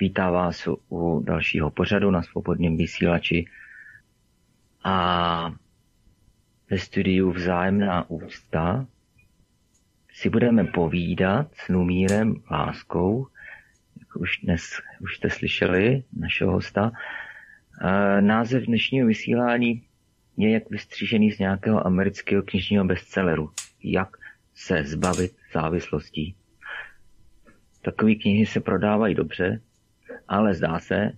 [0.00, 3.44] Vítá vás u dalšího pořadu na svobodném vysílači
[4.84, 5.54] a
[6.70, 8.86] ve studiu Vzájemná ústa
[10.12, 13.26] si budeme povídat s Lumírem Láskou,
[13.98, 14.62] jak už dnes
[15.00, 16.92] už jste slyšeli našeho hosta.
[18.20, 19.82] Název dnešního vysílání
[20.36, 23.50] je jak vystřížený z nějakého amerického knižního bestselleru.
[23.84, 24.16] Jak
[24.54, 26.34] se zbavit závislostí.
[27.82, 29.60] Takové knihy se prodávají dobře,
[30.28, 31.12] ale zdá se,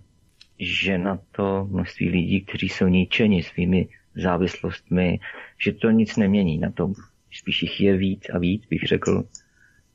[0.59, 5.19] že na to množství lidí, kteří jsou ničeni svými závislostmi,
[5.57, 6.93] že to nic nemění na tom.
[7.31, 9.23] Spíš jich je víc a víc, bych řekl,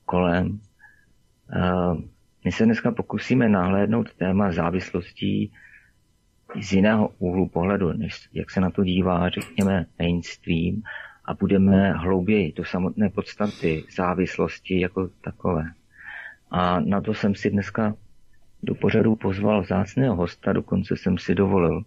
[0.05, 0.59] kolem.
[2.45, 5.51] My se dneska pokusíme nahlédnout téma závislostí
[6.61, 10.81] z jiného úhlu pohledu, než jak se na to dívá, řekněme, mainstream
[11.25, 15.63] a budeme hlouběji do samotné podstaty závislosti jako takové.
[16.51, 17.95] A na to jsem si dneska
[18.63, 21.81] do pořadu pozval vzácného hosta, dokonce jsem si dovolil.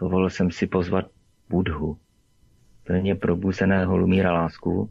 [0.00, 1.10] Dovolil jsem si pozvat
[1.48, 1.98] Budhu,
[2.84, 4.90] plně probuzeného Lumíra Lásku.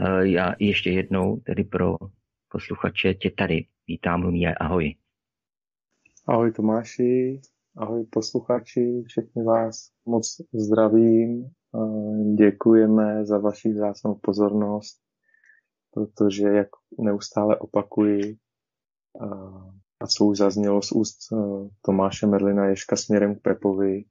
[0.00, 1.96] E, já ještě jednou, tedy pro
[2.48, 4.94] posluchače, tě tady vítám, Lumíre, ahoj.
[6.28, 7.40] Ahoj Tomáši,
[7.76, 11.44] ahoj posluchači, všechny vás moc zdravím.
[11.44, 11.48] E,
[12.34, 15.00] děkujeme za vaši vzácnou pozornost,
[15.90, 16.68] protože, jak
[17.00, 18.36] neustále opakuji,
[20.00, 21.36] a co už zaznělo z úst e,
[21.82, 24.04] Tomáše Merlina Ješka směrem k Pepovi,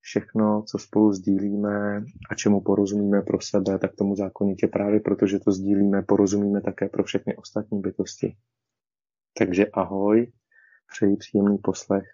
[0.00, 5.52] všechno, co spolu sdílíme a čemu porozumíme pro sebe, tak tomu zákonitě právě protože to
[5.52, 8.36] sdílíme, porozumíme také pro všechny ostatní bytosti.
[9.38, 10.32] Takže ahoj,
[10.92, 12.04] přeji příjemný poslech.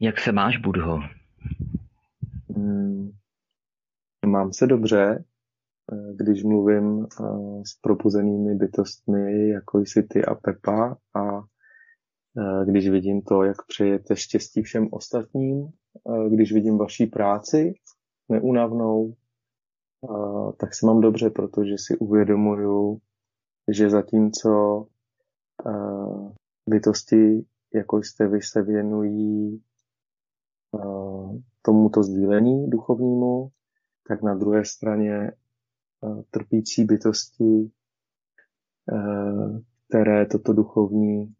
[0.00, 1.00] Jak se máš, Budho?
[2.56, 3.10] Hmm,
[4.26, 5.24] mám se dobře,
[5.92, 7.24] když mluvím eh,
[7.66, 11.38] s propuzenými bytostmi, jako jsi ty a Pepa, a
[12.38, 15.68] eh, když vidím to, jak přejete štěstí všem ostatním,
[16.08, 17.74] eh, když vidím vaší práci
[18.28, 19.14] neunavnou,
[20.56, 22.98] tak se mám dobře, protože si uvědomuju,
[23.72, 24.86] že zatímco
[26.68, 29.62] bytosti, jako jste vy, se věnují
[31.62, 33.48] tomuto sdílení duchovnímu,
[34.08, 35.32] tak na druhé straně
[36.30, 37.70] trpící bytosti,
[38.92, 41.34] eh, které toto duchovní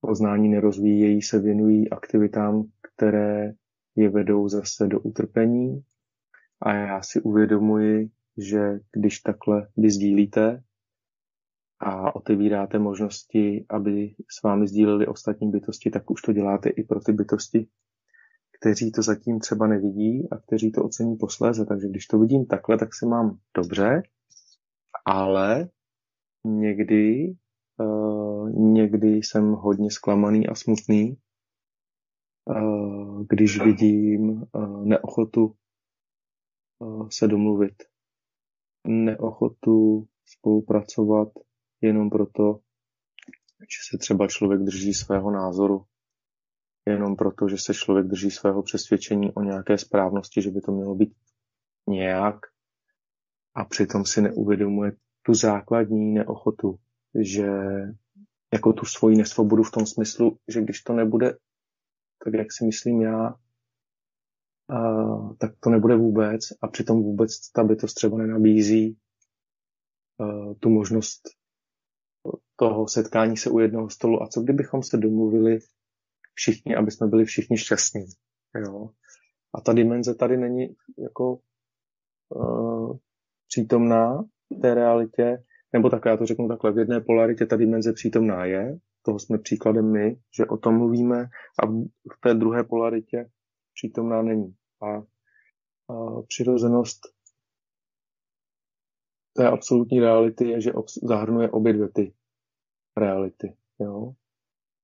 [0.00, 3.52] poznání nerozvíjejí, se věnují aktivitám, které
[3.96, 5.82] je vedou zase do utrpení.
[6.60, 10.62] A já si uvědomuji, že když takhle vy sdílíte
[11.78, 17.00] a otevíráte možnosti, aby s vámi sdíleli ostatní bytosti, tak už to děláte i pro
[17.00, 17.68] ty bytosti,
[18.62, 21.66] kteří to zatím třeba nevidí a kteří to ocení posléze.
[21.66, 24.02] Takže když to vidím takhle, tak se mám dobře,
[25.04, 25.68] ale
[26.44, 27.34] někdy,
[27.80, 31.16] uh, někdy jsem hodně zklamaný a smutný,
[32.44, 35.54] uh, když vidím uh, neochotu
[36.78, 37.74] uh, se domluvit,
[38.86, 41.28] neochotu spolupracovat
[41.80, 42.60] jenom proto,
[43.60, 45.84] že se třeba člověk drží svého názoru
[46.86, 50.94] jenom proto, že se člověk drží svého přesvědčení o nějaké správnosti, že by to mělo
[50.94, 51.14] být
[51.88, 52.36] nějak
[53.54, 56.78] a přitom si neuvědomuje tu základní neochotu,
[57.20, 57.48] že
[58.52, 61.36] jako tu svoji nesvobodu v tom smyslu, že když to nebude
[62.24, 63.34] tak, jak si myslím já,
[64.68, 68.98] a, tak to nebude vůbec a přitom vůbec ta bytost třeba nenabízí
[70.20, 71.22] a, tu možnost
[72.56, 74.22] toho setkání se u jednoho stolu.
[74.22, 75.58] A co kdybychom se domluvili
[76.34, 78.04] všichni, aby jsme byli všichni šťastní.
[78.66, 78.90] Jo?
[79.54, 81.38] A ta dimenze tady není jako
[82.28, 82.96] uh,
[83.48, 87.92] přítomná v té realitě, nebo tak já to řeknu takhle, v jedné polaritě ta dimenze
[87.92, 91.26] přítomná je, toho jsme příkladem my, že o tom mluvíme,
[91.62, 93.30] a v té druhé polaritě
[93.74, 94.54] přítomná není.
[94.82, 94.86] A,
[95.94, 97.00] a přirozenost
[99.36, 102.14] té absolutní reality je, že zahrnuje obě dvě ty
[102.96, 103.56] reality.
[103.80, 104.12] Jo?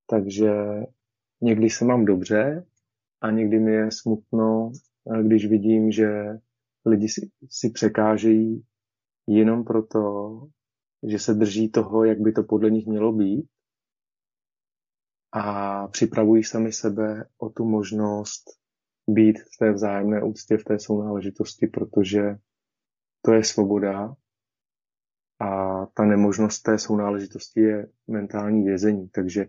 [0.09, 0.51] Takže
[1.41, 2.65] někdy se mám dobře
[3.21, 4.71] a někdy mi je smutno,
[5.23, 6.09] když vidím, že
[6.85, 8.65] lidi si, si překážejí
[9.27, 9.99] jenom proto,
[11.07, 13.49] že se drží toho, jak by to podle nich mělo být.
[15.31, 18.43] a připravují sami sebe o tu možnost
[19.09, 22.35] být v té vzájemné úctě, v té sounáležitosti, protože
[23.21, 24.15] to je svoboda
[25.39, 29.09] a ta nemožnost té sounáležitosti je mentální vězení.
[29.09, 29.45] Takže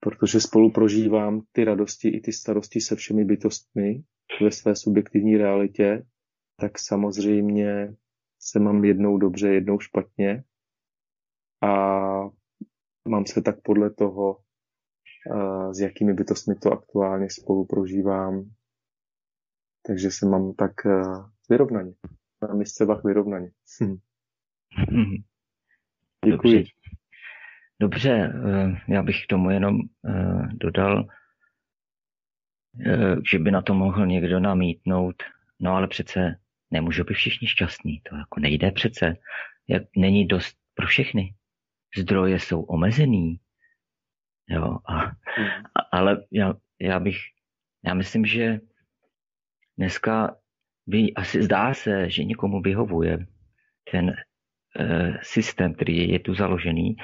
[0.00, 4.02] protože spolu prožívám ty radosti i ty starosti se všemi bytostmi
[4.42, 6.06] ve své subjektivní realitě,
[6.60, 7.94] tak samozřejmě
[8.40, 10.44] se mám jednou dobře, jednou špatně
[11.62, 11.70] a
[13.08, 14.40] mám se tak podle toho,
[15.70, 18.50] s jakými bytostmi to aktuálně spolu prožívám.
[19.86, 20.72] Takže se mám tak
[21.50, 21.92] vyrovnaně.
[22.48, 23.50] Na misce vach vyrovnaně.
[23.82, 23.96] Hm.
[26.24, 26.54] Děkuji.
[26.58, 26.70] Dobře.
[27.80, 29.78] Dobře, eh, já bych k tomu jenom
[30.08, 31.08] eh, dodal,
[32.86, 35.22] eh, že by na to mohl někdo namítnout,
[35.60, 36.40] no ale přece
[36.70, 39.16] nemůžou být všichni šťastní, to jako nejde přece,
[39.68, 41.34] jak není dost pro všechny.
[41.96, 43.40] Zdroje jsou omezený,
[44.48, 45.00] jo, a,
[45.74, 47.18] a, ale já, já bych,
[47.84, 48.60] já myslím, že
[49.78, 50.36] dneska
[50.86, 53.26] by asi zdá se, že někomu vyhovuje
[53.90, 54.16] ten
[55.22, 56.96] systém, který je tu založený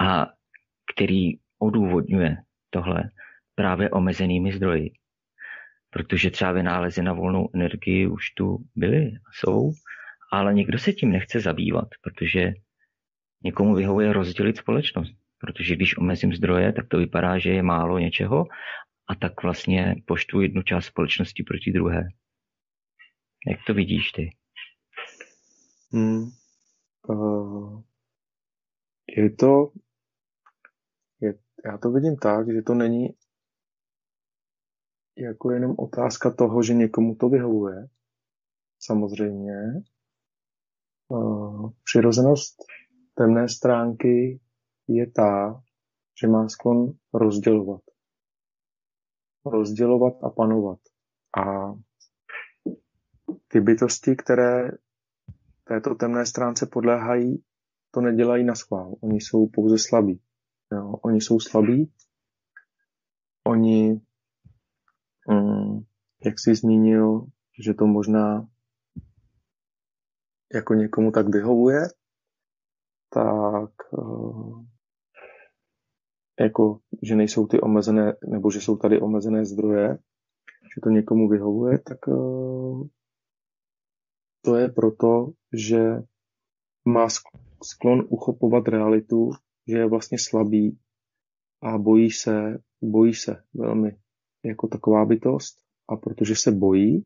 [0.00, 0.26] a
[0.94, 2.36] který odůvodňuje
[2.70, 3.10] tohle
[3.54, 4.90] právě omezenými zdroji.
[5.90, 9.70] Protože třeba vynálezy na volnou energii už tu byly a jsou,
[10.32, 12.52] ale nikdo se tím nechce zabývat, protože
[13.44, 15.12] někomu vyhovuje rozdělit společnost.
[15.40, 18.44] Protože když omezím zdroje, tak to vypadá, že je málo něčeho
[19.08, 22.08] a tak vlastně poštu jednu část společnosti proti druhé.
[23.46, 24.30] Jak to vidíš ty?
[25.92, 26.24] Hmm.
[27.08, 27.82] Uh,
[29.16, 29.72] je to
[31.20, 33.08] je, já to vidím tak, že to není
[35.18, 37.88] jako jenom otázka toho, že někomu to vyhovuje.
[38.78, 39.56] Samozřejmě.
[41.08, 42.56] Uh, přirozenost
[43.14, 44.40] temné stránky
[44.88, 45.62] je ta,
[46.20, 47.80] že má sklon rozdělovat.
[49.44, 50.78] Rozdělovat a panovat.
[51.38, 51.74] A
[53.48, 54.70] ty bytosti, které
[55.68, 57.44] této temné stránce podléhají,
[57.90, 58.94] to nedělají na schvál.
[59.00, 60.20] Oni jsou pouze slabí.
[60.72, 61.92] Jo, oni jsou slabí,
[63.46, 64.00] oni,
[65.28, 65.80] mm,
[66.24, 67.26] jak jsi zmínil,
[67.64, 68.48] že to možná
[70.54, 71.80] jako někomu tak vyhovuje,
[73.10, 74.64] tak uh,
[76.40, 79.88] jako, že nejsou ty omezené, nebo že jsou tady omezené zdroje,
[80.74, 82.86] že to někomu vyhovuje, tak uh,
[84.46, 85.78] to je proto, že
[86.84, 87.08] má
[87.62, 89.30] sklon uchopovat realitu
[89.68, 90.78] že je vlastně slabý
[91.62, 93.96] a bojí se, bojí se velmi
[94.44, 95.58] jako taková bytost.
[95.88, 97.04] A protože se bojí,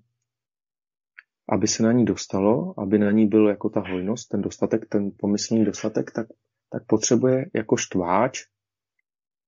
[1.48, 5.10] aby se na ní dostalo, aby na ní byl jako ta hojnost, ten dostatek, ten
[5.19, 6.26] pomyslný dostatek, tak,
[6.70, 8.40] tak potřebuje jako štváč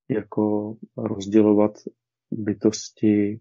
[0.08, 1.72] jako rozdělovat
[2.30, 3.40] bytosti,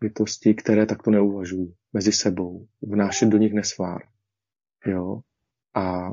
[0.00, 4.02] bytosti, které takto neuvažují mezi sebou, vnášet do nich nesvár.
[4.86, 5.20] Jo?
[5.74, 6.10] A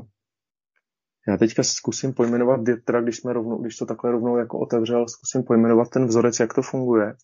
[1.28, 5.42] já teďka zkusím pojmenovat, teda když, jsme rovnou, když to takhle rovnou jako otevřel, zkusím
[5.42, 7.14] pojmenovat ten vzorec, jak to funguje,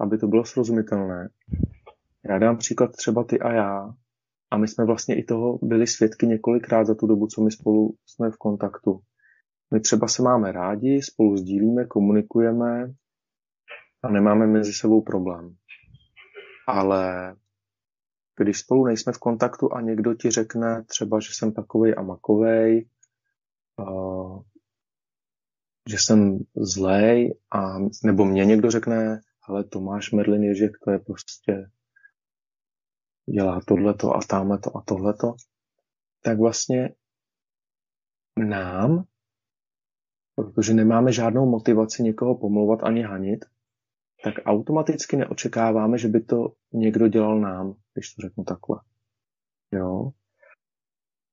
[0.00, 1.28] aby to bylo srozumitelné.
[2.28, 3.94] Já dám příklad třeba ty a já,
[4.50, 7.94] a my jsme vlastně i toho byli svědky několikrát za tu dobu, co my spolu
[8.06, 9.00] jsme v kontaktu.
[9.74, 12.92] My třeba se máme rádi, spolu sdílíme, komunikujeme
[14.02, 15.54] a nemáme mezi sebou problém.
[16.68, 17.34] Ale
[18.44, 22.88] když spolu nejsme v kontaktu a někdo ti řekne třeba, že jsem takovej a makovej,
[25.90, 31.70] že jsem zlej a nebo mě někdo řekne, ale Tomáš Merlin Ježek, to je prostě
[33.34, 35.34] dělá tohleto a tamhleto a tohleto,
[36.22, 36.94] tak vlastně
[38.36, 39.04] nám,
[40.34, 43.44] protože nemáme žádnou motivaci někoho pomlouvat ani hanit,
[44.24, 48.80] tak automaticky neočekáváme, že by to někdo dělal nám, když to řeknu takhle.
[49.72, 50.10] Jo?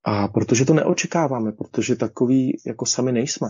[0.04, 3.48] A protože to neočekáváme, protože takový jako sami nejsme,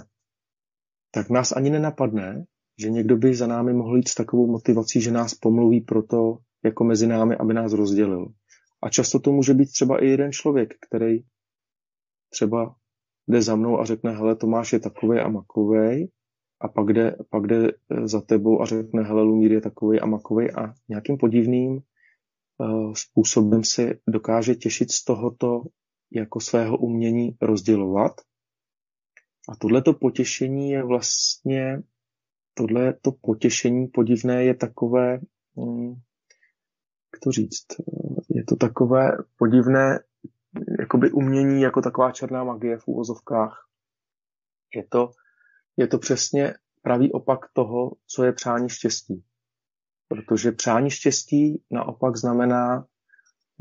[1.11, 2.45] tak nás ani nenapadne,
[2.79, 6.83] že někdo by za námi mohl jít s takovou motivací, že nás pomluví proto jako
[6.83, 8.27] mezi námi, aby nás rozdělil.
[8.83, 11.19] A často to může být třeba i jeden člověk, který
[12.29, 12.75] třeba
[13.27, 16.09] jde za mnou a řekne, hele, Tomáš je takový a makovej,
[16.61, 17.71] a pak jde, pak jde
[18.03, 21.79] za tebou a řekne, hele, Lumír je takový a makovej a nějakým podivným
[22.93, 25.63] způsobem si dokáže těšit z tohoto
[26.11, 28.21] jako svého umění rozdělovat.
[29.49, 31.83] A tohleto potěšení je vlastně,
[32.53, 35.19] tohleto potěšení podivné je takové,
[35.59, 35.89] hm,
[37.13, 37.65] jak to říct,
[38.29, 39.99] je to takové podivné
[40.79, 43.67] jakoby umění jako taková černá magie v úvozovkách.
[44.75, 45.11] Je to,
[45.77, 49.23] je to přesně pravý opak toho, co je přání štěstí.
[50.07, 52.85] Protože přání štěstí naopak znamená,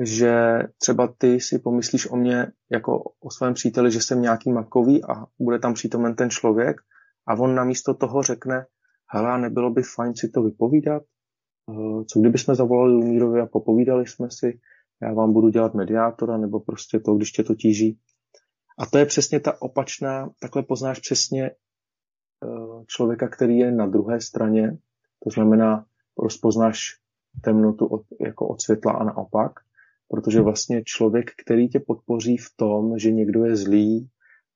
[0.04, 5.04] že třeba ty si pomyslíš o mě jako o svém příteli, že jsem nějaký makový
[5.04, 6.76] a bude tam přítomen ten člověk
[7.28, 8.66] a on namísto toho řekne,
[9.10, 11.02] hele, nebylo by fajn si to vypovídat?
[11.70, 14.60] Eh, co kdybychom zavolali Lumírovi a popovídali jsme si,
[15.02, 17.98] já vám budu dělat mediátora, nebo prostě to, když tě to tíží.
[18.78, 24.20] A to je přesně ta opačná, takhle poznáš přesně eh, člověka, který je na druhé
[24.20, 24.78] straně,
[25.24, 25.86] to znamená,
[26.18, 26.80] rozpoznáš
[27.40, 29.52] temnotu od, jako od světla a naopak,
[30.08, 34.08] protože vlastně člověk, který tě podpoří v tom, že někdo je zlý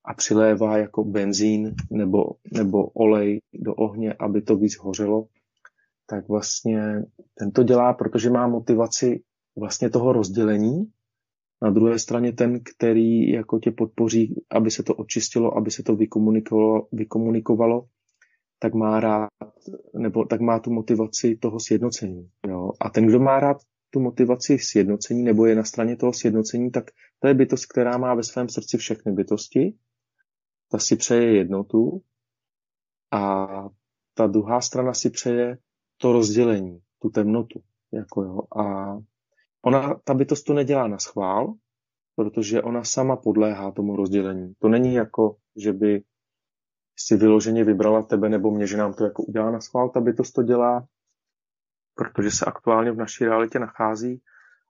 [0.04, 5.26] a přilévá jako benzín nebo, nebo olej do ohně, aby to víc hořelo,
[6.06, 7.02] tak vlastně
[7.34, 9.22] ten to dělá, protože má motivaci
[9.56, 10.90] vlastně toho rozdělení.
[11.62, 15.96] Na druhé straně ten, který jako tě podpoří, aby se to očistilo, aby se to
[15.96, 17.84] vykomunikovalo, vykomunikovalo
[18.62, 19.28] tak má rád,
[19.98, 22.30] nebo tak má tu motivaci toho sjednocení.
[22.46, 22.70] Jo?
[22.80, 23.56] A ten, kdo má rád
[23.90, 26.84] tu motivaci sjednocení, nebo je na straně toho sjednocení, tak
[27.18, 29.74] to je bytost, která má ve svém srdci všechny bytosti.
[30.70, 32.02] Ta si přeje jednotu
[33.10, 33.46] a
[34.14, 35.58] ta druhá strana si přeje
[35.96, 37.60] to rozdělení, tu temnotu.
[37.92, 38.40] Jako jo.
[38.62, 38.96] A
[39.62, 41.54] ona, ta bytost to nedělá na schvál,
[42.16, 44.54] protože ona sama podléhá tomu rozdělení.
[44.58, 46.02] To není jako, že by
[47.06, 50.34] si vyloženě vybrala tebe nebo mě, že nám to jako udělá na schvál, ta bytost
[50.34, 50.86] to dělá,
[51.94, 54.22] protože se aktuálně v naší realitě nachází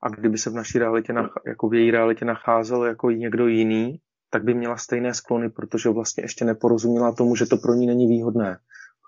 [0.03, 1.15] a kdyby se v naší realitě,
[1.47, 6.25] jako v její realitě nacházel jako někdo jiný, tak by měla stejné sklony, protože vlastně
[6.25, 8.59] ještě neporozuměla tomu, že to pro ní není výhodné.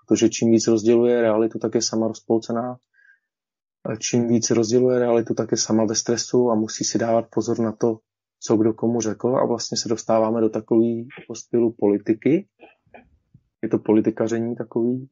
[0.05, 2.77] Protože čím víc rozděluje realitu, tak je sama rozpolcená.
[3.99, 7.71] Čím víc rozděluje realitu, tak je sama ve stresu a musí si dávat pozor na
[7.71, 7.99] to,
[8.39, 12.47] co kdo komu řekl a vlastně se dostáváme do takového stylu politiky,
[13.63, 15.09] je to politikaření takový,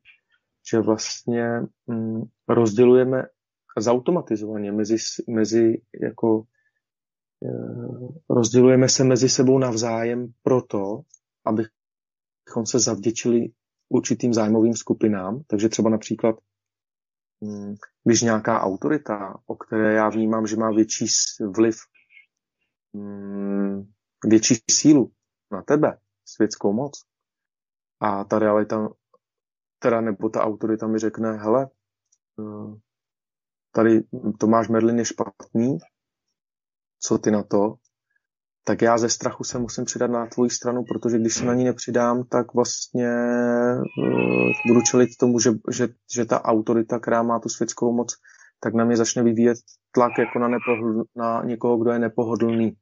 [0.72, 1.46] že vlastně
[1.88, 3.24] mm, rozdělujeme
[3.80, 4.96] zautomatizovaně mezi,
[5.30, 6.44] mezi jako
[7.46, 7.50] e,
[8.30, 11.02] rozdělujeme se mezi sebou navzájem proto,
[11.46, 13.52] abychom se zavděčili
[13.90, 15.44] určitým zájmovým skupinám.
[15.48, 16.36] Takže třeba například,
[17.42, 21.06] mm, když nějaká autorita, o které já vnímám, že má větší
[21.56, 21.76] vliv,
[22.94, 23.84] mm,
[24.26, 25.12] větší sílu
[25.52, 27.11] na tebe, světskou moc,
[28.02, 28.90] a ta realita,
[29.80, 31.70] teda nebo ta autorita mi řekne, hele,
[32.40, 32.80] eh,
[33.72, 34.02] tady
[34.40, 35.78] Tomáš Merlin je špatný,
[37.00, 37.76] co ty na to,
[38.64, 41.64] tak já ze strachu se musím přidat na tvoji stranu, protože když se na ní
[41.64, 43.10] nepřidám, tak vlastně
[43.98, 48.16] uh, budu čelit tomu, že, že, že ta autorita, která má tu světskou moc,
[48.60, 49.58] tak na mě začne vyvíjet
[49.92, 52.78] tlak jako na, nepohodl, na někoho, kdo je nepohodlný.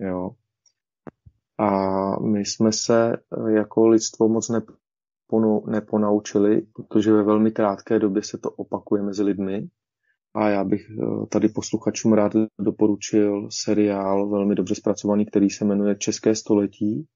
[0.00, 0.30] Jo.
[1.58, 1.70] A
[2.20, 4.50] my jsme se eh, jako lidstvo moc
[5.66, 9.68] neponaučili, protože ve velmi krátké době se to opakuje mezi lidmi.
[10.34, 15.96] A já bych eh, tady posluchačům rád doporučil seriál velmi dobře zpracovaný, který se jmenuje
[15.98, 17.06] České století.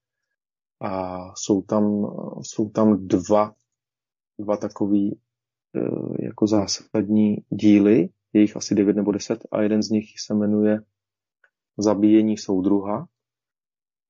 [0.81, 2.07] A jsou tam,
[2.43, 3.55] jsou tam dva,
[4.41, 5.21] dva takový
[5.77, 10.35] eh, jako zásadní díly, je jich asi 9 nebo 10 a jeden z nich se
[10.35, 10.81] jmenuje
[11.79, 13.07] Zabíjení soudruha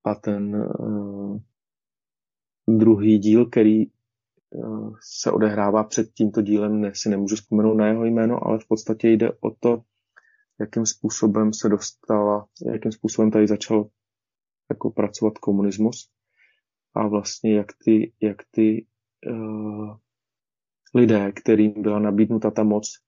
[0.07, 1.39] a ten uh,
[2.67, 8.05] druhý díl, který uh, se odehrává před tímto dílem, ne, si nemůžu vzpomenout na jeho
[8.05, 9.83] jméno, ale v podstatě jde o to,
[10.59, 13.89] jakým způsobem se dostala, jakým způsobem tady začal
[14.69, 16.09] jako pracovat komunismus
[16.95, 18.85] a vlastně jak ty, jak ty
[19.31, 19.95] uh,
[20.95, 22.99] lidé, kterým byla nabídnuta ta moc,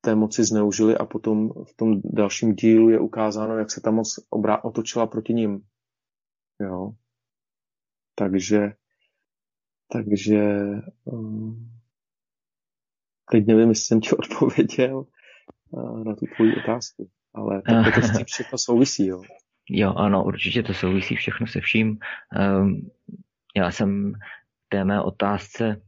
[0.00, 4.14] té moci zneužili a potom v tom dalším dílu je ukázáno, jak se ta moc
[4.30, 5.60] obrá otočila proti ním.
[6.60, 6.92] Jo.
[8.14, 8.72] Takže,
[9.92, 10.42] takže
[11.04, 11.70] um,
[13.30, 15.06] teď nevím, jestli jsem ti odpověděl
[15.70, 19.22] uh, na tu tvoji otázku, ale tak to s tím všechno souvisí, jo.
[19.70, 21.98] Jo, ano, určitě to souvisí všechno se vším.
[22.58, 22.90] Um,
[23.56, 24.12] já jsem
[24.68, 25.82] té mé otázce,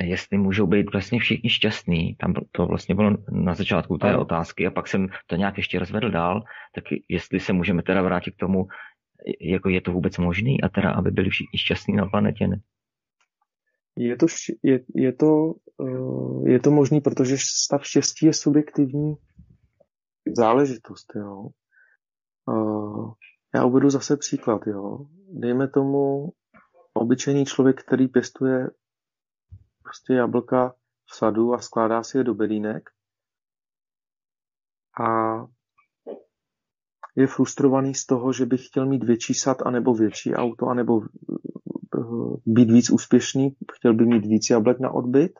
[0.00, 4.20] jestli můžou být vlastně všichni šťastní, tam to vlastně bylo na začátku té ano.
[4.20, 8.30] otázky a pak jsem to nějak ještě rozvedl dál, tak jestli se můžeme teda vrátit
[8.30, 8.68] k tomu,
[9.40, 12.60] jako je to vůbec možný a teda, aby byli všichni šťastní na planetě, ne?
[13.96, 14.26] Je to,
[14.62, 19.14] je, je to, eh, je to možný, protože stav štěstí je subjektivní
[20.36, 21.48] záležitost, jo.
[22.48, 23.12] Eh,
[23.54, 25.06] já uvedu zase příklad, jo.
[25.32, 26.32] Dejme tomu
[26.94, 28.70] obyčejný člověk, který pěstuje
[29.82, 30.74] prostě jablka
[31.04, 32.90] v sadu a skládá si je do bedínek
[35.00, 35.40] a
[37.16, 41.00] je frustrovaný z toho, že by chtěl mít větší sad, anebo větší auto, anebo
[42.46, 45.32] být víc úspěšný, chtěl by mít víc jablek na odbyt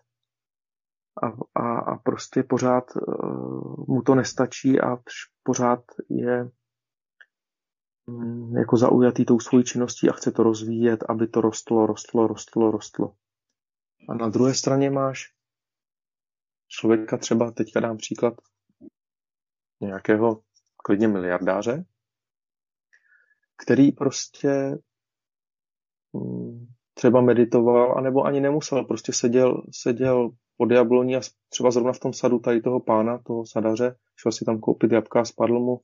[1.22, 1.26] a,
[1.60, 4.96] a, a prostě pořád uh, mu to nestačí a
[5.42, 6.50] pořád je
[8.06, 12.70] um, jako zaujatý tou svojí činností a chce to rozvíjet, aby to rostlo, rostlo, rostlo,
[12.70, 13.14] rostlo.
[14.08, 15.34] A na druhé straně máš
[16.68, 18.34] člověka třeba, teďka dám příklad
[19.80, 20.42] nějakého
[20.90, 21.84] klidně miliardáře,
[23.64, 24.78] který prostě
[26.12, 31.98] mm, třeba meditoval, anebo ani nemusel, prostě seděl, seděl pod jabloní a třeba zrovna v
[31.98, 35.80] tom sadu tady toho pána, toho sadaře, šel si tam koupit jabka a spadl mu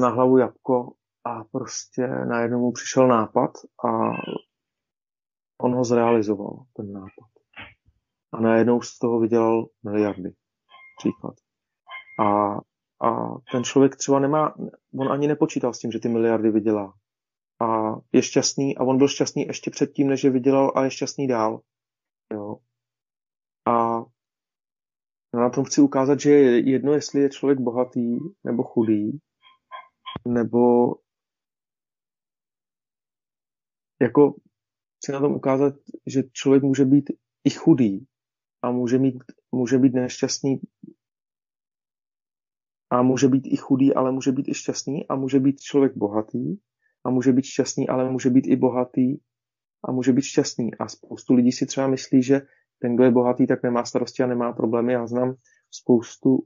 [0.00, 0.92] na hlavu jabko
[1.24, 3.50] a prostě najednou mu přišel nápad
[3.86, 3.88] a
[5.60, 7.30] on ho zrealizoval, ten nápad.
[8.32, 10.32] A najednou z toho vydělal miliardy.
[10.98, 11.34] Příklad.
[12.20, 12.56] A
[13.02, 14.54] a ten člověk třeba nemá,
[14.98, 16.94] on ani nepočítal s tím, že ty miliardy vydělá.
[17.62, 21.28] A je šťastný a on byl šťastný ještě předtím, než je vydělal a je šťastný
[21.28, 21.60] dál.
[22.32, 22.56] Jo.
[23.66, 24.04] A
[25.34, 29.18] na tom chci ukázat, že je jedno, jestli je člověk bohatý nebo chudý,
[30.28, 30.94] nebo
[34.02, 34.34] jako
[34.96, 35.74] chci na tom ukázat,
[36.06, 37.10] že člověk může být
[37.44, 38.06] i chudý
[38.62, 39.14] a může, mít,
[39.52, 40.60] může být nešťastný
[42.92, 46.56] a může být i chudý, ale může být i šťastný a může být člověk bohatý
[47.04, 49.16] a může být šťastný, ale může být i bohatý
[49.84, 50.74] a může být šťastný.
[50.74, 52.42] A spoustu lidí si třeba myslí, že
[52.78, 54.92] ten, kdo je bohatý, tak nemá starosti a nemá problémy.
[54.92, 55.34] Já znám
[55.70, 56.38] spoustu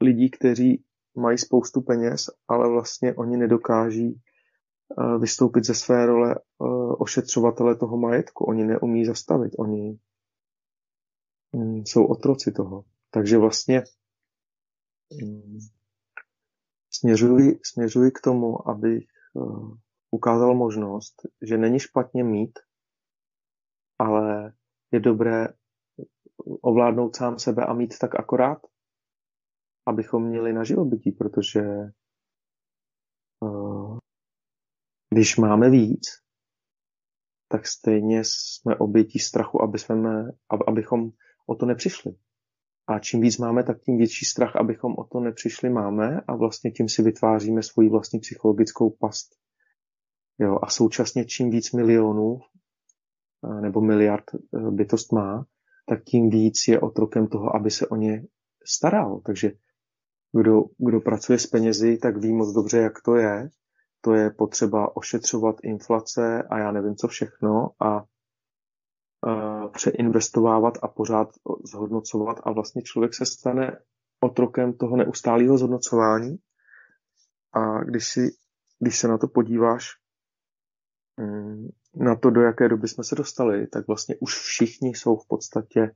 [0.00, 6.64] lidí, kteří mají spoustu peněz, ale vlastně oni nedokáží eh, vystoupit ze své role eh,
[6.98, 8.44] ošetřovatele toho majetku.
[8.44, 9.98] Oni neumí zastavit, oni
[11.52, 12.84] mm, jsou otroci toho.
[13.10, 13.82] Takže vlastně
[15.22, 15.58] mm,
[17.02, 19.76] směřuji, směřuji k tomu, abych uh,
[20.10, 22.58] ukázal možnost, že není špatně mít,
[23.98, 24.52] ale
[24.92, 25.48] je dobré
[26.62, 28.58] ovládnout sám sebe a mít tak akorát,
[29.86, 31.62] abychom měli na živobytí, protože
[33.40, 33.98] uh,
[35.10, 36.02] když máme víc,
[37.48, 40.24] tak stejně jsme obětí strachu, aby jsme,
[40.68, 41.10] abychom
[41.46, 42.12] o to nepřišli.
[42.86, 46.70] A čím víc máme, tak tím větší strach, abychom o to nepřišli máme a vlastně
[46.70, 49.28] tím si vytváříme svoji vlastní psychologickou past.
[50.38, 52.40] Jo, a současně čím víc milionů
[53.60, 54.38] nebo miliard e,
[54.70, 55.46] bytost má,
[55.88, 58.24] tak tím víc je otrokem toho, aby se o ně
[58.66, 59.20] staral.
[59.26, 59.52] Takže
[60.32, 63.48] kdo, kdo pracuje s penězi, tak ví moc dobře, jak to je.
[64.00, 68.04] To je potřeba ošetřovat inflace a já nevím co všechno a
[69.72, 71.28] přeinvestovávat a pořád
[71.64, 73.78] zhodnocovat a vlastně člověk se stane
[74.20, 76.38] otrokem toho neustálého zhodnocování
[77.52, 78.30] a když, si,
[78.78, 79.88] když se na to podíváš,
[81.16, 85.26] mm, na to, do jaké doby jsme se dostali, tak vlastně už všichni jsou v
[85.28, 85.94] podstatě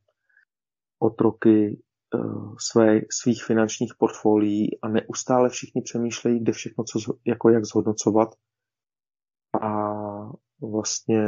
[0.99, 1.83] otroky
[2.15, 2.19] eh,
[2.59, 8.35] své, svých finančních portfolií a neustále všichni přemýšlejí, kde všechno, co, jako jak zhodnocovat.
[9.63, 9.93] A
[10.61, 11.23] vlastně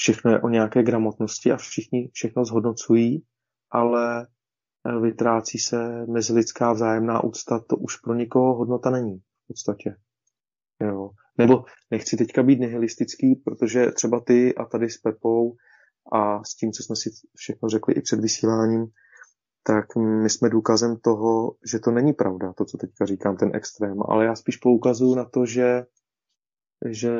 [0.00, 3.24] všechno je o nějaké gramotnosti a všichni všechno zhodnocují,
[3.70, 9.96] ale eh, vytrácí se mezilidská vzájemná úcta, to už pro nikoho hodnota není v podstatě.
[10.82, 11.10] Jo.
[11.38, 15.56] Nebo nechci teďka být nihilistický, protože třeba ty a tady s Pepou
[16.12, 18.86] a s tím, co jsme si všechno řekli i před vysíláním,
[19.62, 24.02] tak my jsme důkazem toho, že to není pravda, to, co teďka říkám, ten extrém.
[24.08, 25.84] Ale já spíš poukazuju na to, že
[26.88, 27.18] že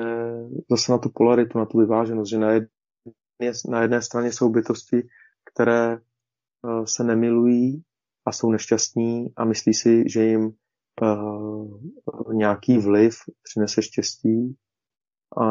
[0.71, 2.69] zase na tu polaritu, na tu vyváženost, že na jedné,
[3.69, 5.09] na jedné straně jsou bytosti,
[5.53, 7.83] které eh, se nemilují
[8.27, 10.53] a jsou nešťastní a myslí si, že jim
[11.03, 11.81] uh,
[12.33, 14.57] nějaký vliv přinese štěstí.
[15.43, 15.45] A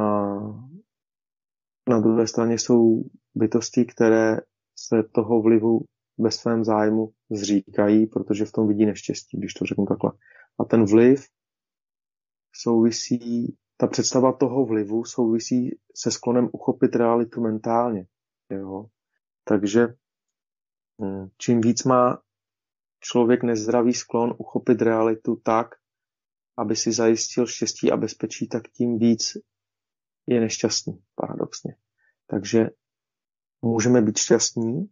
[1.89, 3.03] na druhé straně jsou
[3.35, 4.37] bytosti, které
[4.75, 5.79] se toho vlivu
[6.17, 10.11] ve svém zájmu zříkají, protože v tom vidí neštěstí, když to řeknu takhle.
[10.59, 11.25] A ten vliv
[12.55, 18.07] souvisí ta představa toho vlivu souvisí se sklonem uchopit realitu mentálně.
[18.49, 18.85] Jo?
[19.43, 19.87] Takže
[21.01, 22.21] hm, čím víc má
[22.99, 25.67] člověk nezdravý sklon uchopit realitu tak,
[26.57, 29.37] aby si zajistil štěstí a bezpečí, tak tím víc
[30.27, 31.75] je nešťastný, paradoxně.
[32.27, 32.69] Takže
[33.61, 34.89] můžeme být šťastní,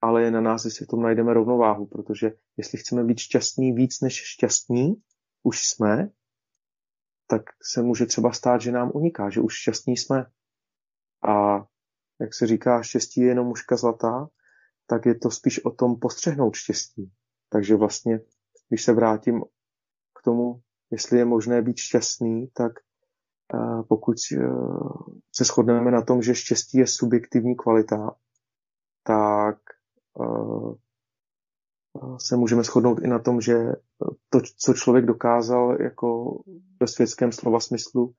[0.00, 4.00] ale je na nás, jestli v tom najdeme rovnováhu, protože jestli chceme být šťastní víc
[4.00, 4.94] než šťastní,
[5.42, 6.10] už jsme,
[7.32, 10.26] tak se může třeba stát, že nám uniká, že už šťastní jsme.
[11.28, 11.64] A
[12.20, 14.28] jak se říká, štěstí je jenom mužka zlatá,
[14.86, 17.12] tak je to spíš o tom postřehnout štěstí.
[17.48, 18.20] Takže vlastně,
[18.68, 19.44] když se vrátím
[20.18, 22.72] k tomu, jestli je možné být šťastný, tak
[23.88, 24.16] pokud
[25.34, 28.16] se shodneme na tom, že štěstí je subjektivní kvalita,
[29.02, 29.58] tak
[32.18, 33.54] se můžeme shodnout i na tom, že
[34.30, 36.38] to, co člověk dokázal jako
[36.80, 38.14] ve světském slova smyslu,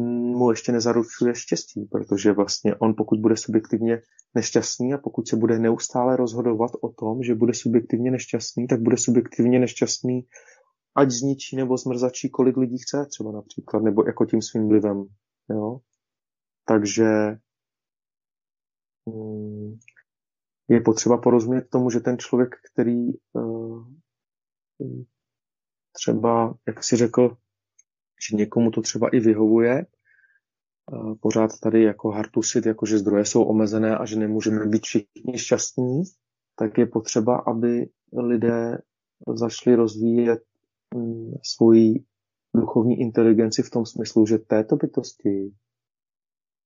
[0.00, 4.02] mu ještě nezaručuje štěstí, protože vlastně on pokud bude subjektivně
[4.34, 8.96] nešťastný a pokud se bude neustále rozhodovat o tom, že bude subjektivně nešťastný, tak bude
[8.96, 10.26] subjektivně nešťastný
[10.96, 15.04] ať zničí nebo zmrzačí, kolik lidí chce třeba například, nebo jako tím svým vlivem.
[15.50, 15.78] Jo?
[16.64, 17.38] Takže
[20.68, 23.86] je potřeba porozumět tomu, že ten člověk, který uh,
[25.92, 27.36] třeba, jak si řekl,
[28.28, 29.86] že někomu to třeba i vyhovuje,
[30.92, 35.38] uh, pořád tady jako hartusit, jako že zdroje jsou omezené a že nemůžeme být všichni
[35.38, 36.02] šťastní,
[36.56, 38.78] tak je potřeba, aby lidé
[39.34, 40.42] začali rozvíjet
[40.94, 42.04] um, svoji
[42.56, 45.52] duchovní inteligenci v tom smyslu, že této bytosti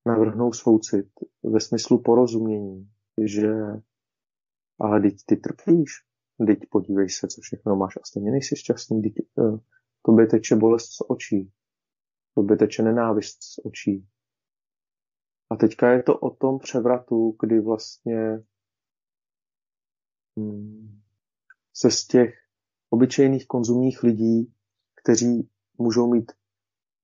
[0.06, 1.06] navrhnou soucit
[1.42, 2.88] ve smyslu porozumění,
[3.24, 3.52] že
[4.80, 5.90] ale teď ty trpíš,
[6.46, 9.58] teď podívej se, co všechno máš a stejně nejsi šťastný, teď uh,
[10.02, 11.52] tobě teče bolest z očí,
[12.34, 14.06] tobě teče nenávist z očí.
[15.50, 18.42] A teďka je to o tom převratu, kdy vlastně
[20.38, 21.00] hmm,
[21.74, 22.34] se z těch
[22.90, 24.54] obyčejných konzumních lidí,
[25.02, 26.32] kteří můžou mít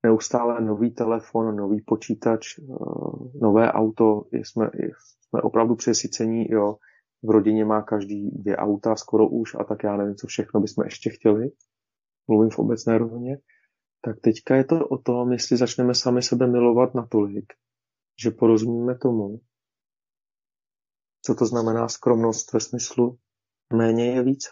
[0.03, 4.71] neustále nový telefon, nový počítač, uh, nové auto, jsme,
[5.21, 6.77] jsme opravdu přesycení, jo,
[7.23, 10.85] v rodině má každý dvě auta skoro už a tak já nevím, co všechno bychom
[10.85, 11.51] ještě chtěli.
[12.29, 13.39] Mluvím v obecné rovině.
[14.01, 17.53] Tak teďka je to o tom, jestli začneme sami sebe milovat natolik,
[18.23, 19.41] že porozumíme tomu,
[21.23, 23.19] co to znamená skromnost ve smyslu
[23.73, 24.51] méně je více.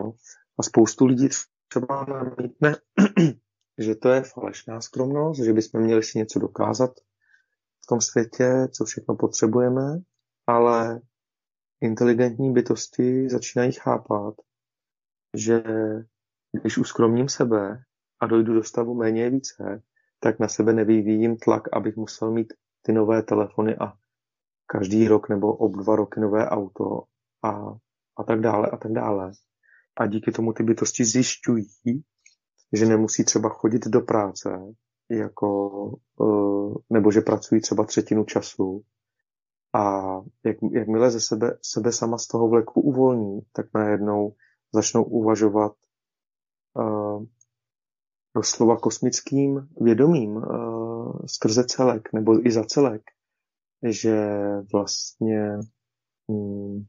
[0.00, 0.12] No.
[0.58, 1.28] A spoustu lidí
[1.68, 2.76] třeba namítne,
[3.78, 6.90] že to je falešná skromnost, že bychom měli si něco dokázat
[7.84, 9.98] v tom světě, co všechno potřebujeme,
[10.46, 11.00] ale
[11.80, 14.34] Inteligentní bytosti začínají chápat,
[15.34, 15.62] že
[16.52, 17.82] když uskromním sebe
[18.20, 19.82] a dojdu do stavu méně je více,
[20.20, 23.92] tak na sebe nevyvíjím tlak, abych musel mít ty nové telefony a
[24.66, 27.02] každý rok nebo ob dva roky nové auto
[27.42, 27.50] a,
[28.16, 29.32] a tak dále a tak dále.
[29.96, 32.02] A díky tomu ty bytosti zjišťují,
[32.72, 34.58] že nemusí třeba chodit do práce,
[35.10, 35.70] jako,
[36.22, 38.84] eh, nebo že pracují třeba třetinu času,
[39.76, 44.34] a jak, jakmile ze sebe, sebe sama z toho vleku uvolní, tak najednou
[44.74, 45.72] začnou uvažovat
[46.74, 47.24] uh,
[48.34, 53.02] doslova kosmickým vědomím uh, skrze celek nebo i za celek,
[53.88, 54.28] že
[54.72, 55.58] vlastně
[56.26, 56.86] um,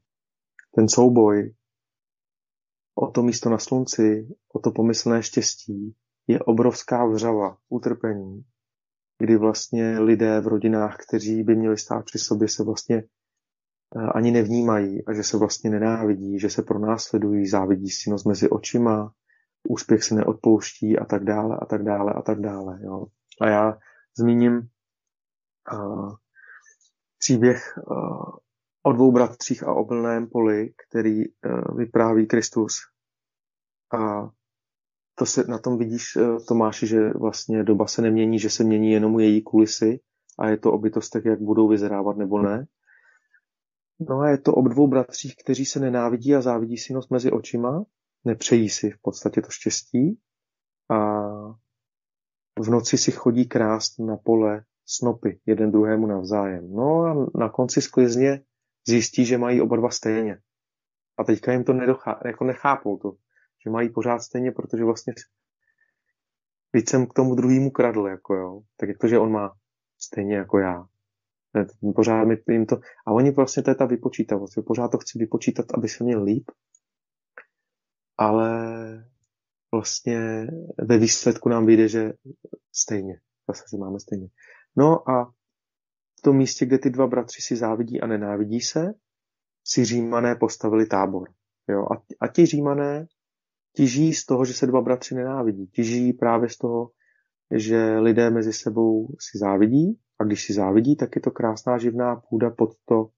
[0.76, 1.54] ten souboj
[2.96, 5.96] o to místo na slunci, o to pomyslné štěstí
[6.28, 8.46] je obrovská vřava, utrpení,
[9.20, 14.32] kdy vlastně lidé v rodinách, kteří by měli stát při sobě, se vlastně eh, ani
[14.32, 19.14] nevnímají a že se vlastně nenávidí, že se pronásledují, závidí si nos mezi očima,
[19.70, 22.80] úspěch se neodpouští a tak dále a tak dále a tak dále.
[22.84, 23.06] Jo.
[23.42, 23.78] A já
[24.18, 24.70] zmíním
[25.74, 26.16] uh,
[27.20, 28.36] příběh uh,
[28.84, 32.74] o dvou bratřích a obilném poli, který uh, vypráví Kristus.
[33.94, 34.30] A
[35.20, 38.92] to se na tom vidíš, eh, Tomáši, že vlastně doba se nemění, že se mění
[38.92, 40.00] jenom její kulisy
[40.40, 42.66] a je to o bytostech, jak budou vyzrávat nebo ne.
[44.00, 47.32] No a je to o dvou bratřích, kteří se nenávidí a závidí si nos mezi
[47.32, 47.86] očima,
[48.26, 50.20] nepřejí si v podstatě to štěstí
[50.90, 51.28] a
[52.60, 56.74] v noci si chodí krást na pole snopy jeden druhému navzájem.
[56.74, 58.42] No a na konci sklizně
[58.88, 60.40] zjistí, že mají oba dva stejně.
[61.18, 63.14] A teďka jim to nedochá, jako nechápou to
[63.64, 65.14] že mají pořád stejně, protože vlastně
[66.74, 68.62] víc jsem k tomu druhému kradl, jako jo.
[68.78, 69.54] Tak jak to, že on má
[69.98, 70.86] stejně jako já.
[71.96, 72.76] Pořád mi jim to...
[73.08, 74.58] A oni vlastně, to je ta vypočítavost.
[74.58, 74.64] Jo.
[74.64, 76.52] Pořád to chci vypočítat, aby se měl líp,
[78.18, 78.50] ale
[79.72, 82.14] vlastně ve výsledku nám vyjde, že
[82.72, 83.20] stejně.
[83.48, 84.28] Zase, že máme stejně.
[84.76, 85.26] No a
[86.20, 88.94] v tom místě, kde ty dva bratři si závidí a nenávidí se,
[89.64, 91.30] si římané postavili tábor.
[91.68, 91.86] Jo?
[91.92, 93.08] A, a ti římané
[93.78, 95.68] těží z toho, že se dva bratři nenávidí.
[95.68, 96.92] Těží právě z toho,
[97.56, 102.16] že lidé mezi sebou si závidí a když si závidí, tak je to krásná živná
[102.16, 103.10] půda pod to,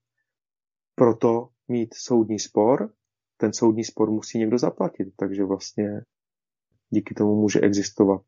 [0.95, 2.93] proto mít soudní spor.
[3.37, 6.01] Ten soudní spor musí někdo zaplatit, takže vlastně
[6.89, 8.21] díky tomu může existovat,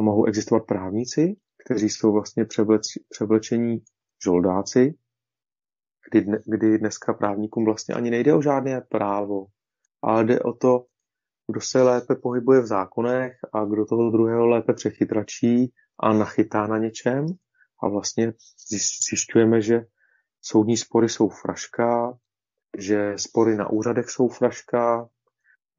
[0.00, 2.46] mohou existovat právníci, kteří jsou vlastně
[3.10, 3.82] převlečení
[4.24, 4.94] žoldáci,
[6.10, 9.46] kdy, kdy dneska právníkům vlastně ani nejde o žádné právo,
[10.02, 10.86] ale jde o to
[11.50, 16.78] kdo se lépe pohybuje v zákonech a kdo toho druhého lépe přechytračí a nachytá na
[16.78, 17.26] něčem.
[17.82, 18.32] A vlastně
[19.10, 19.80] zjišťujeme, že
[20.42, 22.18] soudní spory jsou fraška,
[22.78, 25.08] že spory na úřadech jsou fraška,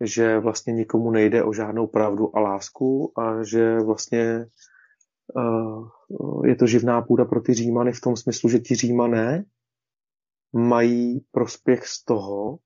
[0.01, 4.45] že vlastně nikomu nejde o žádnou pravdu a lásku a že vlastně
[5.35, 9.45] uh, je to živná půda pro ty římany v tom smyslu, že ti římané
[10.53, 12.57] mají prospěch z toho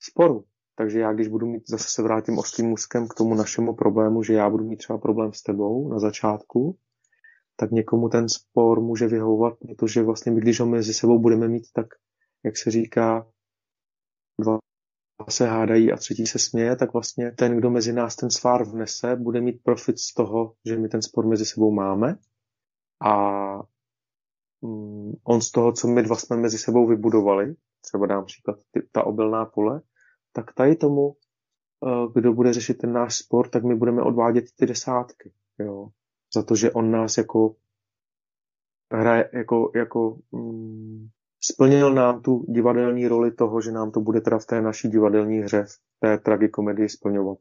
[0.00, 0.44] sporu.
[0.76, 4.34] Takže já, když budu mít, zase se vrátím ostrým muskem k tomu našemu problému, že
[4.34, 6.78] já budu mít třeba problém s tebou na začátku,
[7.56, 11.64] tak někomu ten spor může vyhovovat, protože vlastně my, když ho mezi sebou budeme mít,
[11.74, 11.86] tak,
[12.44, 13.26] jak se říká,
[14.40, 14.58] dva
[15.30, 19.16] se hádají a třetí se směje, tak vlastně ten, kdo mezi nás ten svár vnese,
[19.16, 22.18] bude mít profit z toho, že my ten spor mezi sebou máme.
[23.06, 23.14] A
[24.62, 28.56] mm, on z toho, co my dva jsme mezi sebou vybudovali, třeba dám příklad
[28.92, 29.80] ta obilná pole,
[30.36, 31.16] tak tady tomu,
[31.86, 35.32] eh, kdo bude řešit ten náš spor, tak my budeme odvádět ty desátky.
[35.58, 35.88] Jo?
[36.34, 37.56] Za to, že on nás jako
[38.92, 41.08] hraje, jako, jako mm,
[41.40, 45.38] splnil nám tu divadelní roli toho, že nám to bude teda v té naší divadelní
[45.38, 47.38] hře, v té tragikomedii splňovat.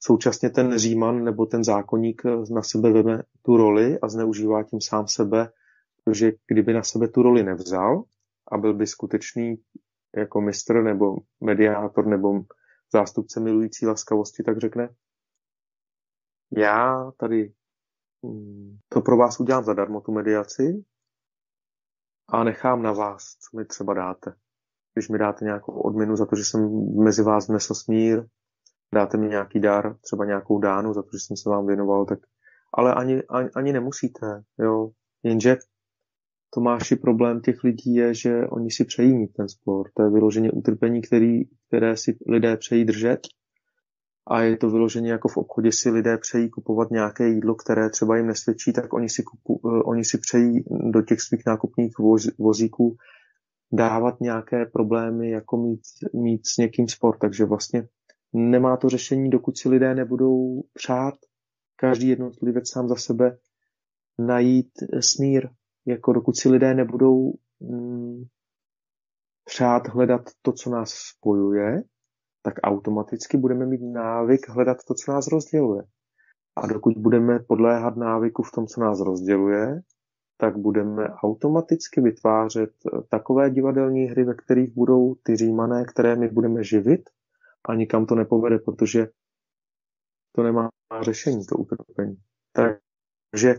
[0.00, 5.08] Současně ten Říman nebo ten zákonník na sebe veme tu roli a zneužívá tím sám
[5.08, 5.48] sebe,
[6.04, 8.04] protože kdyby na sebe tu roli nevzal
[8.52, 9.56] a byl by skutečný
[10.16, 12.40] jako mistr nebo mediátor nebo
[12.92, 14.88] zástupce milující laskavosti, tak řekne,
[16.56, 17.52] já tady
[18.22, 20.84] mm, to pro vás udělám zadarmo, tu mediaci,
[22.28, 24.34] a nechám na vás, co mi třeba dáte.
[24.94, 26.60] Když mi dáte nějakou odměnu za to, že jsem
[27.04, 28.24] mezi vás vnesl smír,
[28.94, 32.18] dáte mi nějaký dar, třeba nějakou dánu za to, že jsem se vám věnoval, tak
[32.74, 34.90] ale ani, ani, ani nemusíte, jo.
[35.22, 35.56] Jenže
[36.54, 39.92] Tomáši problém těch lidí je, že oni si přejí mít ten sport.
[39.94, 43.20] To je vyloženě utrpení, který, které si lidé přejí držet
[44.26, 48.16] a je to vyloženě jako v obchodě si lidé přejí kupovat nějaké jídlo, které třeba
[48.16, 52.28] jim nesvědčí, tak oni si, kupu, eh, oni si přejí do těch svých nákupních voz,
[52.38, 52.96] vozíků
[53.72, 55.80] dávat nějaké problémy, jako mít,
[56.14, 57.18] mít s někým sport.
[57.18, 57.88] Takže vlastně
[58.32, 61.14] nemá to řešení, dokud si lidé nebudou přát
[61.76, 63.38] každý jednotlivec sám za sebe
[64.18, 65.48] najít smír,
[65.86, 68.24] jako dokud si lidé nebudou mm,
[69.44, 71.82] přát hledat to, co nás spojuje,
[72.42, 75.82] tak automaticky budeme mít návyk hledat to, co nás rozděluje.
[76.56, 79.80] A dokud budeme podléhat návyku v tom, co nás rozděluje,
[80.36, 82.70] tak budeme automaticky vytvářet
[83.10, 87.10] takové divadelní hry, ve kterých budou ty římané, které my budeme živit
[87.68, 89.08] a nikam to nepovede, protože
[90.32, 90.70] to nemá
[91.02, 92.16] řešení, to utrpení.
[92.52, 93.54] Takže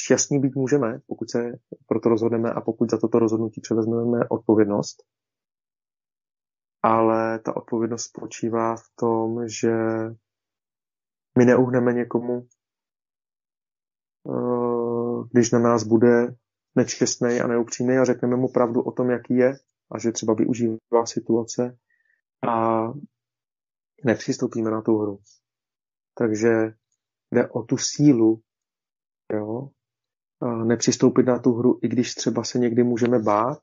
[0.00, 1.38] šťastní být můžeme, pokud se
[1.86, 5.02] proto rozhodneme a pokud za toto rozhodnutí převezmeme odpovědnost,
[6.82, 9.74] ale ta odpovědnost spočívá v tom, že
[11.38, 12.46] my neuhneme někomu,
[14.28, 16.34] eh, když na nás bude
[16.74, 19.52] nečestný a neupřímný a řekneme mu pravdu o tom, jaký je
[19.90, 21.78] a že třeba využívá situace
[22.48, 22.82] a
[24.04, 25.18] nepřistoupíme na tu hru.
[26.14, 26.48] Takže
[27.32, 28.42] jde o tu sílu,
[29.32, 29.70] jo,
[30.64, 33.58] nepřistoupit na tu hru, i když třeba se někdy můžeme bát,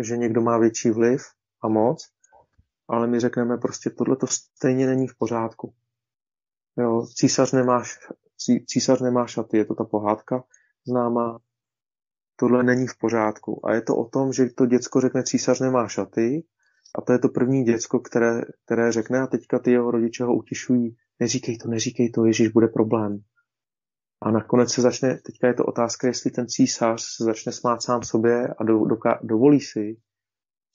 [0.00, 1.22] že někdo má větší vliv
[1.62, 2.08] a moc,
[2.88, 5.74] ale my řekneme prostě tohle to stejně není v pořádku.
[6.78, 7.82] Jo, císař nemá,
[8.66, 10.44] císař nemá šaty, je to ta pohádka
[10.86, 11.38] známá.
[12.36, 13.66] Tohle není v pořádku.
[13.66, 16.44] A je to o tom, že to děcko řekne císař nemá šaty
[16.98, 20.36] a to je to první děcko, které, které řekne a teďka ty jeho rodiče ho
[20.36, 20.96] utišují.
[21.20, 23.22] Neříkej to, neříkej to, Ježíš bude problém.
[24.22, 28.02] A nakonec se začne, teďka je to otázka, jestli ten císař se začne smát sám
[28.02, 29.96] sobě a do, doká, dovolí si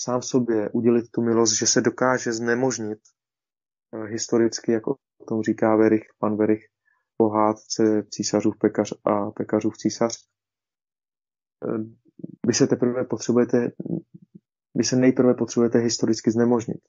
[0.01, 2.99] sám sobě udělit tu milost, že se dokáže znemožnit
[3.93, 6.65] eh, historicky, jako o tom říká Verich, pan Verich,
[7.17, 10.17] pohádce císařův pekař a pekařův císař.
[11.67, 11.83] Eh,
[12.47, 13.71] vy se teprve potřebujete,
[14.75, 16.81] vy se nejprve potřebujete historicky znemožnit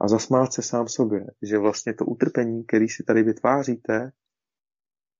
[0.00, 4.12] a zasmát se sám sobě, že vlastně to utrpení, který si tady vytváříte,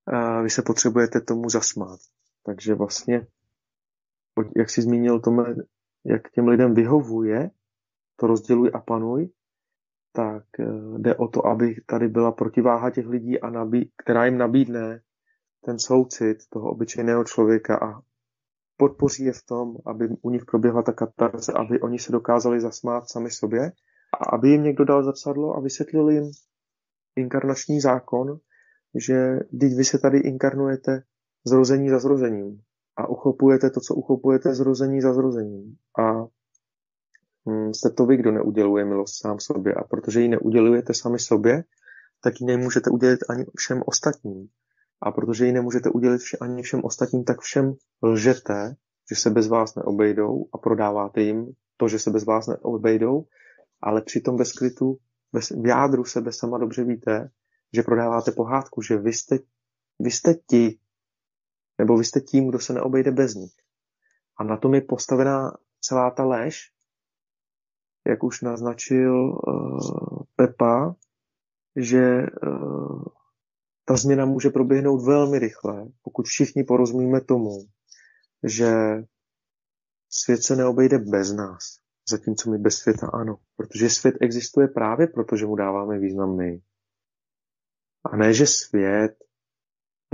[0.06, 2.00] a vy se potřebujete tomu zasmát.
[2.44, 3.26] Takže vlastně,
[4.56, 5.54] jak si zmínil Tome,
[6.04, 7.50] jak těm lidem vyhovuje,
[8.16, 9.30] to rozděluj a panuj,
[10.12, 10.64] tak eh,
[10.98, 15.00] jde o to, aby tady byla protiváha těch lidí, a nabí, která jim nabídne
[15.64, 18.00] ten soucit toho obyčejného člověka a
[18.76, 23.08] podpoří je v tom, aby u nich proběhla ta katarze, aby oni se dokázali zasmát
[23.08, 23.72] sami sobě
[24.20, 26.30] a aby jim někdo dal zrcadlo a vysvětlil jim
[27.16, 28.38] inkarnační zákon,
[28.94, 31.02] že když vy se tady inkarnujete
[31.44, 32.60] zrození za zrozením
[32.96, 35.76] a uchopujete to, co uchopujete zrození za zrozením.
[35.98, 36.22] A
[37.48, 39.74] hm, jste to vy, kdo neuděluje milost sám sobě.
[39.74, 41.64] A protože ji neudělujete sami sobě,
[42.22, 44.48] tak ji nemůžete udělit ani všem ostatním.
[45.02, 48.76] A protože ji nemůžete udělit ani všem ostatním, tak všem lžete,
[49.10, 53.24] že se bez vás neobejdou a prodáváte jim to, že se bez vás neobejdou,
[53.82, 54.98] ale přitom ve skrytu,
[55.62, 57.30] v jádru sebe sama dobře víte,
[57.72, 59.38] že prodáváte pohádku, že vy jste,
[59.98, 60.78] vy jste ti,
[61.78, 63.54] nebo vy jste tím, kdo se neobejde bez nich.
[64.36, 66.72] A na tom je postavená celá ta lež,
[68.06, 70.94] jak už naznačil uh, Pepa,
[71.76, 73.04] že uh,
[73.84, 77.50] ta změna může proběhnout velmi rychle, pokud všichni porozumíme tomu,
[78.42, 78.72] že
[80.08, 81.78] svět se neobejde bez nás,
[82.10, 83.36] zatímco my bez světa ano.
[83.56, 86.60] Protože svět existuje právě proto, že mu dáváme význam my.
[88.04, 89.14] A ne, že svět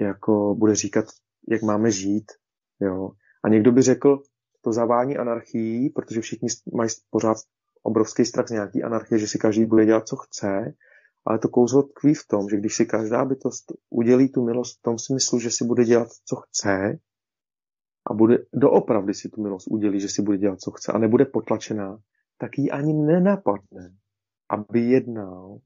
[0.00, 1.04] jako bude říkat,
[1.48, 2.32] jak máme žít.
[2.80, 3.10] Jo.
[3.44, 4.22] A někdo by řekl,
[4.60, 7.36] to zavání anarchií, protože všichni mají pořád
[7.82, 10.74] obrovský strach z nějaký anarchie, že si každý bude dělat, co chce,
[11.24, 14.82] ale to kouzlo tkví v tom, že když si každá bytost udělí tu milost v
[14.82, 16.98] tom smyslu, že si bude dělat, co chce,
[18.10, 21.24] a bude doopravdy si tu milost udělí, že si bude dělat, co chce a nebude
[21.24, 21.98] potlačená,
[22.38, 23.94] tak jí ani nenapadne,
[24.48, 25.58] aby jednal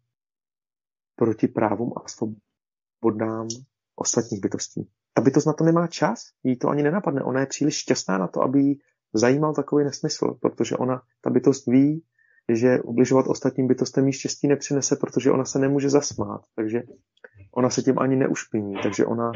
[1.20, 3.48] proti právům a svobodám
[3.96, 4.88] ostatních bytostí.
[5.14, 7.22] Ta bytost na to nemá čas, jí to ani nenapadne.
[7.22, 8.80] Ona je příliš šťastná na to, aby jí
[9.12, 12.04] zajímal takový nesmysl, protože ona, ta bytost ví,
[12.52, 16.82] že ubližovat ostatním bytostem jí štěstí nepřinese, protože ona se nemůže zasmát, takže
[17.52, 19.32] ona se tím ani neušpiní, takže ona,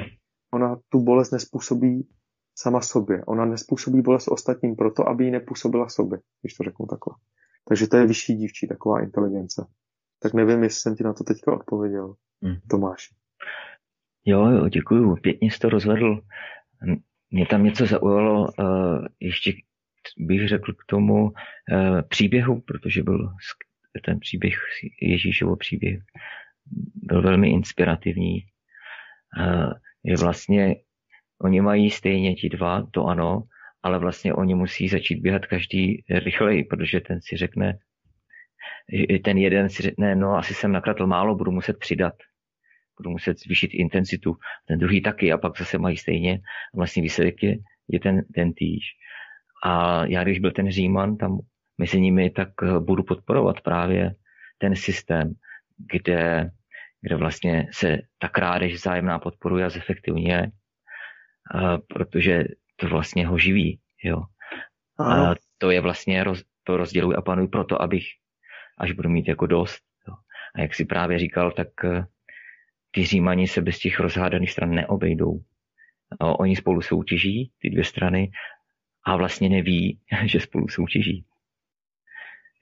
[0.54, 2.08] ona tu bolest nespůsobí
[2.54, 3.24] sama sobě.
[3.24, 7.14] Ona nespůsobí bolest ostatním proto, aby ji nepůsobila sobě, když to řeknu takhle.
[7.68, 9.66] Takže to je vyšší dívčí, taková inteligence.
[10.24, 12.56] Tak nevím, jestli jsem ti na to teďka odpověděl, hmm.
[12.70, 13.08] Tomáš.
[14.24, 15.16] Jo, jo, děkuju.
[15.16, 16.20] Pěkně jsi to rozvedl.
[17.30, 19.52] Mě tam něco zaujalo, uh, ještě
[20.18, 21.30] bych řekl k tomu uh,
[22.08, 23.28] příběhu, protože byl
[24.04, 24.54] ten příběh,
[25.02, 25.98] Ježíšovo příběh,
[26.94, 28.44] byl velmi inspirativní.
[29.38, 29.72] Uh,
[30.04, 30.76] je vlastně
[31.44, 33.42] Oni mají stejně ti dva, to ano,
[33.82, 37.78] ale vlastně oni musí začít běhat každý rychleji, protože ten si řekne,
[39.24, 42.14] ten jeden si řekne, no asi jsem nakratl málo, budu muset přidat,
[42.98, 46.34] budu muset zvýšit intenzitu, ten druhý taky a pak zase mají stejně
[46.74, 47.56] a vlastně výsledek je,
[47.88, 48.84] je ten, ten týž.
[49.64, 51.38] A já, když byl ten Říman tam
[51.78, 52.48] mezi nimi, tak
[52.78, 54.14] budu podporovat právě
[54.58, 55.32] ten systém,
[55.92, 56.50] kde,
[57.00, 60.52] kde vlastně se ta krádež vzájemná podporuje a zefektivně
[61.88, 62.44] protože
[62.76, 63.80] to vlastně ho živí.
[64.02, 64.22] Jo.
[64.98, 68.04] A to je vlastně, roz, to rozděluji a panuji proto, abych,
[68.78, 69.82] až budu mít jako dost.
[70.08, 70.14] Jo.
[70.54, 72.06] A jak si právě říkal, tak eh,
[72.90, 75.40] ty římani se bez těch rozhádaných stran neobejdou.
[76.20, 78.30] Oni spolu soutěží, ty dvě strany,
[79.06, 81.26] a vlastně neví, že spolu soutěží.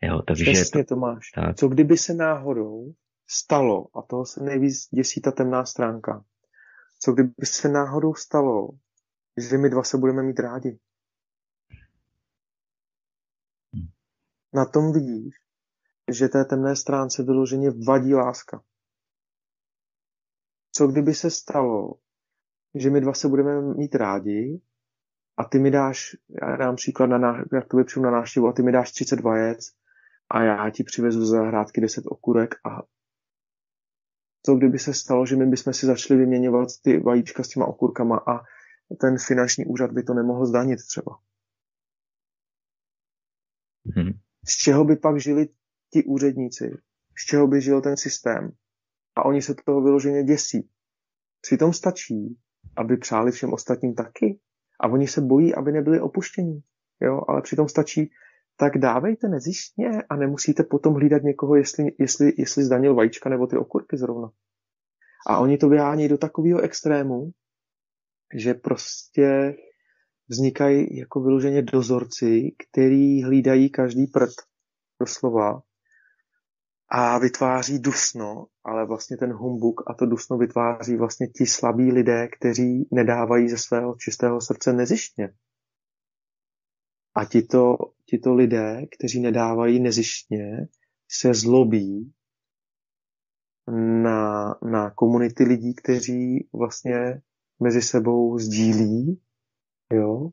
[0.02, 1.30] Jo, takže Přesně to máš.
[1.30, 1.56] Tak.
[1.56, 2.94] Co kdyby se náhodou
[3.26, 6.24] stalo, a toho se nejvíc děsí ta temná stránka,
[7.00, 8.68] co kdyby se náhodou stalo,
[9.50, 10.78] že my dva se budeme mít rádi?
[14.54, 15.34] Na tom vidíš,
[16.10, 18.62] že té temné stránce vyloženě vadí láska.
[20.72, 21.94] Co kdyby se stalo,
[22.74, 24.60] že my dva se budeme mít rádi
[25.36, 28.62] a ty mi dáš, já dám příklad, na jak to přijdu na návštěvu a ty
[28.62, 29.58] mi dáš 30 vajec
[30.30, 32.82] a já ti přivezu za hrádky 10 okurek a
[34.46, 38.16] co kdyby se stalo, že my bychom si začali vyměňovat ty vajíčka s těma okurkama
[38.16, 38.40] a
[39.00, 41.18] ten finanční úřad by to nemohl zdanit třeba.
[43.96, 44.12] Hmm.
[44.48, 45.48] Z čeho by pak žili
[45.92, 46.70] ti úředníci?
[47.18, 48.50] Z čeho by žil ten systém?
[49.16, 50.68] A oni se toho vyloženě děsí.
[51.40, 52.38] Přitom stačí,
[52.76, 54.40] aby přáli všem ostatním taky.
[54.80, 56.60] A oni se bojí, aby nebyli opuštění.
[57.00, 57.20] Jo?
[57.28, 58.10] Ale přitom stačí,
[58.56, 63.56] tak dávejte nezištně a nemusíte potom hlídat někoho, jestli, jestli, jestli zdanil vajíčka nebo ty
[63.56, 64.30] okurky zrovna.
[65.26, 67.30] A oni to vyhání do takového extrému,
[68.34, 69.54] že prostě
[70.28, 74.34] vznikají jako vyloženě dozorci, který hlídají každý prd,
[75.00, 75.62] doslova,
[76.94, 82.28] a vytváří dusno, ale vlastně ten humbuk a to dusno vytváří vlastně ti slabí lidé,
[82.28, 85.34] kteří nedávají ze svého čistého srdce nezištně.
[87.14, 90.68] A tito, tito lidé, kteří nedávají nezištně,
[91.10, 92.12] se zlobí
[94.02, 97.22] na, na komunity lidí, kteří vlastně
[97.60, 99.20] mezi sebou sdílí,
[99.92, 100.30] jo,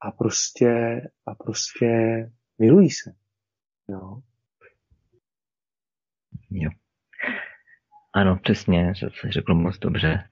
[0.00, 1.86] a prostě, a prostě
[2.58, 3.14] milují se,
[3.88, 4.22] jo.
[6.54, 6.70] Jo.
[8.14, 10.28] Ano, přesně, to se řekl moc dobře.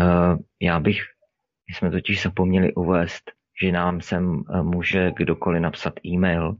[0.00, 1.00] Uh, já bych,
[1.68, 6.56] my jsme totiž zapomněli uvést, že nám sem eh, může kdokoliv napsat e-mail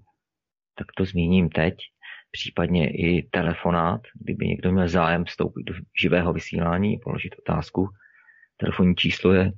[0.74, 1.74] tak to zmíním teď,
[2.30, 7.88] případně i telefonát, kdyby někdo měl zájem vstoupit do živého vysílání, položit otázku.
[8.56, 9.52] Telefonní číslo je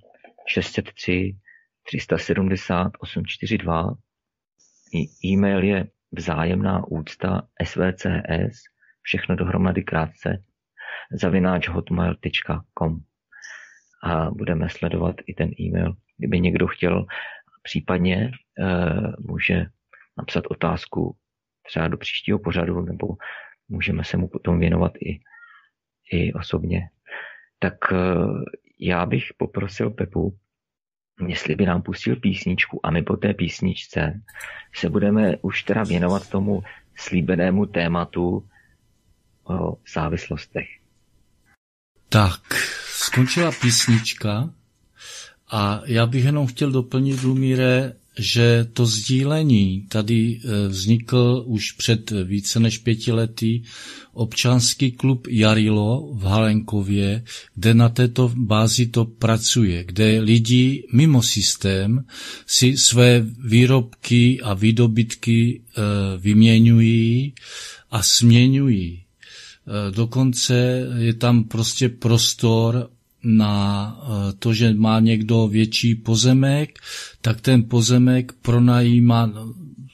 [0.46, 1.36] 603
[1.82, 3.94] 370 842.
[5.24, 8.62] E-mail je vzájemná úcta svcs,
[9.04, 10.42] všechno dohromady krátce,
[11.12, 13.00] zavináč hotmail.com
[14.02, 15.94] a budeme sledovat i ten e-mail.
[16.18, 17.06] Kdyby někdo chtěl,
[17.62, 19.66] případně uh, může
[20.18, 21.16] napsat otázku
[21.66, 23.08] třeba do příštího pořadu, nebo
[23.68, 25.20] můžeme se mu potom věnovat i,
[26.12, 26.88] i osobně.
[27.58, 28.42] Tak uh,
[28.80, 30.38] já bych poprosil Pepu,
[31.26, 34.20] jestli by nám pustil písničku a my po té písničce
[34.74, 36.62] se budeme už teda věnovat tomu
[36.96, 38.48] slíbenému tématu
[39.44, 40.66] o závislostech.
[42.08, 42.40] Tak,
[42.98, 44.50] skončila písnička
[45.50, 52.10] a já bych jenom chtěl doplnit, Lumíre, že to sdílení tady e, vznikl už před
[52.10, 53.62] více než pěti lety
[54.12, 57.24] občanský klub Jarilo v Halenkově,
[57.54, 62.04] kde na této bázi to pracuje, kde lidi mimo systém
[62.46, 65.82] si své výrobky a výdobytky e,
[66.18, 67.34] vyměňují
[67.90, 69.03] a směňují.
[69.66, 72.90] E, dokonce je tam prostě prostor
[73.24, 76.78] na eh, to, že má někdo větší pozemek,
[77.20, 79.32] tak ten pozemek pronajímá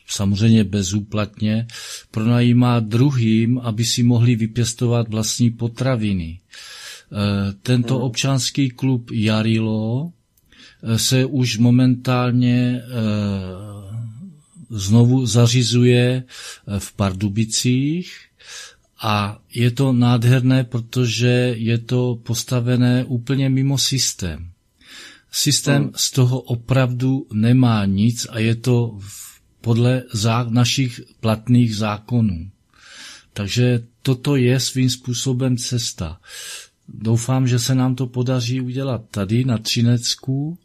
[0.07, 1.67] samozřejmě bezúplatně,
[2.11, 6.41] pronajímá druhým, aby si mohli vypěstovat vlastní potraviny.
[6.41, 8.05] Eh, tento hmm.
[8.05, 10.13] občanský klub Jarilo
[10.83, 12.83] eh, se už momentálně
[14.71, 16.25] znovu zařizuje
[16.79, 18.30] v Pardubicích,
[19.03, 24.51] a je to nádherné, protože je to postavené úplně mimo systém.
[25.33, 25.93] Systém hmm.
[25.97, 28.99] z toho opravdu nemá nic a je to
[29.61, 32.51] podle zá- našich platných zákonů.
[33.33, 36.21] Takže toto je svým způsobem cesta.
[36.89, 40.59] Doufám, že se nám to podaří udělat tady na Třinecku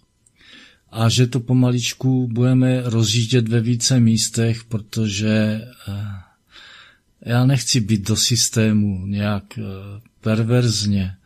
[0.91, 6.24] a že to pomaličku budeme rozjíždět ve více místech, protože eh,
[7.25, 9.61] já nechci být do systému nějak eh,
[10.21, 11.17] perverzně.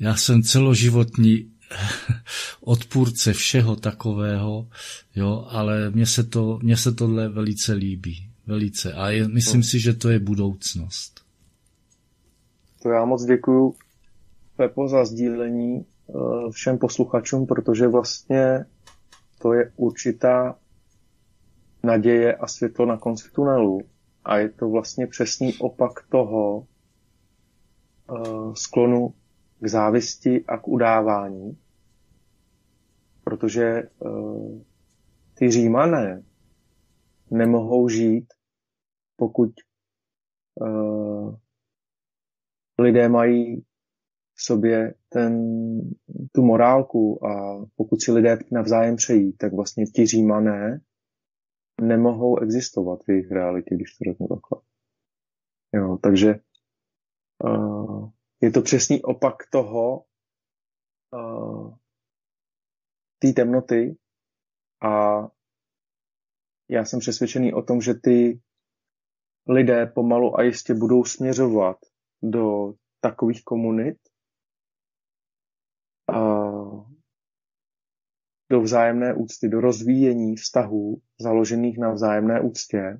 [0.00, 1.52] Já jsem celoživotní
[2.60, 4.68] odpůrce všeho takového,
[5.14, 8.30] jo, ale mně se, to, mně se tohle velice líbí.
[8.46, 8.92] Velice.
[8.92, 11.20] A je, myslím si, že to je budoucnost.
[12.82, 13.74] To já moc děkuju,
[14.56, 16.12] Pepo, za sdílení eh,
[16.50, 18.64] všem posluchačům, protože vlastně
[19.38, 20.56] to je určitá
[21.82, 23.80] naděje a světlo na konci tunelu.
[24.24, 26.66] A je to vlastně přesný opak toho
[28.10, 29.14] uh, sklonu
[29.60, 31.58] k závisti a k udávání.
[33.24, 34.60] Protože uh,
[35.34, 36.22] ty římané
[37.30, 38.26] nemohou žít,
[39.16, 39.50] pokud
[40.60, 41.34] uh,
[42.78, 43.64] lidé mají
[44.34, 45.42] v sobě ten,
[46.32, 50.80] tu morálku a pokud si lidé navzájem přejí, tak vlastně ti římané
[51.80, 54.60] nemohou existovat v jejich realitě, když to řeknu takhle.
[55.72, 56.34] Jo, takže
[57.44, 58.10] uh,
[58.40, 60.04] je to přesný opak toho,
[61.12, 61.74] uh,
[63.18, 63.98] té temnoty
[64.82, 65.22] a
[66.70, 68.40] já jsem přesvědčený o tom, že ty
[69.48, 71.76] lidé pomalu a jistě budou směřovat
[72.22, 73.98] do takových komunit,
[78.50, 82.98] do vzájemné úcty, do rozvíjení vztahů založených na vzájemné úctě.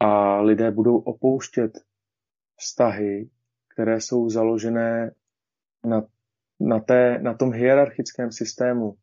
[0.00, 1.78] A lidé budou opouštět
[2.56, 3.30] vztahy,
[3.74, 5.14] které jsou založené
[5.86, 6.06] na,
[6.60, 8.96] na, té, na tom hierarchickém systému,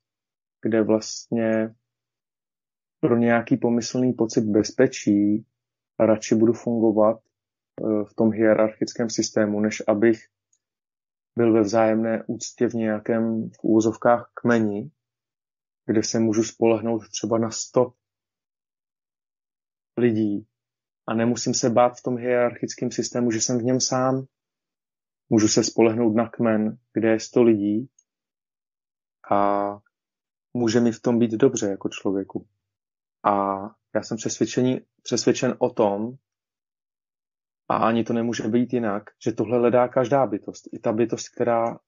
[0.62, 1.76] kde vlastně
[3.00, 5.46] pro nějaký pomyslný pocit bezpečí
[6.00, 10.28] radši budu fungovat eh, v tom hierarchickém systému, než abych
[11.38, 14.92] byl ve vzájemné úctě v nějakém v úvozovkách kmeni,
[15.86, 17.94] kde se můžu spolehnout třeba na 100
[19.98, 20.48] lidí
[21.08, 24.26] a nemusím se bát v tom hierarchickém systému, že jsem v něm sám.
[25.30, 27.90] Můžu se spolehnout na kmen, kde je 100 lidí
[29.32, 29.64] a
[30.54, 32.48] může mi v tom být dobře jako člověku.
[33.24, 33.62] A
[33.96, 36.18] já jsem přesvědčený, přesvědčen o tom,
[37.70, 40.74] a ani to nemůže být jinak, že tohle hledá každá bytost.
[40.74, 41.80] I ta bytost, která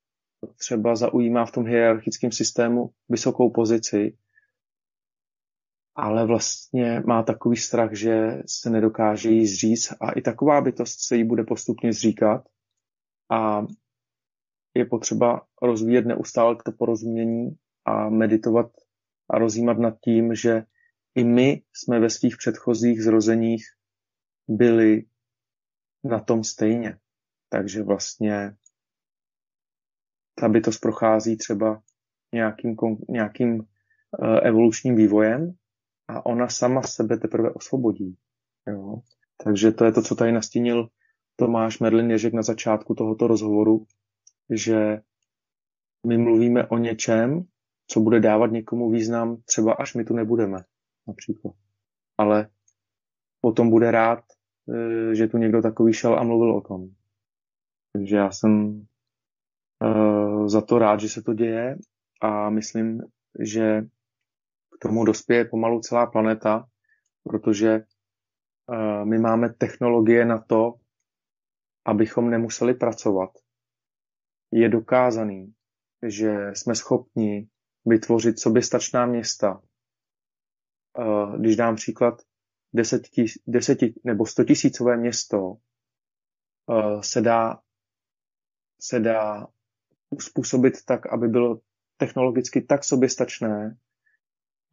[0.58, 4.18] třeba zaujímá v tom hierarchickém systému vysokou pozici,
[5.96, 11.16] ale vlastně má takový strach, že se nedokáže jí zříct a i taková bytost se
[11.16, 12.48] jí bude postupně zříkat
[13.32, 13.66] a
[14.74, 17.50] je potřeba rozvíjet neustále to porozumění
[17.86, 18.72] a meditovat
[19.30, 20.64] a rozjímat nad tím, že
[21.16, 23.64] i my jsme ve svých předchozích zrozeních
[24.48, 25.04] byli
[26.04, 26.98] na tom stejně.
[27.50, 28.56] Takže vlastně
[30.36, 31.82] ta bytost prochází třeba
[32.34, 32.76] nějakým,
[33.10, 33.66] nějakým uh,
[34.44, 35.54] evolučním vývojem
[36.08, 38.18] a ona sama sebe teprve osvobodí.
[38.68, 38.96] Jo?
[39.44, 40.88] Takže to je to, co tady nastínil
[41.36, 43.86] Tomáš Merlin Ježek na začátku tohoto rozhovoru,
[44.50, 45.02] že
[46.08, 47.46] my mluvíme o něčem,
[47.88, 50.64] co bude dávat někomu význam, třeba až my tu nebudeme,
[51.08, 51.54] například.
[52.18, 52.50] Ale
[53.42, 54.24] potom bude rád,
[54.74, 56.90] eh, že tu někdo takový šel a mluvil o tom.
[57.94, 58.86] Takže já jsem
[60.46, 61.78] za to rád, že se to děje
[62.22, 63.02] a myslím,
[63.40, 63.82] že
[64.76, 66.68] k tomu dospěje pomalu celá planeta,
[67.24, 70.74] protože uh, my máme technologie na to,
[71.86, 73.30] abychom nemuseli pracovat.
[74.52, 75.54] Je dokázaný,
[76.08, 77.50] že jsme schopni
[77.86, 79.62] vytvořit soběstačná města.
[80.98, 82.22] Uh, když dám příklad,
[82.74, 85.58] deseti, deseti nebo stotisícové město
[87.02, 87.60] se dá
[88.82, 89.48] se dá
[90.16, 91.60] uspůsobit tak, aby bylo
[91.98, 93.78] technologicky tak soběstačné,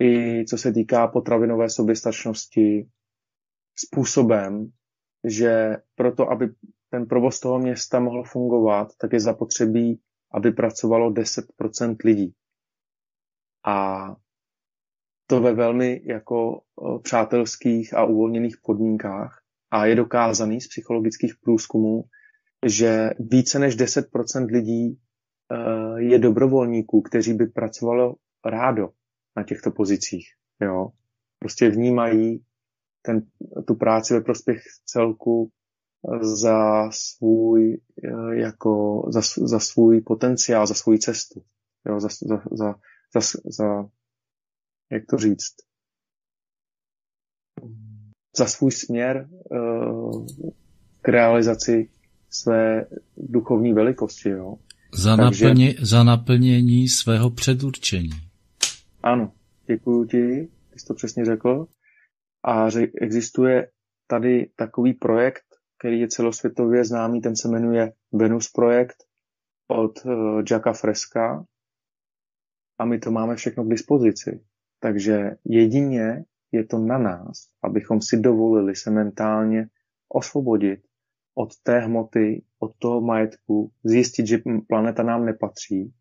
[0.02, 2.88] i co se týká potravinové soběstačnosti,
[3.76, 4.70] způsobem,
[5.24, 6.48] že proto, aby
[6.90, 10.00] ten provoz toho města mohl fungovat, tak je zapotřebí,
[10.32, 12.34] aby pracovalo 10% lidí.
[13.66, 14.06] A
[15.26, 16.62] to ve velmi jako
[17.02, 19.42] přátelských a uvolněných podmínkách.
[19.70, 22.04] A je dokázaný z psychologických průzkumů,
[22.66, 25.00] že více než 10% lidí
[25.96, 28.88] je dobrovolníků, kteří by pracovalo rádo
[29.36, 30.26] na těchto pozicích.
[30.60, 30.88] Jo?
[31.38, 32.44] Prostě vnímají
[33.02, 33.26] ten,
[33.66, 40.74] tu práci ve prospěch celku eh, za svůj, eh, jako, za, za svůj potenciál, za
[40.74, 41.42] svou cestu.
[41.86, 42.00] Jo?
[42.00, 42.74] Za, za, za,
[43.14, 43.84] za, za,
[44.90, 45.54] jak to říct,
[48.36, 49.28] za svůj směr
[51.02, 51.90] k realizaci
[52.30, 52.86] své
[53.16, 54.28] duchovní velikosti.
[54.28, 54.56] Jo.
[54.94, 58.10] Za, Takže, naplně, za naplnění svého předurčení.
[59.02, 59.32] Ano,
[59.66, 61.66] děkuji ti, ty jsi to přesně řekl.
[62.44, 63.68] A že existuje
[64.06, 65.44] tady takový projekt,
[65.78, 68.96] který je celosvětově známý, ten se jmenuje Venus projekt
[69.68, 71.44] od uh, Jacka Freska
[72.78, 74.40] a my to máme všechno k dispozici.
[74.80, 79.68] Takže jedině je to na nás, abychom si dovolili se mentálně
[80.08, 80.80] osvobodit
[81.34, 85.92] od té hmoty, od toho majetku, zjistit, že planeta nám nepatří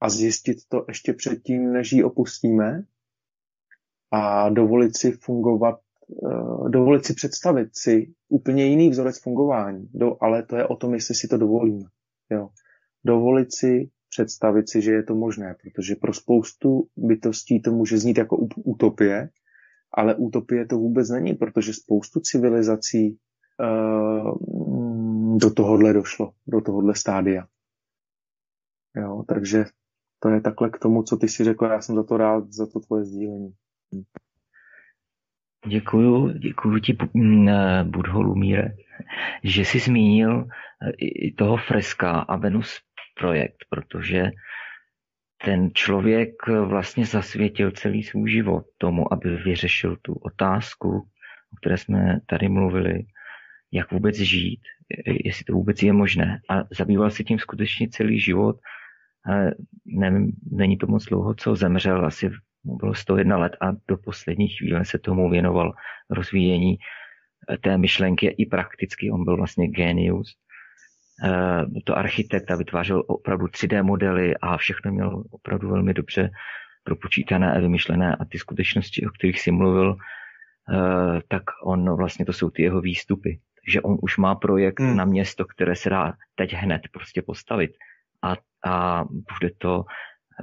[0.00, 2.84] a zjistit to ještě předtím, než ji opustíme
[4.10, 5.80] a dovolit si fungovat,
[6.26, 10.94] eh, dovolit si představit si úplně jiný vzorec fungování, do, ale to je o tom,
[10.94, 11.84] jestli si to dovolíme.
[12.30, 12.48] Jo.
[13.04, 18.18] Dovolit si představit si, že je to možné, protože pro spoustu bytostí to může znít
[18.18, 19.30] jako utopie,
[19.92, 23.18] ale utopie to vůbec není, protože spoustu civilizací
[25.36, 27.46] do tohohle došlo, do tohohle stádia.
[28.96, 29.64] Jo, takže
[30.18, 31.64] to je takhle k tomu, co ty si řekl.
[31.64, 33.52] Já jsem za to rád, za to tvoje sdílení.
[35.66, 36.96] Děkuju, děkuju ti,
[37.48, 38.76] eh, Budho Lumíre,
[39.44, 42.80] že jsi zmínil eh, i toho freska a Venus
[43.20, 44.30] projekt, protože
[45.44, 50.90] ten člověk vlastně zasvětil celý svůj život tomu, aby vyřešil tu otázku,
[51.52, 53.04] o které jsme tady mluvili,
[53.72, 54.60] jak vůbec žít,
[55.24, 56.40] jestli to vůbec je možné.
[56.50, 58.56] A zabýval se tím skutečně celý život.
[59.86, 62.30] Nevím, není to moc dlouho, co zemřel, asi
[62.66, 65.74] mu bylo 101 let a do poslední chvíle se tomu věnoval
[66.10, 66.76] rozvíjení
[67.50, 69.10] eh, té myšlenky i prakticky.
[69.10, 70.34] On byl vlastně genius.
[71.24, 76.30] Eh, to architekt a vytvářel opravdu 3D modely a všechno měl opravdu velmi dobře
[76.84, 82.32] propočítané a vymyšlené a ty skutečnosti, o kterých si mluvil, eh, tak on vlastně to
[82.32, 84.96] jsou ty jeho výstupy že on už má projekt hmm.
[84.96, 87.70] na město, které se dá teď hned prostě postavit.
[88.22, 88.36] A,
[88.66, 89.84] a bude to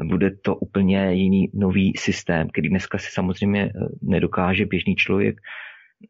[0.03, 3.71] bude to úplně jiný nový systém, který dneska si samozřejmě eh,
[4.01, 5.35] nedokáže běžný člověk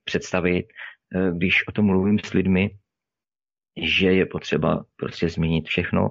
[0.04, 0.66] představit,
[1.16, 2.70] eh, když o tom mluvím s lidmi,
[3.78, 6.10] že je potřeba prostě změnit všechno,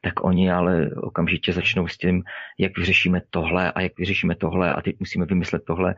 [0.00, 2.22] tak oni ale okamžitě začnou s tím,
[2.58, 5.94] jak vyřešíme tohle a jak vyřešíme tohle a teď musíme vymyslet tohle,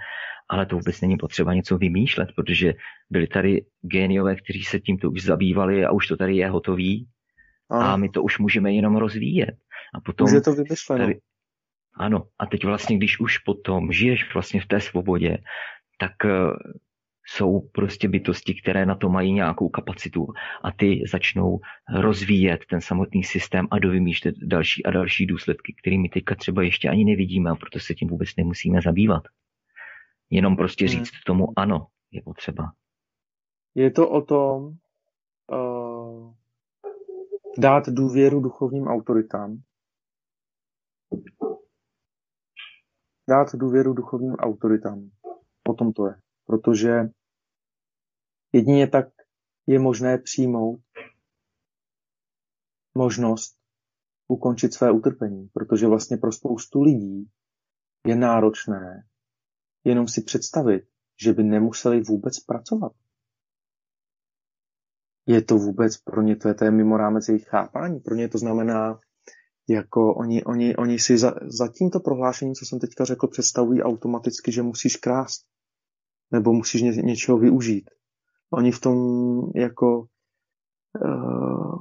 [0.49, 2.75] ale to vůbec není potřeba něco vymýšlet, protože
[3.11, 7.09] byli tady géniové, kteří se tímto už zabývali a už to tady je hotový
[7.71, 7.83] ano.
[7.83, 9.55] a my to už můžeme jenom rozvíjet.
[9.95, 11.05] A potom už je to vymyšleno.
[11.05, 11.21] Tady,
[11.95, 15.39] ano, a teď vlastně, když už potom žiješ vlastně v té svobodě,
[15.99, 16.31] tak eh,
[17.27, 20.27] jsou prostě bytosti, které na to mají nějakou kapacitu
[20.63, 21.61] a ty začnou
[21.95, 27.05] rozvíjet ten samotný systém a dovymýšlet další a další důsledky, kterými teďka třeba ještě ani
[27.05, 29.23] nevidíme a proto se tím vůbec nemusíme zabývat.
[30.31, 31.21] Jenom prostě říct hmm.
[31.27, 32.73] tomu ano je potřeba.
[33.75, 34.77] Je to o tom
[35.53, 36.35] uh,
[37.59, 39.59] dát důvěru duchovním autoritám.
[43.29, 45.11] Dát důvěru duchovním autoritám.
[45.69, 46.15] O tom to je.
[46.47, 47.09] Protože
[48.53, 49.07] jedině tak
[49.67, 50.81] je možné přijmout
[52.95, 53.57] možnost
[54.29, 57.31] ukončit své utrpení, protože vlastně pro spoustu lidí
[58.07, 59.07] je náročné
[59.87, 60.89] jenom si představit,
[61.23, 62.93] že by nemuseli vůbec pracovat.
[65.27, 68.01] Je to vůbec pro ně, to je, to je mimo rámec jejich chápání.
[68.01, 68.99] Pro ně to znamená,
[69.69, 74.53] jako oni, oni, oni si za, za tímto prohlášením, co jsem teďka řekl, představují automaticky,
[74.53, 75.47] že musíš krást.
[76.31, 77.91] Nebo musíš ně, něčeho využít.
[78.51, 78.97] Oni v tom
[79.55, 80.07] jako,
[81.05, 81.79] uh,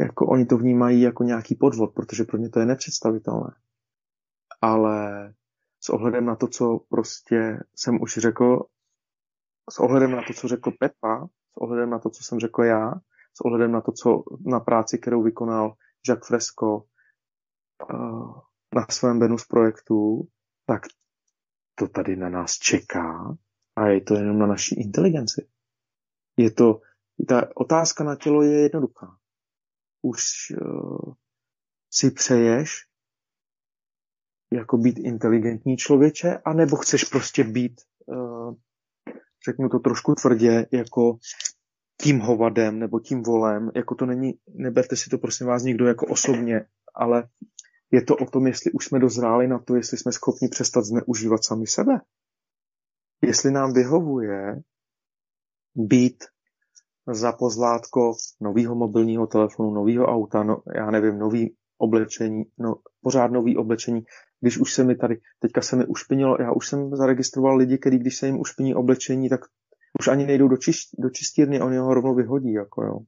[0.00, 3.54] jako oni to vnímají jako nějaký podvod, protože pro ně to je nepředstavitelné.
[4.60, 5.28] Ale
[5.80, 8.64] s ohledem na to, co prostě jsem už řekl,
[9.70, 12.94] s ohledem na to, co řekl Pepa, s ohledem na to, co jsem řekl já,
[13.34, 15.74] s ohledem na to, co na práci, kterou vykonal
[16.08, 16.84] Jacques Fresco
[17.92, 18.40] uh,
[18.74, 20.28] na svém Venus projektu,
[20.66, 20.82] tak
[21.74, 23.36] to tady na nás čeká
[23.78, 25.48] a je to jenom na naší inteligenci.
[26.36, 26.80] Je to,
[27.28, 29.16] ta otázka na tělo je jednoduchá.
[30.02, 30.22] Už
[30.62, 31.14] uh,
[31.90, 32.70] si přeješ
[34.52, 38.54] jako být inteligentní člověče, anebo chceš prostě být, uh,
[39.48, 41.18] řeknu to trošku tvrdě, jako
[42.02, 46.06] tím hovadem nebo tím volem, jako to není, neberte si to prosím vás nikdo jako
[46.06, 47.28] osobně, ale
[47.90, 51.44] je to o tom, jestli už jsme dozráli na to, jestli jsme schopni přestat zneužívat
[51.44, 52.00] sami sebe.
[53.22, 54.62] Jestli nám vyhovuje
[55.74, 56.24] být
[57.12, 63.56] za pozlátko nového mobilního telefonu, nového auta, no, já nevím, nový oblečení, no, pořád nový
[63.56, 64.02] oblečení,
[64.40, 67.98] když už se mi tady, teďka se mi ušpinilo, já už jsem zaregistroval lidi, kteří
[67.98, 69.40] když se jim ušpiní oblečení, tak
[70.00, 72.98] už ani nejdou do, čist, do čistírny, oni ho rovnou vyhodí, jako jo.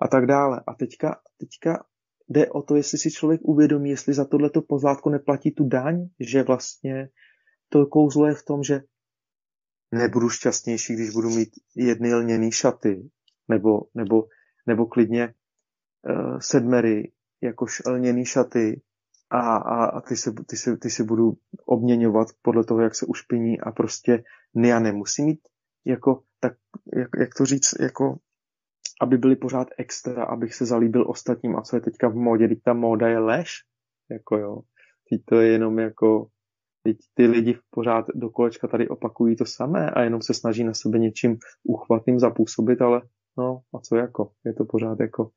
[0.00, 0.62] A tak dále.
[0.66, 1.84] A teďka, teďka
[2.28, 6.42] jde o to, jestli si člověk uvědomí, jestli za tohleto pozlátko neplatí tu daň, že
[6.42, 7.08] vlastně
[7.68, 8.80] to kouzlo je v tom, že
[9.92, 13.10] nebudu šťastnější, když budu mít jedny lněný šaty,
[13.48, 14.24] nebo, nebo,
[14.66, 15.34] nebo klidně
[16.08, 17.12] uh, sedmery,
[17.42, 18.80] jakož lněný šaty,
[19.30, 21.32] a, a, a ty, se, ty, se, ty se budu
[21.66, 24.24] obměňovat podle toho, jak se ušpiní a prostě
[24.64, 25.40] já nemusím mít
[25.84, 26.52] jako, tak,
[26.96, 28.18] jak, jak to říct, jako,
[29.00, 32.58] aby byly pořád extra, abych se zalíbil ostatním a co je teďka v módě, teď
[32.64, 33.50] ta móda je lež,
[34.10, 34.60] jako jo,
[35.10, 36.26] teď to je jenom jako,
[36.82, 40.74] teď ty lidi pořád do kolečka tady opakují to samé a jenom se snaží na
[40.74, 43.02] sebe něčím uchvatným zapůsobit, ale
[43.38, 45.30] no a co jako, je to pořád jako,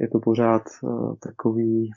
[0.00, 1.90] je to pořád uh, takový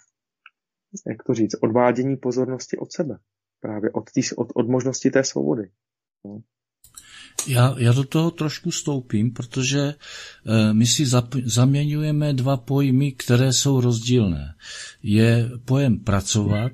[1.07, 3.17] jak to říct, odvádění pozornosti od sebe.
[3.61, 5.63] Právě od, tý, od, od možnosti té svobody.
[6.25, 6.41] No.
[7.47, 9.93] Já, já do toho trošku stoupím, protože e,
[10.73, 14.55] my si zap, zaměňujeme dva pojmy, které jsou rozdílné.
[15.03, 16.71] Je pojem pracovat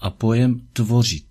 [0.00, 1.24] a pojem tvořit.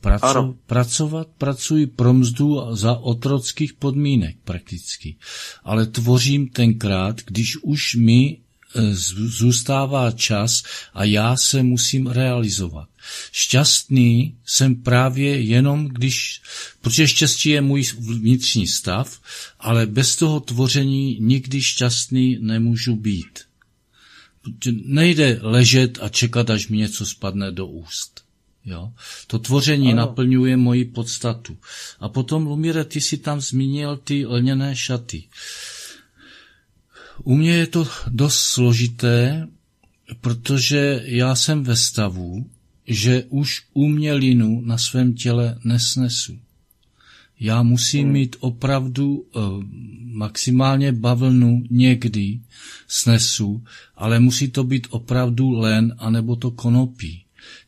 [0.00, 5.16] Praco, pracovat, pracuji pro mzdu za otrockých podmínek prakticky.
[5.64, 8.38] Ale tvořím tenkrát, když už mi
[8.76, 10.62] E, zůstává čas
[10.94, 12.88] a já se musím realizovat.
[13.32, 16.42] Šťastný jsem právě jenom, když,
[16.80, 19.20] protože štěstí je můj vnitřní stav,
[19.60, 23.45] ale bez toho tvoření nikdy šťastný nemůžu být.
[24.84, 28.24] Nejde ležet a čekat, až mi něco spadne do úst.
[28.64, 28.92] Jo?
[29.26, 29.96] To tvoření ano.
[29.96, 31.56] naplňuje moji podstatu.
[32.00, 35.24] A potom, Lumíre, ty si tam zmínil ty lněné šaty.
[37.24, 39.48] U mě je to dost složité,
[40.20, 42.50] protože já jsem ve stavu,
[42.86, 46.38] že už umělinu na svém těle nesnesu.
[47.40, 48.12] Já musím hmm.
[48.12, 49.64] mít opravdu uh,
[50.02, 52.40] maximálně bavlnu někdy
[52.88, 53.64] snesu,
[53.96, 57.22] ale musí to být opravdu len anebo to konopí.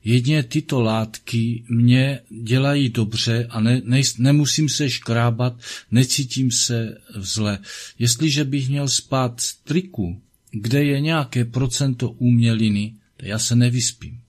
[0.04, 5.60] Jedně tyto látky mě dělají dobře a ne, ne, nemusím se škrábat,
[5.90, 7.58] necítím se vzle.
[7.98, 14.20] Jestliže bych měl spát z triku, kde je nějaké procento uměliny, já se nevyspím.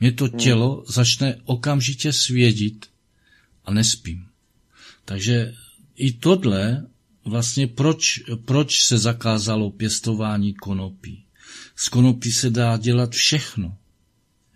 [0.00, 0.38] Mě to hmm.
[0.38, 2.86] tělo začne okamžitě svědit
[3.64, 4.26] a nespím.
[5.04, 5.54] Takže
[5.96, 6.86] i tohle
[7.24, 11.24] vlastně proč, proč se zakázalo pěstování konopí.
[11.76, 13.76] Z konopí se dá dělat všechno.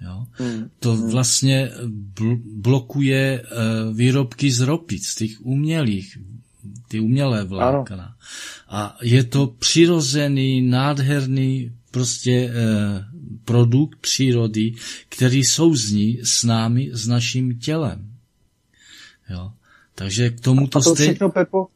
[0.01, 0.27] Jo?
[0.33, 0.71] Hmm.
[0.81, 1.11] To hmm.
[1.11, 1.71] vlastně
[2.15, 6.19] bl- blokuje uh, výrobky z ropic, těch umělých,
[6.89, 8.17] ty umělé vlákna.
[8.69, 13.05] A je to přirozený, nádherný prostě uh,
[13.45, 14.75] produkt přírody,
[15.09, 18.13] který souzní s námi, s naším tělem.
[19.31, 19.53] Jo?
[19.99, 21.07] Takže k tomu to, a to stej...
[21.07, 21.67] všechno, Pepo,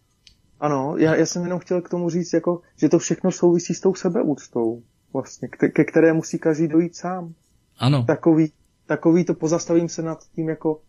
[0.60, 3.80] ano, já, já jsem jenom chtěl k tomu říct, jako, že to všechno souvisí s
[3.80, 7.34] tou sebeúctou, vlastně, ke, ke které musí každý dojít sám.
[7.78, 8.04] Ano.
[8.04, 8.52] Takový,
[8.86, 10.80] takový to pozastavím se nad tím, jako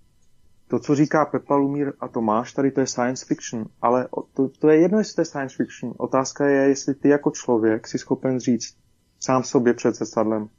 [0.68, 4.70] to, co říká Pepa Lumír a Tomáš, tady to je science fiction, ale to, to
[4.70, 5.94] je jedno, jestli to je science fiction.
[5.98, 8.76] Otázka je, jestli ty jako člověk si schopen říct
[9.20, 10.50] sám sobě před zrcadlem,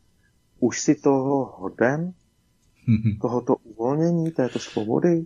[0.60, 2.12] už si toho hoden,
[3.20, 5.24] tohoto uvolnění, této svobody,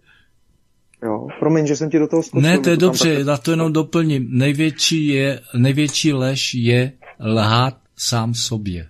[1.03, 2.51] Jo, promiň, že jsem ti do toho skočil.
[2.51, 3.27] Ne, to je dobře, tak...
[3.27, 4.29] já to jenom doplním.
[4.31, 8.89] Největší, je, největší lež je lhát sám sobě.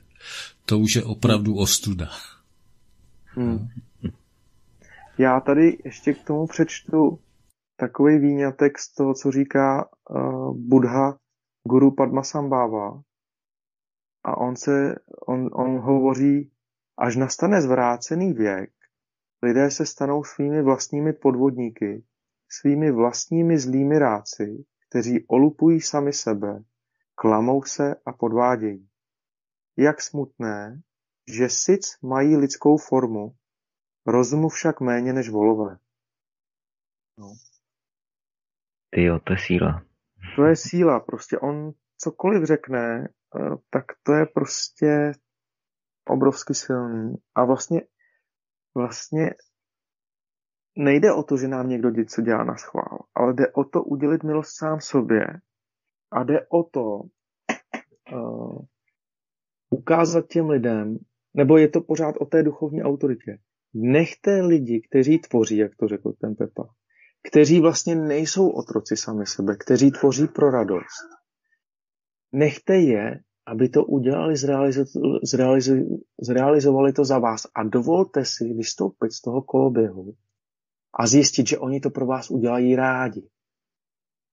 [0.65, 2.09] To už je opravdu ostuda.
[3.25, 3.69] Hmm.
[5.19, 7.19] Já tady ještě k tomu přečtu
[7.77, 11.19] takový výňatek z toho, co říká uh, Buddha
[11.69, 13.03] guru Padmasambhava.
[14.25, 14.95] A on, se,
[15.27, 16.51] on, on hovoří,
[16.99, 18.71] až nastane zvrácený věk,
[19.43, 22.05] lidé se stanou svými vlastními podvodníky,
[22.49, 26.65] svými vlastními zlými ráci, kteří olupují sami sebe,
[27.15, 28.89] klamou se a podvádějí.
[29.77, 30.83] Jak smutné,
[31.37, 33.35] že sic mají lidskou formu,
[34.07, 35.79] rozumu však méně než volové.
[37.19, 37.33] No.
[38.91, 39.83] Ty jo, to je síla.
[40.37, 45.13] To je síla, prostě on cokoliv řekne, eh, tak to je prostě
[46.09, 47.15] obrovsky silný.
[47.35, 47.81] A vlastně,
[48.75, 49.31] vlastně
[50.77, 54.23] nejde o to, že nám někdo něco dělá na schvál, ale jde o to udělit
[54.23, 55.27] milost sám sobě
[56.11, 57.01] a jde o to
[58.13, 58.59] uh,
[59.71, 60.99] ukázat těm lidem,
[61.35, 63.39] nebo je to pořád o té duchovní autoritě.
[63.75, 66.69] Nechte lidi, kteří tvoří, jak to řekl ten Pepa,
[67.29, 71.09] kteří vlastně nejsou otroci sami sebe, kteří tvoří pro radost.
[72.33, 79.13] Nechte je, aby to udělali, zrealizo- zrealizo- zrealizovali to za vás a dovolte si vystoupit
[79.13, 80.15] z toho koloběhu
[80.95, 83.29] a zjistit, že oni to pro vás udělají rádi.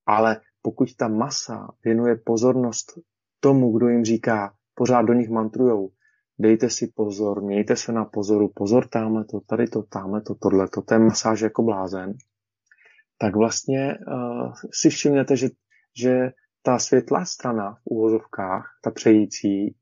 [0.06, 3.00] Ale pokud ta masa věnuje pozornost
[3.40, 5.92] tomu, kdo jim říká, pořád do nich mantrujou,
[6.40, 10.68] dejte si pozor, mějte se na pozoru, pozor tamhle to, tady to, tamhle to, tohle
[10.68, 12.14] to, ten masáž jako blázen,
[13.18, 15.50] tak vlastně uh, si všimnete, že,
[15.98, 16.32] že
[16.66, 19.76] ta světlá strana v úvozovkách, ta přející,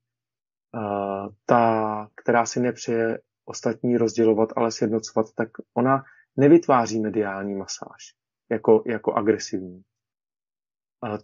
[1.46, 6.04] ta, která si nepřeje ostatní rozdělovat, ale sjednocovat, tak ona
[6.38, 8.16] nevytváří mediální masáž
[8.52, 9.82] jako, jako agresivní.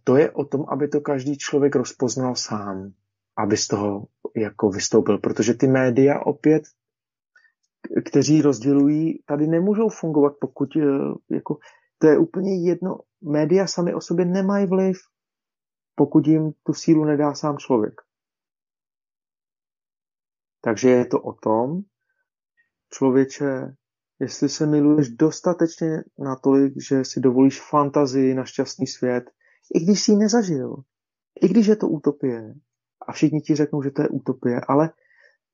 [0.03, 2.91] To je o tom, aby to každý člověk rozpoznal sám,
[3.37, 6.63] aby z toho jako vystoupil, protože ty média opět,
[8.05, 11.57] kteří rozdělují, tady nemůžou fungovat, pokud eh, jako,
[11.97, 14.97] to je úplně jedno, média sami o sobě nemají vliv,
[15.99, 17.93] pokud jim tu sílu nedá sám člověk.
[20.61, 21.81] Takže je to o tom,
[22.93, 23.75] člověče,
[24.19, 29.23] jestli se miluješ dostatečně natolik, že si dovolíš fantazii na šťastný svět,
[29.75, 30.75] i když jsi ji nezažil,
[31.41, 32.53] i když je to utopie,
[33.07, 34.89] a všichni ti řeknou, že to je utopie, ale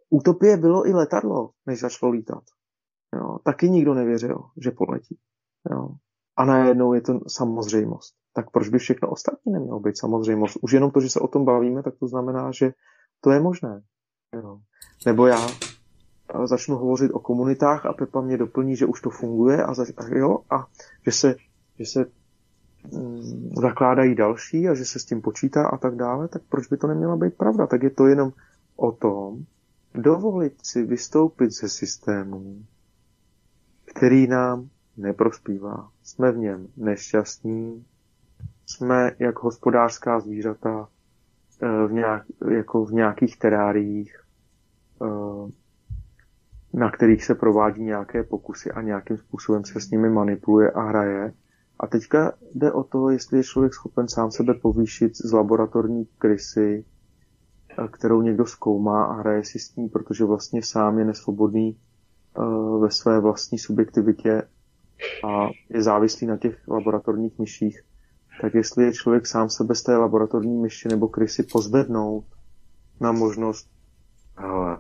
[0.10, 2.44] utopie bylo i letadlo, než začalo lítat.
[3.16, 5.20] Jo, taky nikdo nevěřil, že poletí.
[5.72, 5.90] Jo.
[6.38, 8.16] A najednou je to samozřejmost.
[8.34, 10.58] Tak proč by všechno ostatní nemělo být samozřejmost?
[10.62, 12.72] Už jenom to, že se o tom bavíme, tak to znamená, že
[13.22, 13.82] to je možné.
[14.34, 14.60] Jo.
[15.06, 15.48] Nebo já
[16.46, 20.18] začnu hovořit o komunitách a Pepa mě doplní, že už to funguje a, zač- a,
[20.18, 20.66] jo, a
[21.06, 21.36] že se,
[21.80, 22.06] že se
[22.94, 26.78] mm, zakládají další a že se s tím počítá a tak dále, tak proč by
[26.78, 27.68] to neměla být pravda?
[27.68, 28.32] Tak je to jenom
[28.76, 29.46] o tom,
[29.94, 32.66] dovolit si vystoupit ze systému,
[33.86, 35.90] který nám neprospívá.
[36.04, 37.86] Jsme v něm nešťastní,
[38.66, 40.88] jsme jak hospodářská zvířata
[41.62, 44.22] eh, v, nějak, jako v nějakých teráriích,
[45.02, 45.52] eh,
[46.74, 51.34] na kterých se provádí nějaké pokusy a nějakým způsobem se s nimi manipuluje a hraje.
[51.80, 56.86] A teďka jde o to, jestli je člověk schopen sám sebe povýšit z laboratorní krysy,
[57.70, 61.78] eh, kterou někdo zkoumá a hraje si s ní, protože vlastně sám je nesvobodný
[62.80, 64.44] ve své vlastní subjektivitě
[65.28, 67.82] a je závislý na těch laboratorních myších,
[68.42, 72.26] tak jestli je člověk sám sebe z té laboratorní myši nebo krysy pozvednout
[73.02, 73.70] na možnost,
[74.38, 74.80] hele,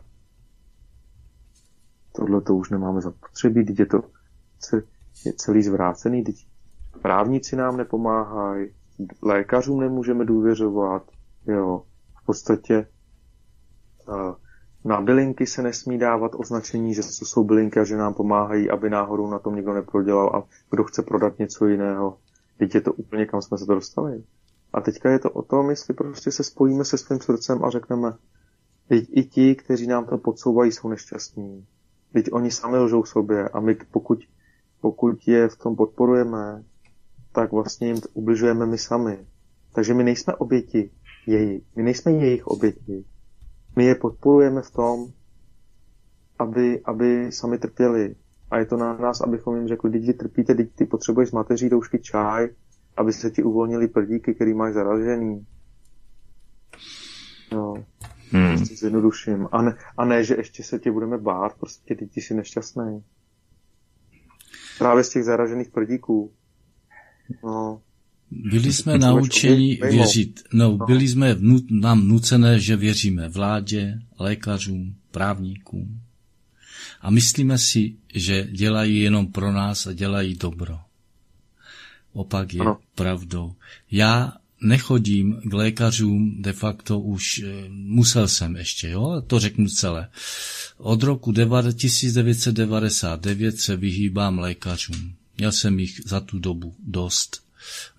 [2.15, 4.01] tohle to už nemáme zapotřebí, teď je to
[5.25, 6.47] je celý zvrácený, teď
[7.01, 8.69] právníci nám nepomáhají,
[9.21, 11.11] lékařům nemůžeme důvěřovat,
[11.47, 11.83] jo,
[12.21, 12.87] v podstatě
[14.85, 18.89] na bylinky se nesmí dávat označení, že to jsou bylinky a že nám pomáhají, aby
[18.89, 22.17] náhodou na tom někdo neprodělal a kdo chce prodat něco jiného.
[22.57, 24.23] Teď je to úplně, kam jsme se to dostali.
[24.73, 28.13] A teďka je to o tom, jestli prostě se spojíme se svým srdcem a řekneme,
[28.89, 31.65] i ti, kteří nám to podsouvají, jsou nešťastní.
[32.13, 34.19] Teď oni sami lžou sobě a my pokud
[34.81, 36.63] pokud je v tom podporujeme,
[37.31, 39.25] tak vlastně jim ubližujeme my sami.
[39.73, 40.91] Takže my nejsme oběti
[41.27, 41.63] jejich.
[41.75, 43.05] My nejsme jejich oběti.
[43.75, 45.07] My je podporujeme v tom,
[46.39, 48.15] aby, aby sami trpěli.
[48.51, 51.69] A je to na nás, abychom jim řekli, děti trpíte, děti ty potřebuješ z mateří
[51.69, 52.49] doušky čaj,
[52.97, 55.45] aby se ti uvolnili prdíky, který máš zaražený.
[57.51, 57.73] No.
[58.31, 58.57] Hmm.
[58.57, 59.47] Prostě zjednoduším.
[59.51, 63.03] A ne, a ne, že ještě se tě budeme bát, prostě ty jsi nešťastný.
[64.77, 66.33] Právě z těch zaražených prdíků.
[67.43, 67.81] No.
[68.35, 74.95] Byli jsme naučeni věřit, no, no, byli jsme vnu, nám nucené, že věříme vládě, lékařům,
[75.11, 76.01] právníkům.
[77.01, 80.79] A myslíme si, že dělají jenom pro nás a dělají dobro.
[82.13, 82.77] Opak je ano.
[82.95, 83.53] pravdou.
[83.91, 90.09] Já nechodím k lékařům de facto už, eh, musel jsem ještě, jo, to řeknu celé.
[90.77, 95.13] Od roku 1999 se vyhýbám lékařům.
[95.37, 97.44] Měl jsem jich za tu dobu dost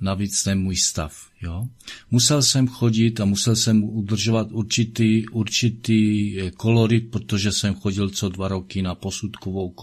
[0.01, 1.31] navíc ten můj stav.
[1.43, 1.69] Jo?
[2.11, 8.29] Musel jsem chodit a musel jsem udržovat určitý, určitý eh, kolorit, protože jsem chodil co
[8.29, 9.75] dva roky na posudkovou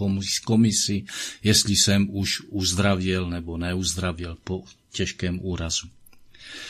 [0.44, 1.04] komisi,
[1.42, 5.86] jestli jsem už uzdravěl nebo neuzdravěl po těžkém úrazu.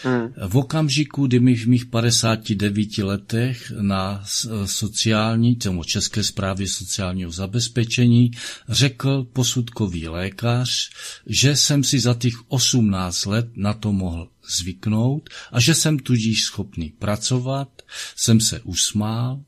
[0.02, 0.32] Hmm.
[0.48, 4.24] V okamžiku, kdy mi v mých 59 letech na
[4.64, 8.30] sociální, tomu České správě sociálního zabezpečení
[8.68, 10.90] řekl posudkový lékař,
[11.26, 16.44] že jsem si za těch 18 let na to mohl zvyknout a že jsem tudíž
[16.44, 17.82] schopný pracovat,
[18.16, 19.40] jsem se usmál,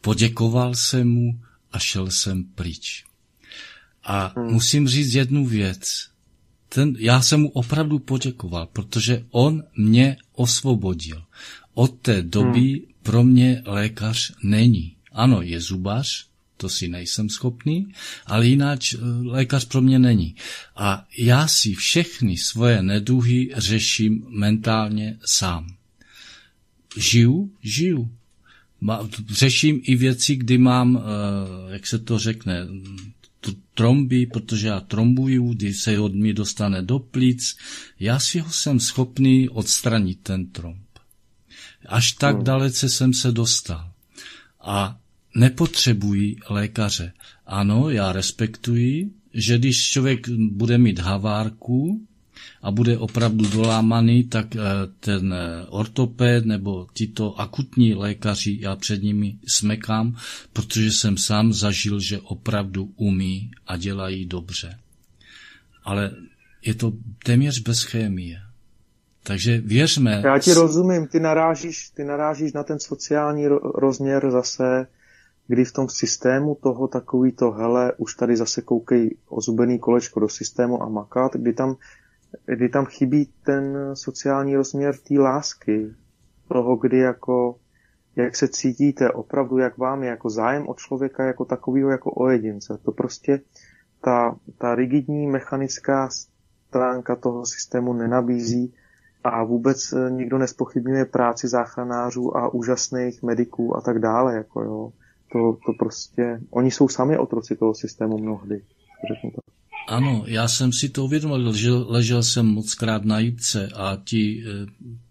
[0.00, 1.40] poděkoval jsem mu
[1.72, 3.04] a šel jsem pryč.
[4.04, 4.52] A hmm.
[4.52, 6.08] musím říct jednu věc
[6.76, 11.22] ten, já jsem mu opravdu poděkoval, protože on mě osvobodil.
[11.74, 12.80] Od té doby hmm.
[13.02, 14.96] pro mě lékař není.
[15.12, 17.88] Ano, je zubař, to si nejsem schopný,
[18.26, 20.34] ale jinak eh, lékař pro mě není.
[20.76, 25.76] A já si všechny svoje neduhy řeším mentálně sám.
[26.96, 28.10] Žiju, žiju.
[29.28, 32.66] Řeším i věci, kdy mám, eh, jak se to řekne,
[33.74, 37.56] tromby, protože já trombuju, když se od mě dostane do plic,
[38.00, 40.86] já si ho jsem schopný odstranit ten tromb.
[41.86, 42.44] Až tak hmm.
[42.44, 43.92] dalece jsem se dostal.
[44.60, 44.98] A
[45.34, 47.12] nepotřebuji lékaře.
[47.46, 52.06] Ano, já respektuji, že když člověk bude mít havárku,
[52.66, 54.60] a bude opravdu dolámaný, tak eh,
[55.00, 60.16] ten eh, ortoped nebo tyto akutní lékaři, já před nimi smekám,
[60.52, 64.78] protože jsem sám zažil, že opravdu umí a dělají dobře.
[65.84, 66.10] Ale
[66.62, 66.92] je to
[67.24, 68.36] téměř bez chémie.
[69.22, 70.22] Takže věřme.
[70.24, 74.86] Já ti rozumím, ty narážíš, ty narážíš na ten sociální rozměr zase,
[75.48, 80.28] kdy v tom systému toho takový to, hele, už tady zase koukej ozubený kolečko do
[80.28, 81.76] systému a makat, kdy tam
[82.46, 85.94] kdy tam chybí ten sociální rozměr té lásky,
[86.48, 87.56] toho, kdy jako,
[88.16, 92.28] jak se cítíte, opravdu jak vám je jako zájem o člověka jako takového, jako o
[92.28, 92.78] jedince.
[92.84, 93.40] To prostě
[94.00, 96.08] ta, ta rigidní mechanická
[96.68, 98.74] stránka toho systému nenabízí
[99.24, 104.34] a vůbec nikdo nespochybňuje práci záchranářů a úžasných mediků a tak dále.
[104.34, 104.92] Jako jo.
[105.32, 108.62] To, to prostě, oni jsou sami otroci toho systému mnohdy.
[109.12, 109.40] Řeknu to.
[109.86, 114.44] Ano, já jsem si to uvědomil, ležel, ležel jsem moc krát na jípce a ti
[114.46, 114.66] eh,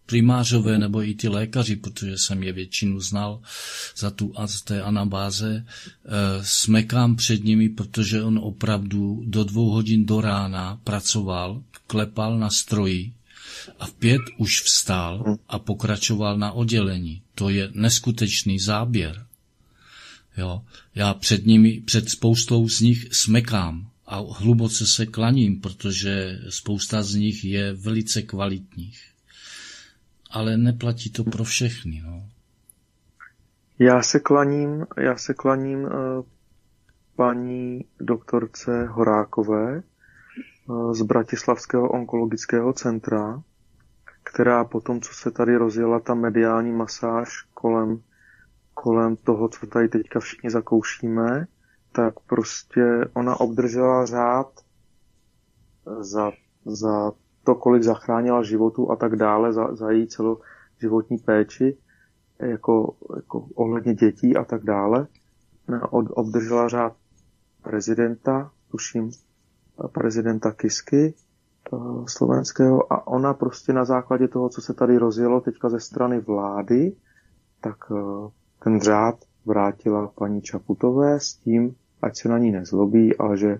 [0.05, 3.41] primářové nebo i ty lékaři, protože jsem je většinu znal
[3.97, 6.09] za tu a z té anabáze, eh,
[6.41, 13.13] smekám před nimi, protože on opravdu do dvou hodin do rána pracoval, klepal na stroji
[13.80, 17.21] a v pět už vstál a pokračoval na oddělení.
[17.36, 19.26] To je neskutečný záběr.
[20.38, 20.61] Jo,
[20.95, 27.16] já před nimi, před spoustou z nich smekám a hluboce se klaním, protože spousta z
[27.16, 29.01] nich je velice kvalitních.
[30.32, 32.01] Ale neplatí to pro všechny.
[32.06, 32.30] No.
[33.80, 35.91] Já se klaním, já se klaním uh,
[37.16, 39.84] paní doktorce Horákové
[40.68, 43.43] uh, z Bratislavského onkologického centra,
[44.24, 48.01] která po tom, co se tady rozjela ta mediální masáž kolem,
[48.74, 51.47] kolem toho, co tady teďka všichni zakoušíme,
[51.96, 54.48] tak prostě ona obdržela řád
[56.00, 56.32] za,
[56.66, 57.12] za
[57.43, 61.78] to, kolik zachránila životu a tak dále, za, za její celoživotní péči,
[62.39, 65.08] jako, jako ohledně dětí a tak dále.
[65.89, 66.96] Od, obdržela řád
[67.62, 69.12] prezidenta, tuším,
[69.91, 71.78] prezidenta Kisky eh,
[72.08, 76.96] slovenského a ona prostě na základě toho, co se tady rozjelo teďka ze strany vlády,
[77.62, 78.30] tak eh,
[78.64, 79.16] ten řád
[79.46, 83.60] vrátila paní Čaputové s tím, ať se na ní nezlobí, ale že,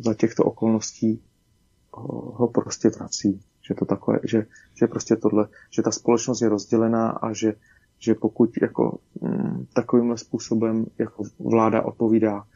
[0.00, 1.22] za těchto okolností
[1.92, 3.40] ho prostě vrací.
[3.68, 7.54] Že to takové, že, že prostě tohle, že ta společnost je rozdělená a že,
[7.98, 12.46] že pokud jako mm, takovýmhle způsobem jako vláda odpovídá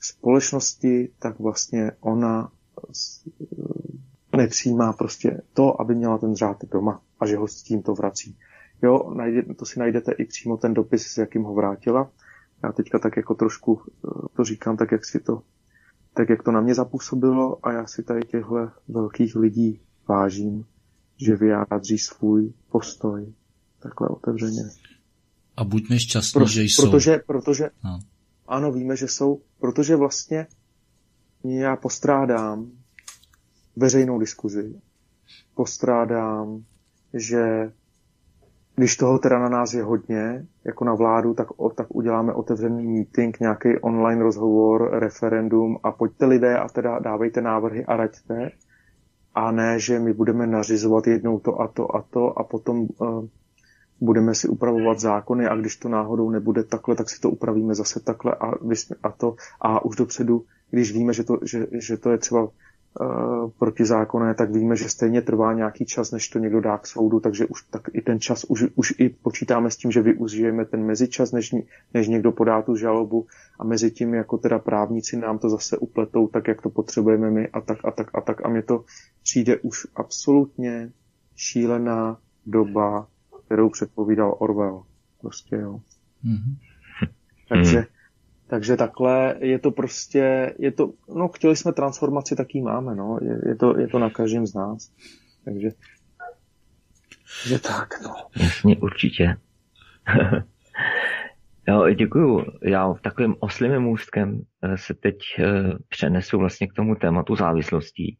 [0.00, 2.52] společnosti, tak vlastně ona
[4.36, 8.36] nepřijímá prostě to, aby měla ten řád doma a že ho s tím to vrací.
[8.82, 12.10] Jo, najde, to si najdete i přímo ten dopis, s jakým ho vrátila.
[12.62, 15.42] Já teďka tak jako trošku eh, to říkám tak, jak si to,
[16.14, 20.64] tak jak to na mě zapůsobilo a já si tady těchto velkých lidí vážím,
[21.16, 23.32] že vyjádří svůj postoj
[23.80, 24.62] takhle otevřeně.
[25.56, 26.90] A buďme šťastní, Pro, že jsou.
[26.90, 28.00] Protože, protože no.
[28.46, 30.46] ano, víme, že jsou, protože vlastně
[31.44, 32.70] já postrádám
[33.76, 34.80] veřejnou diskuzi.
[35.54, 36.64] Postrádám,
[37.14, 37.72] že
[38.76, 42.86] když toho teda na nás je hodně, jako na vládu, tak, o, tak uděláme otevřený
[42.86, 48.50] meeting, nějaký online rozhovor, referendum a pojďte lidé a teda dávejte návrhy a raďte.
[49.34, 53.26] A ne, že my budeme nařizovat jednou to a to a to a potom uh,
[54.00, 58.00] budeme si upravovat zákony a když to náhodou nebude takhle, tak si to upravíme zase
[58.00, 58.52] takhle a,
[59.02, 59.36] a to.
[59.60, 62.48] A už dopředu, když víme, že to, že, že to je třeba
[63.00, 67.20] Eh, protizákonné, tak víme, že stejně trvá nějaký čas, než to někdo dá k soudu,
[67.20, 70.86] takže už tak i ten čas, už, už i počítáme s tím, že využijeme ten
[70.86, 71.54] mezičas, než,
[71.94, 73.26] než někdo podá tu žalobu
[73.58, 77.48] a mezi tím jako teda právníci nám to zase upletou tak, jak to potřebujeme my
[77.48, 78.84] a tak a tak a tak a mně to
[79.22, 80.90] přijde už absolutně
[81.36, 83.06] šílená doba,
[83.46, 84.82] kterou předpovídal Orwell.
[85.20, 85.80] Prostě jo.
[86.24, 86.56] Mm-hmm.
[87.48, 87.86] Takže
[88.54, 93.18] takže takhle je to prostě, je to, no chtěli jsme transformaci, tak ji máme, no.
[93.22, 94.92] Je, je, to, je to na každém z nás.
[95.44, 95.68] Takže,
[97.46, 98.14] že tak, no.
[98.36, 99.36] Jasně, určitě.
[101.68, 102.44] jo, děkuju.
[102.62, 105.44] Já v takovým oslým můstkem eh, se teď eh,
[105.88, 108.18] přenesu vlastně k tomu tématu závislostí,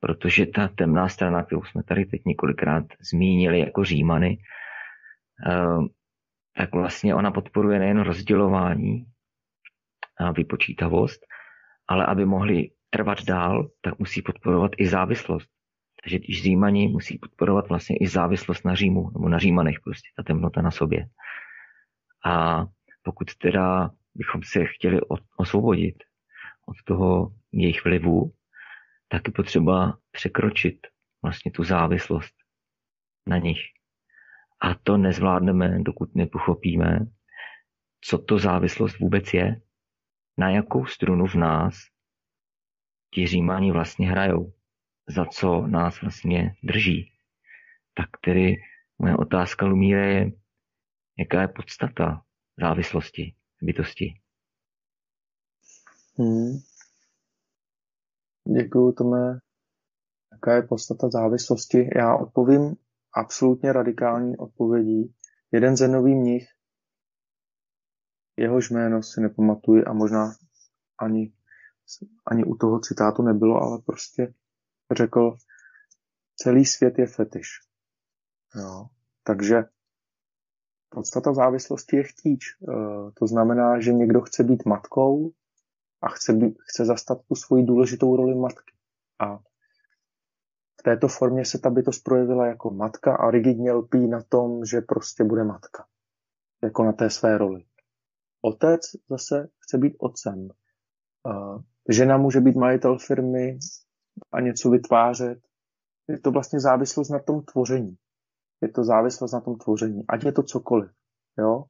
[0.00, 4.38] protože ta temná strana, kterou jsme tady teď několikrát zmínili jako římany,
[5.46, 5.86] eh,
[6.56, 9.06] tak vlastně ona podporuje nejen rozdělování,
[10.36, 11.20] vypočítavost,
[11.88, 15.48] ale aby mohli trvat dál, tak musí podporovat i závislost.
[16.02, 20.22] Takže když Římani musí podporovat vlastně i závislost na Římu, nebo na Římanech prostě, ta
[20.22, 21.06] temnota na sobě.
[22.24, 22.64] A
[23.02, 25.00] pokud teda bychom se chtěli
[25.36, 25.96] osvobodit
[26.66, 28.32] od toho jejich vlivu,
[29.08, 30.86] tak je potřeba překročit
[31.22, 32.34] vlastně tu závislost
[33.26, 33.60] na nich.
[34.60, 36.98] A to nezvládneme, dokud nepochopíme,
[38.00, 39.60] co to závislost vůbec je
[40.38, 41.74] na jakou strunu v nás
[43.14, 44.52] ti římáni vlastně hrajou,
[45.08, 47.12] za co nás vlastně drží.
[47.94, 48.56] Tak tedy
[48.98, 50.32] moje otázka, Lumíre, je,
[51.18, 52.22] jaká je podstata
[52.60, 54.14] závislosti bytosti?
[56.18, 56.58] Hmm.
[58.56, 59.38] Děkuju, Tome.
[60.32, 61.88] Jaká je podstata závislosti?
[61.96, 62.76] Já odpovím
[63.14, 65.14] absolutně radikální odpovědí.
[65.52, 66.48] Jeden ze nových mnich
[68.38, 70.34] Jehož jméno si nepamatuji a možná
[70.98, 71.32] ani,
[72.26, 74.34] ani u toho citátu nebylo, ale prostě
[74.96, 75.36] řekl,
[76.36, 77.48] celý svět je fetiš.
[78.54, 78.86] Jo.
[79.24, 79.64] Takže
[80.88, 82.44] podstata závislosti je chtíč.
[82.44, 82.56] E,
[83.14, 85.32] to znamená, že někdo chce být matkou
[86.02, 88.72] a chce, být, chce zastat tu svoji důležitou roli matky.
[89.18, 89.36] A
[90.80, 94.80] v této formě se ta bytost projevila jako matka a rigidně lpí na tom, že
[94.80, 95.86] prostě bude matka.
[96.62, 97.64] Jako na té své roli.
[98.42, 98.80] Otec
[99.10, 100.48] zase chce být otcem.
[101.88, 103.58] Žena může být majitel firmy
[104.32, 105.38] a něco vytvářet.
[106.08, 107.96] Je to vlastně závislost na tom tvoření.
[108.60, 110.04] Je to závislost na tom tvoření.
[110.08, 110.90] Ať je to cokoliv.
[111.38, 111.64] Jo?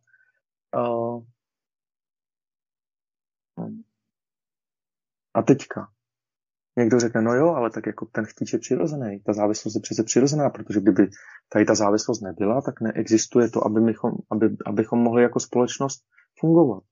[5.34, 5.88] A teďka.
[6.78, 9.20] Někdo řekne, no jo, ale tak jako ten chtíč je přirozený.
[9.20, 11.10] Ta závislost je přece přirozená, protože kdyby
[11.48, 16.04] tady ta závislost nebyla, tak neexistuje to, aby mychom, aby, abychom mohli jako společnost
[16.40, 16.82] fungovat.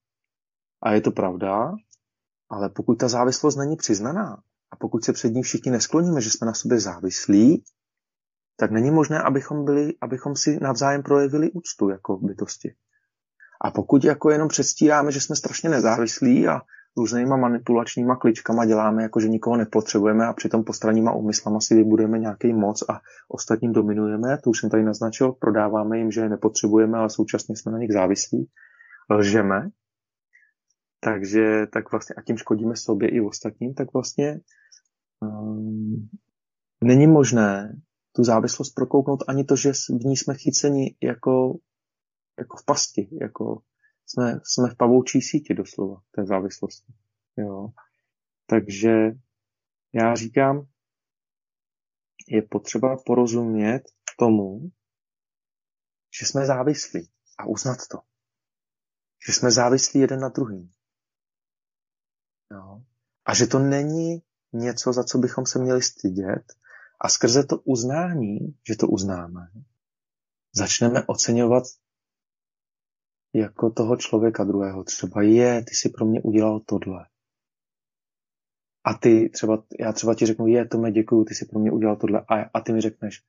[0.82, 1.72] A je to pravda,
[2.50, 6.46] ale pokud ta závislost není přiznaná a pokud se před ní všichni neskloníme, že jsme
[6.46, 7.64] na sobě závislí,
[8.56, 12.74] tak není možné, abychom, byli, abychom si navzájem projevili úctu jako bytosti.
[13.60, 16.60] A pokud jako jenom předstíráme, že jsme strašně nezávislí a
[16.96, 22.52] různýma manipulačníma kličkama děláme, jako že nikoho nepotřebujeme a přitom postranníma úmyslama si vybudujeme nějaký
[22.52, 27.10] moc a ostatním dominujeme, to už jsem tady naznačil, prodáváme jim, že je nepotřebujeme, ale
[27.10, 28.48] současně jsme na nich závislí,
[29.10, 29.70] lžeme,
[31.00, 34.40] takže tak vlastně a tím škodíme sobě i ostatním, tak vlastně
[35.20, 36.08] um,
[36.84, 37.76] není možné
[38.12, 41.58] tu závislost prokouknout ani to, že v ní jsme chyceni jako,
[42.38, 43.62] jako v pasti, jako
[44.06, 46.92] jsme, jsme v pavoučí síti doslova té závislosti.
[47.36, 47.68] Jo.
[48.46, 49.10] Takže
[49.94, 50.66] já říkám,
[52.28, 53.82] je potřeba porozumět
[54.18, 54.70] tomu,
[56.20, 57.98] že jsme závislí a uznat to.
[59.26, 60.72] Že jsme závislí jeden na druhým.
[62.50, 62.84] No.
[63.24, 64.22] A že to není
[64.52, 66.52] něco, za co bychom se měli stydět.
[67.00, 69.50] A skrze to uznání, že to uznáme,
[70.54, 71.64] začneme oceňovat
[73.34, 74.84] jako toho člověka druhého.
[74.84, 77.06] Třeba je, ty si pro mě udělal tohle.
[78.84, 81.70] A ty třeba, já třeba ti řeknu, je, to mě děkuju, ty si pro mě
[81.70, 82.20] udělal tohle.
[82.20, 83.22] A, a ty mi řekneš,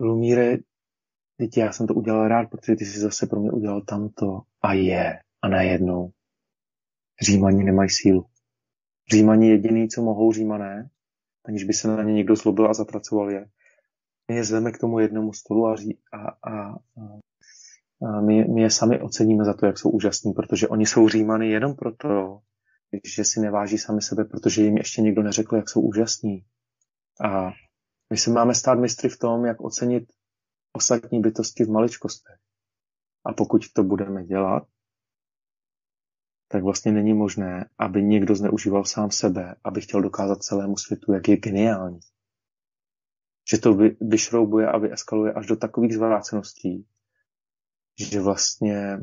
[0.00, 0.56] Lumíre,
[1.36, 4.42] teď já jsem to udělal rád, protože ty si zase pro mě udělal tamto.
[4.66, 5.18] A je.
[5.42, 6.10] A najednou.
[7.22, 8.26] Římani nemají sílu.
[9.12, 10.90] Římani jediný, co mohou římané,
[11.44, 13.46] aniž by se na ně někdo zlobil a zapracoval je,
[14.28, 16.74] my je zveme k tomu jednomu stolu a, ří, a, a,
[18.06, 21.50] a my, my je sami oceníme za to, jak jsou úžasní, protože oni jsou římany
[21.50, 22.40] jenom proto,
[23.16, 26.44] že si neváží sami sebe, protože jim ještě někdo neřekl, jak jsou úžasní.
[27.24, 27.50] A
[28.10, 30.12] my se máme stát mistry v tom, jak ocenit
[30.72, 32.45] ostatní bytosti v maličkostech.
[33.26, 34.66] A pokud to budeme dělat,
[36.48, 41.28] tak vlastně není možné, aby někdo zneužíval sám sebe, aby chtěl dokázat celému světu, jak
[41.28, 42.00] je geniální.
[43.50, 46.86] Že to vy, vyšroubuje a vyeskaluje až do takových zvráceností,
[47.98, 48.98] že vlastně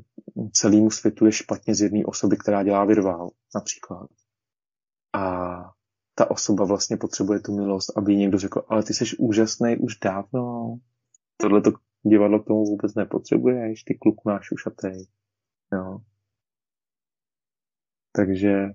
[0.52, 4.10] celému světu je špatně z jedné osoby, která dělá virvál, například.
[5.14, 5.56] A
[6.16, 10.76] ta osoba vlastně potřebuje tu milost, aby někdo řekl, ale ty jsi úžasný už dávno.
[11.38, 11.72] Tohle to
[12.04, 15.08] divadlo k tomu vůbec nepotřebuješ, ty kluku náš ušatej.
[15.74, 16.00] Jo.
[18.12, 18.70] Takže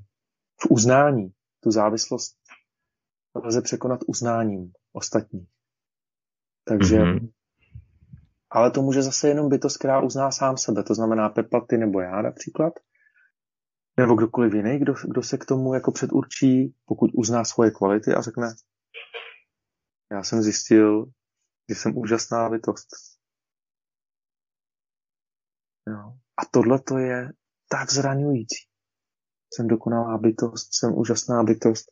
[0.63, 2.37] v uznání tu závislost
[3.45, 5.49] lze překonat uznáním ostatních.
[6.65, 7.33] Takže mm-hmm.
[8.51, 10.83] Ale to může zase jenom bytost, která uzná sám sebe.
[10.83, 12.73] To znamená Pepa, ty nebo já například.
[13.97, 18.23] Nebo kdokoliv jiný, kdo, kdo se k tomu jako předurčí, pokud uzná svoje kvality a
[18.23, 18.55] řekne,
[20.13, 21.07] já jsem zjistil,
[21.69, 22.89] že jsem úžasná bytost.
[25.91, 26.13] Jo.
[26.37, 27.33] A tohle to je
[27.69, 28.69] tak zraňující.
[29.55, 31.87] Jsem dokonalá bytost, jsem úžasná bytost.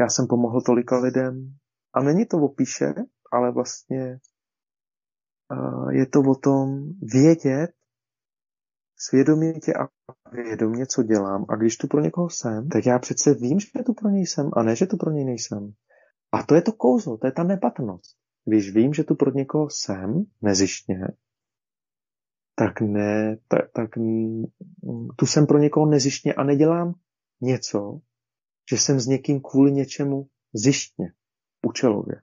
[0.00, 1.54] Já jsem pomohl tolika lidem.
[1.94, 2.94] A není to opíše,
[3.32, 4.18] ale vlastně
[5.90, 7.70] je to o tom vědět
[8.98, 9.88] svědomitě a
[10.32, 11.46] vědomě, co dělám.
[11.48, 14.50] A když tu pro někoho jsem, tak já přece vím, že tu pro něj jsem
[14.52, 15.72] a ne, že tu pro něj nejsem.
[16.32, 18.16] A to je to kouzlo, to je ta nepatrnost.
[18.44, 21.00] Když vím, že tu pro někoho jsem, nezištně,
[22.60, 23.90] tak ne, tak, tak
[25.16, 26.94] tu jsem pro někoho nezištně a nedělám
[27.40, 28.00] něco,
[28.70, 31.12] že jsem s někým kvůli něčemu zištně,
[31.66, 32.22] účelově.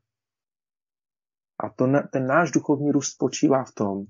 [1.60, 4.06] A to, ten náš duchovní růst spočívá v tom,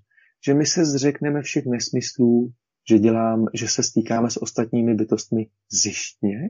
[0.46, 2.54] že my se zřekneme všech nesmyslů,
[2.90, 5.50] že, dělám, že se stýkáme s ostatními bytostmi
[5.84, 6.50] zjištně.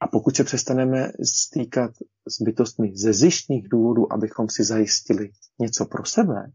[0.00, 1.90] A pokud se přestaneme stýkat
[2.28, 6.52] s bytostmi ze zjištních důvodů, abychom si zajistili něco pro sebe,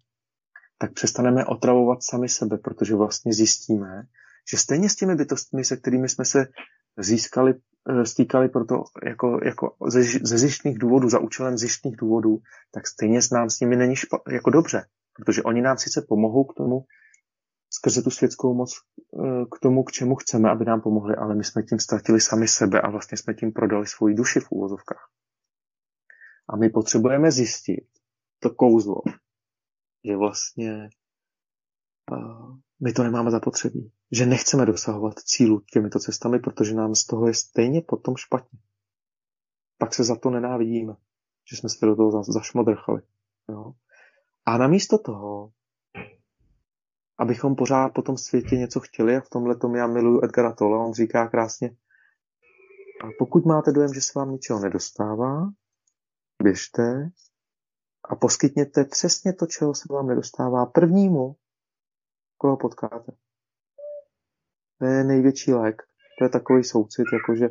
[0.78, 4.04] tak přestaneme otravovat sami sebe, protože vlastně zjistíme,
[4.52, 6.48] že stejně s těmi bytostmi, se kterými jsme se
[6.98, 7.54] získali
[7.90, 12.40] Eh, stýkali proto jako, jako ze, ze zjištných důvodů, za účelem zjištných důvodů,
[12.72, 14.86] tak stejně s nám s nimi není špa, jako dobře.
[15.16, 16.86] Protože oni nám sice pomohou k tomu,
[17.70, 21.44] skrze tu světskou moc, eh, k tomu, k čemu chceme, aby nám pomohli, ale my
[21.44, 25.10] jsme tím ztratili sami sebe a vlastně jsme tím prodali svoji duši v úvozovkách.
[26.50, 27.88] A my potřebujeme zjistit
[28.40, 29.02] to kouzlo,
[30.06, 30.90] že vlastně
[32.12, 37.28] uh, my to nemáme zapotřebí že nechceme dosahovat cílu těmito cestami, protože nám z toho
[37.28, 38.60] je stejně potom špatně.
[39.78, 40.96] Pak se za to nenávidíme,
[41.52, 43.02] že jsme se do toho zašmodrchali.
[43.50, 43.74] Jo?
[44.46, 45.52] A namísto toho,
[47.18, 50.86] abychom pořád po tom světě něco chtěli, a v tomhle tom já miluju Edgara Tolla,
[50.86, 51.76] on říká krásně,
[53.04, 55.50] a pokud máte dojem, že se vám ničeho nedostává,
[56.44, 57.10] běžte
[58.10, 61.36] a poskytněte přesně to, čeho se vám nedostává prvnímu,
[62.38, 63.12] koho potkáte.
[64.80, 65.82] To je největší lék.
[66.20, 67.50] To je takový soucit, jakože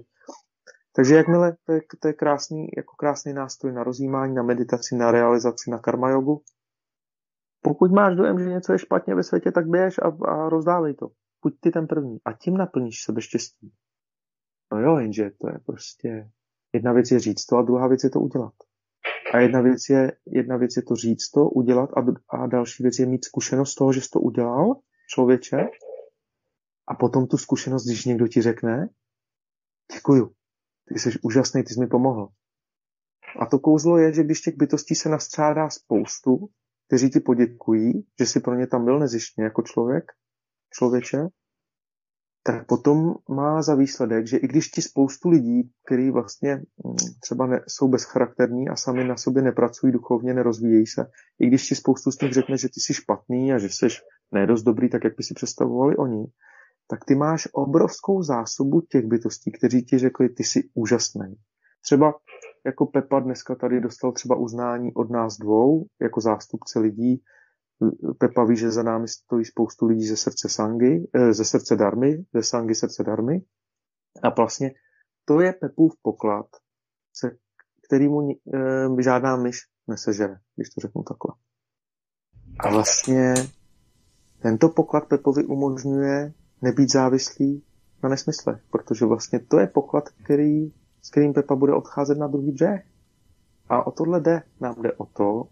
[0.97, 5.11] takže jakmile, to je, to je krásný, jako krásný nástroj na rozjímání, na meditaci, na
[5.11, 6.43] realizaci, na karma jogu.
[7.63, 11.09] Pokud máš dojem, že něco je špatně ve světě, tak běž a, a rozdávej to.
[11.43, 12.19] Buď ty ten první.
[12.25, 13.73] A tím naplníš sebe štěstí.
[14.73, 16.31] No jo, jenže to je prostě...
[16.73, 18.53] Jedna věc je říct to a druhá věc je to udělat.
[19.33, 22.01] A jedna věc je, jedna věc je to říct to, udělat a,
[22.39, 25.57] a další věc je mít zkušenost z toho, že jsi to udělal, člověče,
[26.89, 28.89] a potom tu zkušenost, když někdo ti řekne,
[29.95, 30.33] děkuju,
[30.89, 32.29] ty jsi úžasný, ty jsi mi pomohl.
[33.41, 36.49] A to kouzlo je, že když těch bytostí se nastřádá spoustu,
[36.87, 40.05] kteří ti poděkují, že jsi pro ně tam byl nezištně jako člověk,
[40.71, 41.19] člověče,
[42.43, 47.47] tak potom má za výsledek, že i když ti spoustu lidí, kteří vlastně mm, třeba
[47.47, 51.07] ne, jsou bezcharakterní a sami na sobě nepracují duchovně, nerozvíjejí se,
[51.41, 53.87] i když ti spoustu z nich řekne, že ty jsi špatný a že jsi
[54.33, 56.27] nedost dobrý, tak jak by si představovali oni,
[56.89, 61.35] tak ty máš obrovskou zásobu těch bytostí, kteří ti řekli, ty jsi úžasný.
[61.85, 62.15] Třeba
[62.67, 67.23] jako Pepa dneska tady dostal třeba uznání od nás dvou, jako zástupce lidí.
[68.19, 72.25] Pepa ví, že za námi stojí spoustu lidí ze srdce Sangy, eh, ze srdce Darmy,
[72.35, 73.43] ze Sangy srdce Darmy.
[74.23, 74.71] A vlastně
[75.25, 76.47] to je Pepův poklad,
[77.13, 77.31] se,
[77.87, 79.57] kterýmu e, žádná myš
[79.89, 81.35] nesežere, když to řeknu takhle.
[82.61, 83.35] A vlastně
[84.43, 86.33] tento poklad Pepovi umožňuje
[86.63, 87.65] nebýt závislý
[88.03, 90.73] na nesmyslech, protože vlastně to je poklad, který,
[91.03, 92.87] s kterým Pepa bude odcházet na druhý břeh.
[93.69, 94.43] A o tohle jde.
[94.61, 95.49] Nám jde o to,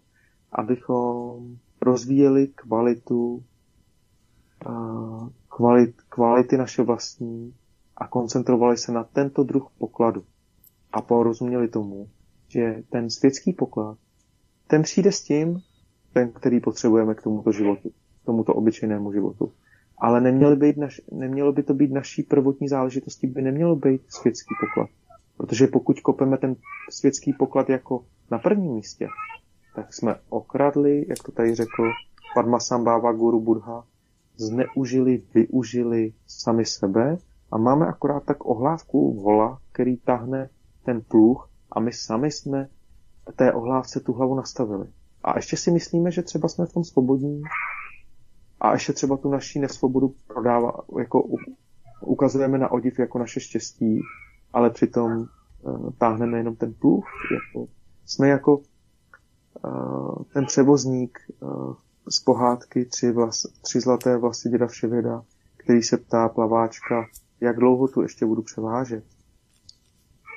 [0.52, 3.44] abychom rozvíjeli kvalitu,
[5.48, 7.54] kvalit, kvality naše vlastní
[7.96, 10.24] a koncentrovali se na tento druh pokladu.
[10.92, 12.08] A porozuměli tomu,
[12.48, 13.98] že ten světský poklad,
[14.66, 15.58] ten přijde s tím,
[16.12, 17.90] ten, který potřebujeme k tomuto životu,
[18.22, 19.52] k tomuto obyčejnému životu
[20.00, 24.54] ale nemělo by, naš, nemělo by to být naší prvotní záležitostí, by nemělo být světský
[24.60, 24.90] poklad.
[25.36, 26.56] Protože pokud kopeme ten
[26.90, 29.08] světský poklad jako na prvním místě,
[29.74, 31.90] tak jsme okradli, jak to tady řekl
[32.34, 33.84] Padmasambhava Guru Buddha,
[34.36, 37.18] zneužili, využili sami sebe
[37.50, 40.48] a máme akorát tak ohlávku vola, který tahne
[40.84, 42.68] ten pluh a my sami jsme
[43.36, 44.86] té ohlávce tu hlavu nastavili.
[45.24, 47.42] A ještě si myslíme, že třeba jsme v tom svobodní,
[48.60, 51.24] a ještě třeba tu naší nesvobodu prodává, jako
[52.00, 54.00] ukazujeme na odiv jako naše štěstí,
[54.52, 55.12] ale přitom
[55.62, 57.04] uh, táhneme jenom ten pluh.
[57.32, 57.66] Jako,
[58.06, 58.62] jsme jako
[60.32, 61.18] ten převozník
[62.08, 65.22] z pohádky tři, vlas, tři zlaté vlasy děda Vševěda,
[65.56, 67.06] který se ptá plaváčka,
[67.40, 69.04] jak dlouho tu ještě budu převážet.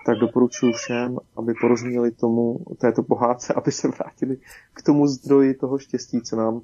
[0.05, 4.37] Tak doporučuji všem, aby porozuměli tomu, této pohádce, aby se vrátili
[4.73, 6.61] k tomu zdroji toho štěstí, co nám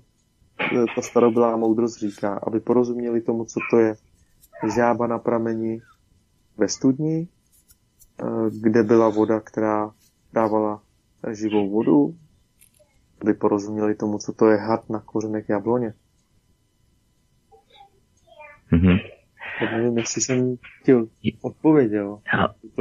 [0.95, 3.95] ta starobylá moudrost říká, aby porozuměli tomu, co to je
[4.75, 5.81] žába na prameni
[6.57, 8.25] ve studni, eh,
[8.61, 9.91] kde byla voda, která
[10.33, 10.81] dávala
[11.31, 12.15] živou vodu,
[13.21, 15.93] aby porozuměli tomu, co to je had na kořenech jabloně.
[18.71, 18.99] Mm-hmm.
[19.59, 21.07] Tak nevím, jestli jsem chtěl
[21.41, 22.21] odpověděl.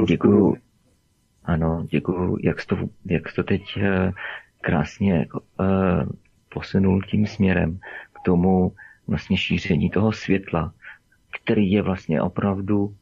[0.07, 0.55] děkuju.
[1.43, 3.83] Ano, děkuju, jak jsi to, jak jsi to teď uh,
[4.61, 6.09] krásně uh,
[6.49, 7.79] posunul tím směrem
[8.13, 8.73] k tomu
[9.07, 10.73] vlastně šíření toho světla,
[11.41, 12.95] který je vlastně opravdu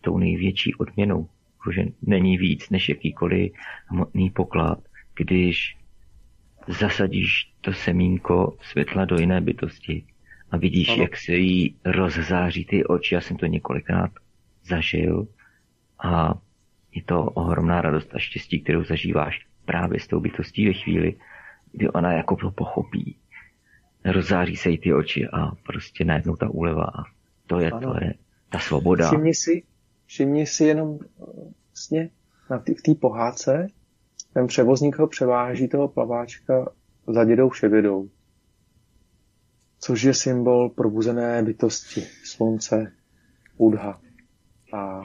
[0.00, 1.28] tou největší odměnou,
[1.74, 3.52] že není víc než jakýkoliv
[3.86, 4.78] hmotný poklad,
[5.14, 5.76] když
[6.68, 10.04] zasadíš to semínko světla do jiné bytosti
[10.50, 11.02] a vidíš, ano.
[11.02, 13.14] jak se jí rozzáří ty oči.
[13.14, 14.10] Já jsem to několikrát
[14.64, 15.26] zažil
[15.98, 16.34] a
[16.94, 21.14] je to ohromná radost a štěstí, kterou zažíváš právě s tou bytostí ve chvíli,
[21.72, 23.16] kdy ona jako to pochopí.
[24.04, 27.02] Rozzáří se jí ty oči a prostě najednou ta úleva a
[27.46, 27.92] to je, ano.
[27.92, 28.14] to je
[28.50, 29.06] ta svoboda.
[29.06, 29.62] Všimni si,
[30.06, 30.98] všimni si jenom
[31.70, 32.10] vlastně
[32.50, 33.66] na tý, v té pohádce,
[34.34, 36.72] ten převozník ho převáží toho plaváčka
[37.08, 38.08] za dědou vševědou,
[39.80, 42.92] což je symbol probuzené bytosti, slunce,
[43.58, 44.00] Budha.
[44.72, 45.02] A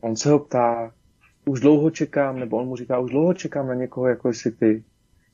[0.00, 0.94] on se ho ptá,
[1.44, 4.84] už dlouho čekám, nebo on mu říká, už dlouho čekám na někoho, jako jsi ty.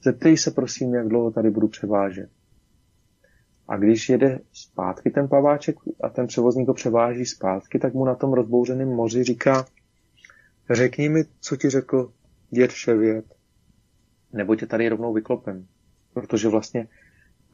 [0.03, 2.31] Zeptej se prosím, jak dlouho tady budu převážet.
[3.69, 8.15] A když jede zpátky ten plaváček a ten převozník ho převáží zpátky, tak mu na
[8.15, 9.67] tom rozbouřeném moři říká,
[10.71, 12.13] řekni mi, co ti řekl
[12.51, 13.25] děd Vševěd,
[14.33, 15.67] nebo tě tady rovnou vyklopem.
[16.13, 16.89] Protože vlastně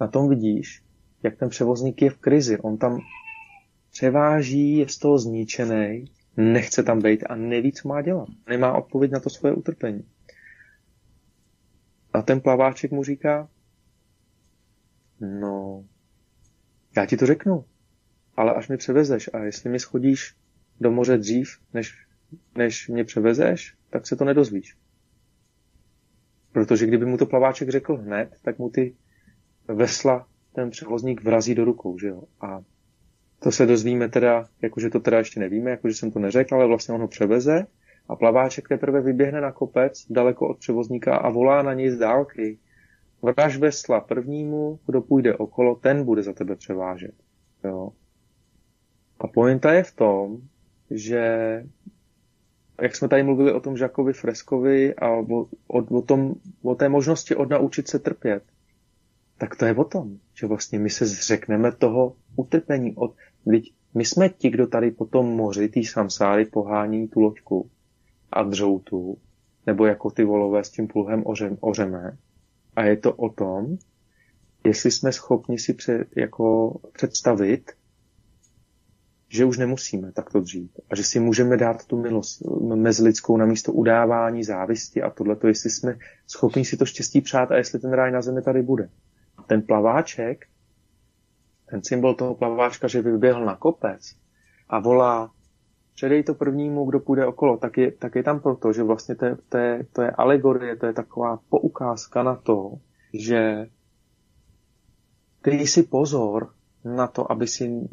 [0.01, 0.83] na tom vidíš,
[1.23, 2.59] jak ten převozník je v krizi.
[2.59, 3.01] On tam
[3.91, 6.05] převáží, je z toho zničený,
[6.37, 8.29] nechce tam být a neví, co má dělat.
[8.49, 10.05] Nemá odpověď na to svoje utrpení.
[12.13, 13.49] A ten plaváček mu říká,
[15.21, 15.85] no,
[16.97, 17.65] já ti to řeknu,
[18.37, 20.35] ale až mi převezeš a jestli mi schodíš
[20.81, 22.07] do moře dřív, než,
[22.55, 24.77] než mě převezeš, tak se to nedozvíš.
[26.57, 28.95] Protože kdyby mu to plaváček řekl hned, tak mu ty
[29.69, 32.23] vesla ten převozník vrazí do rukou, že jo.
[32.41, 32.61] A
[33.39, 36.95] to se dozvíme teda, jakože to teda ještě nevíme, jakože jsem to neřekl, ale vlastně
[36.95, 37.67] on ho převeze
[38.09, 42.59] a plaváček teprve vyběhne na kopec daleko od převozníka a volá na něj z dálky.
[43.23, 47.15] Vraž vesla prvnímu, kdo půjde okolo, ten bude za tebe převážet.
[47.65, 47.91] Jo.
[49.21, 50.39] A pointa je v tom,
[50.91, 51.63] že
[52.83, 56.89] jak jsme tady mluvili o tom Žakovi Freskovi a o, o, o, tom, o té
[56.89, 58.43] možnosti odnaučit se trpět,
[59.39, 62.95] tak to je o tom, že vlastně my se zřekneme toho utrpení.
[62.97, 63.15] Od,
[63.95, 67.71] My jsme ti, kdo tady po tom moři, tý samsáry, pohání tu loďku
[68.33, 69.19] a držou tu,
[69.67, 72.17] nebo jako ty volové s tím pluhem ořem, ořeme.
[72.77, 73.77] A je to o tom,
[74.67, 77.73] jestli jsme schopni si před, jako představit,
[79.29, 82.43] že už nemusíme takto dřít a že si můžeme dát tu milost
[82.75, 87.57] mezilidskou na místo udávání, závisti a tohleto, jestli jsme schopni si to štěstí přát a
[87.57, 88.89] jestli ten ráj na zemi tady bude.
[89.47, 90.47] Ten plaváček,
[91.71, 94.17] ten symbol toho plaváčka, že vyběhl na kopec
[94.69, 95.31] a volá
[95.95, 99.25] předej to prvnímu, kdo půjde okolo, tak je, tak je tam proto, že vlastně to
[99.25, 102.73] je, to, je, to je alegorie, to je taková poukázka na to,
[103.15, 103.67] že
[105.45, 106.51] dej si pozor
[106.85, 107.89] na to, aby si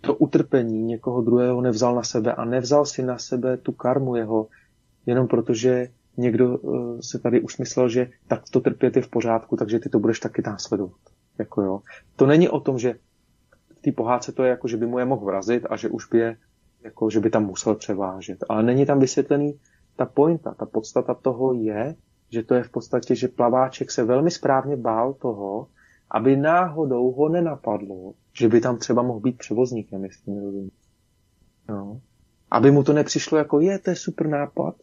[0.00, 4.46] to utrpení někoho druhého nevzal na sebe a nevzal si na sebe tu karmu jeho,
[5.06, 9.56] jenom protože někdo uh, se tady už myslel, že tak to trpět je v pořádku,
[9.56, 11.00] takže ty to budeš taky následovat.
[11.38, 11.80] Jako jo.
[12.16, 12.94] To není o tom, že
[13.78, 16.08] v té pohádce to je jako, že by mu je mohl vrazit a že už
[16.08, 16.36] by je,
[16.82, 18.44] jako, že by tam musel převážet.
[18.48, 19.58] Ale není tam vysvětlený
[19.96, 21.94] ta pointa, ta podstata toho je,
[22.30, 25.66] že to je v podstatě, že plaváček se velmi správně bál toho,
[26.16, 30.70] aby náhodou ho nenapadlo, že by tam třeba mohl být převozníkem, jestli mi rozumí.
[31.68, 32.00] No.
[32.50, 34.74] Aby mu to nepřišlo jako, je, to je super nápad,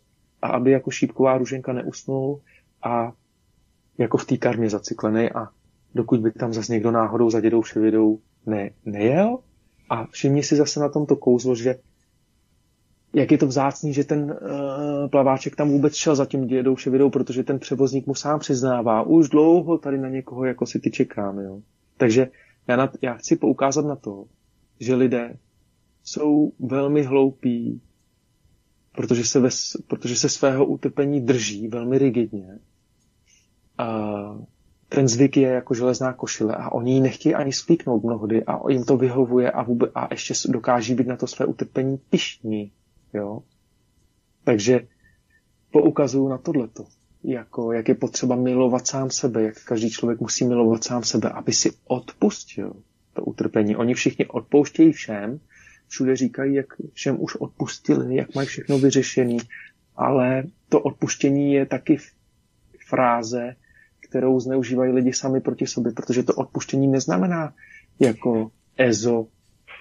[0.42, 2.42] a aby jako šípková ruženka neusnul
[2.84, 3.14] a
[3.98, 5.48] jako v té karmě zacyklený a
[5.96, 9.40] dokud by tam zase někdo náhodou za dědou vševědou ne, nejel.
[9.90, 11.80] A všimni si zase na tomto kouzlo, že
[13.14, 17.10] jak je to vzácný, že ten uh, plaváček tam vůbec šel za tím dědou vševědou,
[17.10, 21.40] protože ten převozník mu sám přiznává, už dlouho tady na někoho jako si ty čekám.
[21.40, 21.62] Jo.
[21.98, 22.28] Takže
[22.68, 24.26] já, na, já chci poukázat na to,
[24.80, 25.38] že lidé
[26.04, 27.82] jsou velmi hloupí,
[28.96, 29.50] protože se, ve,
[29.88, 32.60] protože se svého utrpení drží velmi rigidně.
[33.78, 33.88] A
[34.90, 38.84] ten zvyk je jako železná košile a oni ji nechtějí ani spíknout mnohdy a jim
[38.84, 42.72] to vyhovuje a, vůbec, a ještě dokáží být na to své utrpení pišní.
[43.14, 43.44] Jo?
[44.44, 44.88] Takže
[45.72, 46.86] poukazuju na tohleto.
[47.24, 51.54] Jako, jak je potřeba milovat sám sebe, jak každý člověk musí milovat sám sebe, aby
[51.54, 52.74] si odpustil
[53.14, 53.76] to utrpení.
[53.76, 55.40] Oni všichni odpouštějí všem,
[55.88, 59.38] všude říkají, jak všem už odpustili, jak mají všechno vyřešený,
[59.96, 61.98] ale to odpuštění je taky
[62.88, 63.56] fráze,
[64.00, 67.54] kterou zneužívají lidi sami proti sobě, protože to odpuštění neznamená
[68.00, 69.28] jako ezo,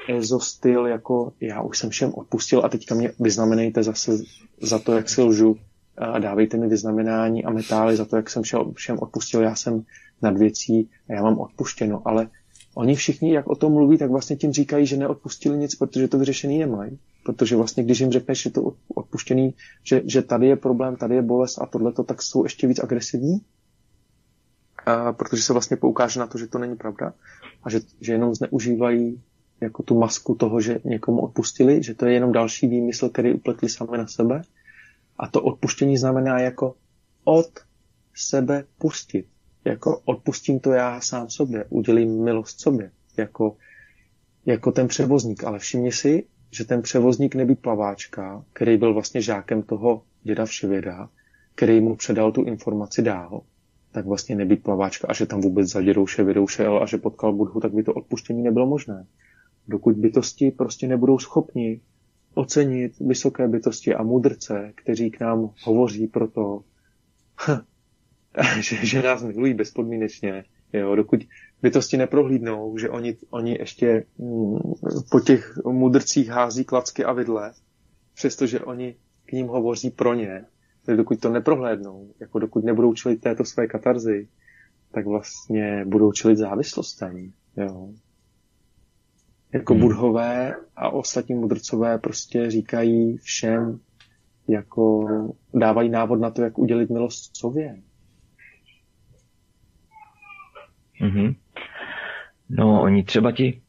[0.09, 4.19] ezo styl, jako já už jsem všem odpustil a teďka mě vyznamenejte zase
[4.61, 5.57] za to, jak si lžu.
[5.99, 8.43] A dávejte mi vyznamenání a metály za to, jak jsem
[8.75, 9.85] všem odpustil, já jsem
[10.23, 12.29] nad věcí a já mám odpuštěno, ale
[12.75, 16.19] oni všichni, jak o tom mluví, tak vlastně tím říkají, že neodpustili nic, protože to
[16.19, 16.99] vyřešený nemají.
[17.25, 21.23] Protože vlastně, když jim řekneš, že to odpuštěný, že, že tady je problém, tady je
[21.23, 23.41] bolest a tohleto, tak jsou ještě víc agresivní,
[24.87, 27.13] a protože se vlastně poukáže na to, že to není pravda
[27.63, 29.23] a že, že jenom zneužívají
[29.63, 33.69] jako tu masku toho, že někomu odpustili, že to je jenom další výmysl, který upletli
[33.69, 34.43] sami na sebe.
[35.19, 36.75] A to odpuštění znamená jako
[37.25, 37.51] od
[38.15, 39.27] sebe pustit.
[39.65, 42.91] Jako odpustím to já sám sobě, udělím milost sobě.
[43.17, 43.57] Jako,
[44.47, 45.45] jako ten převozník.
[45.45, 51.09] Ale všimni si, že ten převozník nebyl plaváčka, který byl vlastně žákem toho děda Vševěda,
[51.55, 53.43] který mu předal tu informaci dál,
[53.93, 57.33] tak vlastně nebýt plaváčka a že tam vůbec za dědou Vševědou šel a že potkal
[57.33, 59.07] Budhu, tak by to odpuštění nebylo možné.
[59.69, 61.81] Dokud bytosti prostě nebudou schopni
[62.35, 66.65] ocenit vysoké bytosti a mudrce, kteří k nám hovoří proto,
[68.61, 71.21] že, že nás milují bezpodmínečně, jo, dokud
[71.63, 74.59] bytosti neprohlídnou, že oni, oni ještě mm,
[75.11, 77.53] po těch mudrcích hází klacky a vidle,
[78.15, 80.45] přestože oni k ním hovoří pro ně,
[80.97, 84.29] dokud to neprohlédnou, jako dokud nebudou čelit této své katarzy,
[84.93, 87.93] tak vlastně budou čelit závislostem, jo.
[89.53, 89.83] Jako hmm.
[89.83, 93.81] budhové a ostatní mudrcové prostě říkají všem,
[94.49, 95.07] jako
[95.55, 97.83] dávají návod na to, jak udělit milost sobě.
[101.01, 101.35] Mm-hmm.
[102.49, 103.63] No, oni třeba ti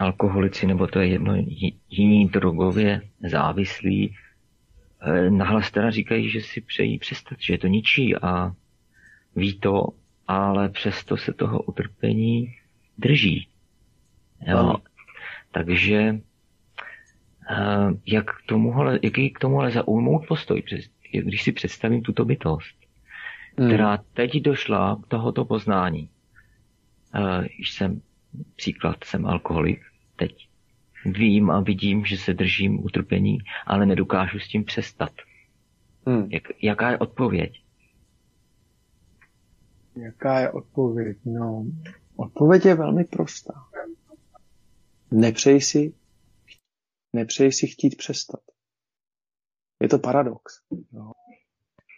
[0.00, 1.34] alkoholici, nebo to je jedno,
[1.90, 3.00] jiní drogově
[3.30, 4.14] závislí,
[5.02, 8.52] eh, nahlas teda říkají, že si přejí přestat, že je to ničí a
[9.36, 9.86] ví to,
[10.26, 12.54] ale přesto se toho utrpení
[12.98, 13.48] drží.
[14.46, 14.74] Jo.
[15.52, 16.20] Takže
[17.50, 20.62] eh, jak k tomuhle, jaký k tomuhle zaujmout postoj,
[21.12, 22.76] když si představím tuto bytost,
[23.58, 23.68] hmm.
[23.68, 26.10] která teď došla k tohoto poznání.
[27.56, 28.02] Když jsem,
[28.56, 29.80] příklad, jsem alkoholik,
[30.16, 30.48] teď
[31.04, 35.12] vím a vidím, že se držím utrpení, ale nedokážu s tím přestat.
[36.06, 36.26] Hmm.
[36.30, 37.62] Jak, jaká je odpověď?
[39.96, 41.18] Jaká je odpověď?
[41.24, 41.64] No,
[42.16, 43.52] odpověď je velmi prostá.
[45.10, 45.94] Nepřej si
[47.12, 48.40] nepřeješ si chtít přestat.
[49.82, 50.60] Je to paradox.
[50.92, 51.12] Jo?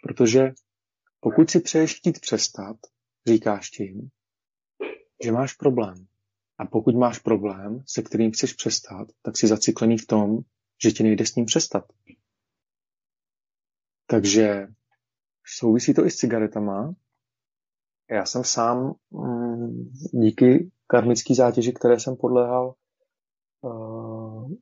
[0.03, 0.51] Protože
[1.19, 2.77] pokud si přeješ chtít přestat,
[3.27, 4.09] říkáš tím,
[5.23, 6.07] že máš problém.
[6.57, 10.39] A pokud máš problém, se kterým chceš přestat, tak si zaciklený v tom,
[10.83, 11.85] že ti nejde s ním přestat.
[14.05, 14.67] Takže
[15.45, 16.95] souvisí to i s cigaretama.
[18.09, 22.75] Já jsem sám mm, díky karmické zátěži, které jsem podléhal,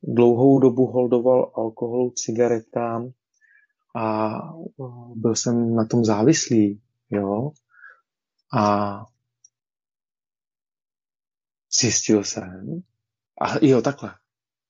[0.04, 3.12] dlouhou dobu holdoval alkoholu, cigaretám
[3.96, 4.32] a
[5.16, 7.52] byl jsem na tom závislý, jo.
[8.54, 9.06] A
[11.80, 12.82] zjistil jsem,
[13.42, 14.16] a jo, takhle,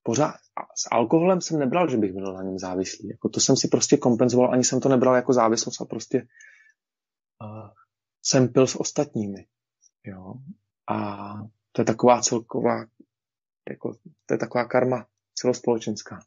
[0.03, 0.35] pořád,
[0.75, 3.09] s alkoholem jsem nebral, že bych byl na něm závislý.
[3.09, 6.27] Jako to jsem si prostě kompenzoval, ani jsem to nebral jako závislost a prostě
[7.43, 7.69] uh,
[8.21, 9.45] jsem pil s ostatními.
[10.05, 10.33] Jo?
[10.89, 11.33] A
[11.71, 12.85] to je taková celková,
[13.69, 13.93] jako,
[14.25, 16.19] to je taková karma celospolečenská.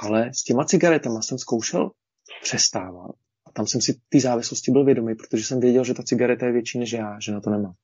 [0.00, 1.90] Ale s těma cigaretama jsem zkoušel
[2.42, 3.10] přestávat.
[3.46, 6.52] A tam jsem si ty závislosti byl vědomý, protože jsem věděl, že ta cigareta je
[6.52, 7.74] větší než já, že na to nemám.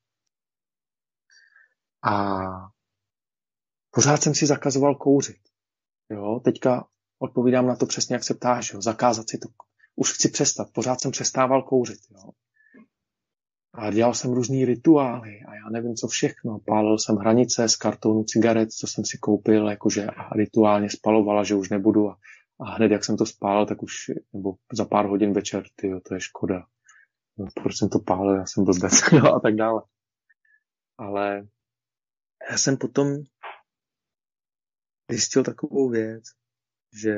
[2.03, 2.43] A
[3.91, 5.41] pořád jsem si zakazoval kouřit.
[6.11, 9.49] Jo, teďka odpovídám na to přesně, jak se ptáš, jo, zakázat si to.
[9.97, 12.31] Už chci přestat, pořád jsem přestával kouřit, jo.
[13.77, 16.59] A dělal jsem různý rituály a já nevím, co všechno.
[16.59, 21.55] Pálil jsem hranice z kartonu cigaret, co jsem si koupil, jakože a rituálně spalovala, že
[21.55, 22.11] už nebudu.
[22.11, 22.19] A,
[22.61, 26.15] a hned, jak jsem to spálil, tak už, nebo za pár hodin večer, ty to
[26.15, 26.67] je škoda.
[27.39, 29.83] No, proč jsem to pálil, já jsem blbec, jo, a tak dále.
[30.99, 31.47] Ale
[32.51, 33.17] já jsem potom
[35.11, 36.25] zjistil takovou věc,
[37.03, 37.17] že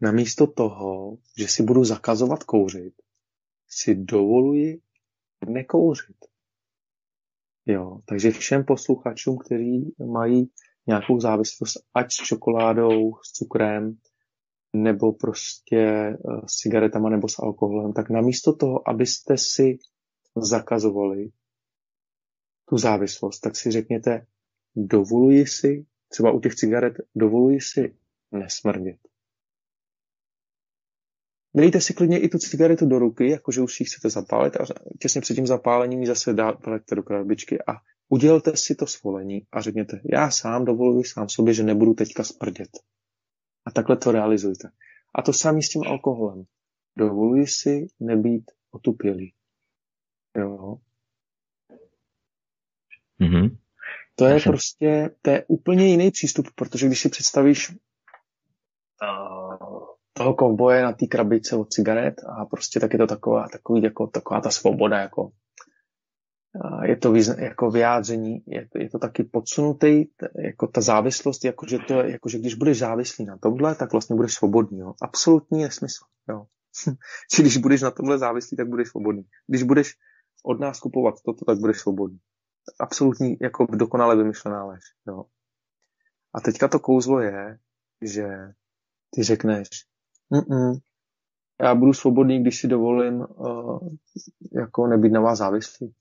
[0.00, 2.94] namísto toho, že si budu zakazovat kouřit,
[3.68, 4.80] si dovoluji
[5.48, 6.16] nekouřit.
[7.66, 10.50] Jo, takže všem posluchačům, kteří mají
[10.86, 13.98] nějakou závislost, ať s čokoládou, s cukrem,
[14.72, 16.16] nebo prostě eh,
[16.46, 19.78] s cigaretama nebo s alkoholem, tak namísto toho, abyste si
[20.36, 21.30] zakazovali
[22.68, 24.26] tu závislost, tak si řekněte,
[24.76, 27.96] dovoluji si, třeba u těch cigaret, dovoluji si
[28.32, 28.98] nesmrdět.
[31.56, 34.64] Dejte si klidně i tu cigaretu do ruky, jakože už ji chcete zapálit a
[35.00, 37.72] těsně před tím zapálením ji zase dáte do krabičky a
[38.08, 42.68] udělte si to svolení a řekněte, já sám dovoluji sám sobě, že nebudu teďka smrdět.
[43.66, 44.70] A takhle to realizujte.
[45.14, 46.44] A to samý s tím alkoholem.
[46.98, 49.34] Dovoluji si nebýt otupělý.
[50.36, 50.76] Jo.
[53.20, 53.56] Mm-hmm.
[54.14, 54.52] To je jsem...
[54.52, 57.76] prostě, to je úplně jiný přístup, protože když si představíš uh,
[60.16, 64.06] toho kovboje na té krabice od cigaret a prostě tak je to taková, takový, jako,
[64.06, 65.30] taková ta svoboda, jako
[66.84, 70.04] je to význa, jako vyjádření, je to, je to taky podsunutý,
[70.44, 74.16] jako ta závislost, jako že, to, jako že když budeš závislý na tomhle, tak vlastně
[74.16, 74.78] budeš svobodný.
[74.78, 74.94] Jo?
[75.02, 76.04] Absolutní nesmysl.
[76.28, 76.46] Jo?
[77.32, 79.22] Či když budeš na tomhle závislý, tak budeš svobodný.
[79.46, 79.94] Když budeš
[80.44, 82.18] od nás kupovat toto, tak budeš svobodný
[82.78, 84.84] absolutní, jako dokonale vymyšlená lež.
[85.08, 85.24] Jo.
[86.34, 87.58] A teďka to kouzlo je,
[88.02, 88.28] že
[89.14, 89.68] ty řekneš,
[90.32, 90.78] Mm-mm,
[91.62, 93.88] já budu svobodný, když si dovolím uh,
[94.52, 95.94] jako nebýt na vás závislý.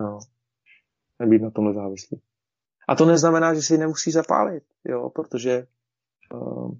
[0.00, 0.18] No.
[1.18, 2.20] Nebýt na tomhle závislý.
[2.88, 5.66] A to neznamená, že si nemusí zapálit, jo, protože
[6.34, 6.74] uh,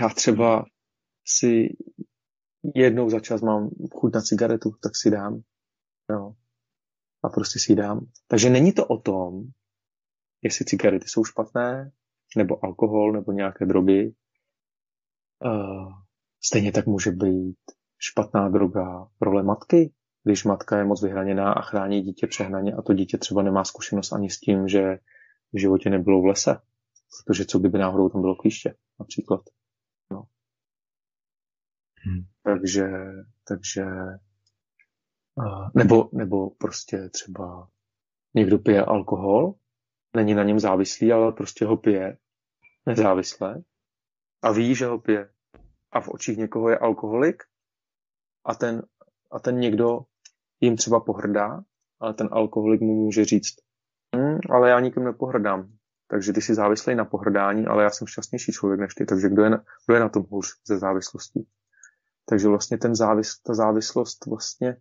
[0.00, 0.64] já třeba
[1.26, 1.76] si
[2.74, 5.42] jednou za čas mám chuť na cigaretu, tak si dám.
[6.10, 6.34] Jo
[7.24, 8.06] a prostě si dám.
[8.28, 9.44] Takže není to o tom,
[10.42, 11.92] jestli cigarety jsou špatné,
[12.36, 14.14] nebo alkohol, nebo nějaké drogy.
[15.44, 15.92] Uh,
[16.44, 17.58] stejně tak může být
[17.98, 19.92] špatná droga role matky,
[20.24, 24.12] když matka je moc vyhraněná a chrání dítě přehnaně a to dítě třeba nemá zkušenost
[24.12, 24.98] ani s tím, že
[25.52, 26.60] v životě nebylo v lese,
[27.26, 29.40] protože co kdyby náhodou tam bylo klíště, například.
[30.12, 30.22] No.
[31.94, 32.24] Hmm.
[32.42, 32.88] Takže,
[33.48, 33.84] takže
[35.74, 37.68] nebo, nebo prostě třeba
[38.34, 39.54] někdo pije alkohol,
[40.16, 42.18] není na něm závislý, ale prostě ho pije
[42.86, 43.62] nezávisle
[44.42, 45.33] a ví, že ho pije.
[45.94, 47.42] A v očích někoho je alkoholik
[48.44, 48.82] a ten,
[49.30, 50.00] a ten někdo
[50.60, 51.62] jim třeba pohrdá,
[52.00, 53.54] ale ten alkoholik mu může říct,
[54.16, 55.68] hm, ale já nikým nepohrdám.
[56.08, 59.44] Takže ty jsi závislý na pohrdání, ale já jsem šťastnější člověk než ty, takže kdo
[59.44, 61.48] je na, kdo je na tom hůř ze závislostí?
[62.26, 64.76] Takže vlastně ten závis, ta závislost vlastně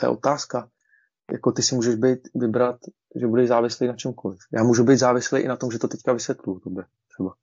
[0.00, 0.70] to je otázka.
[1.32, 2.76] Jako ty si můžeš být, vybrat,
[3.20, 4.38] že budeš závislý na čemkoliv.
[4.52, 7.34] Já můžu být závislý i na tom, že to teďka vysvětluju tobě třeba.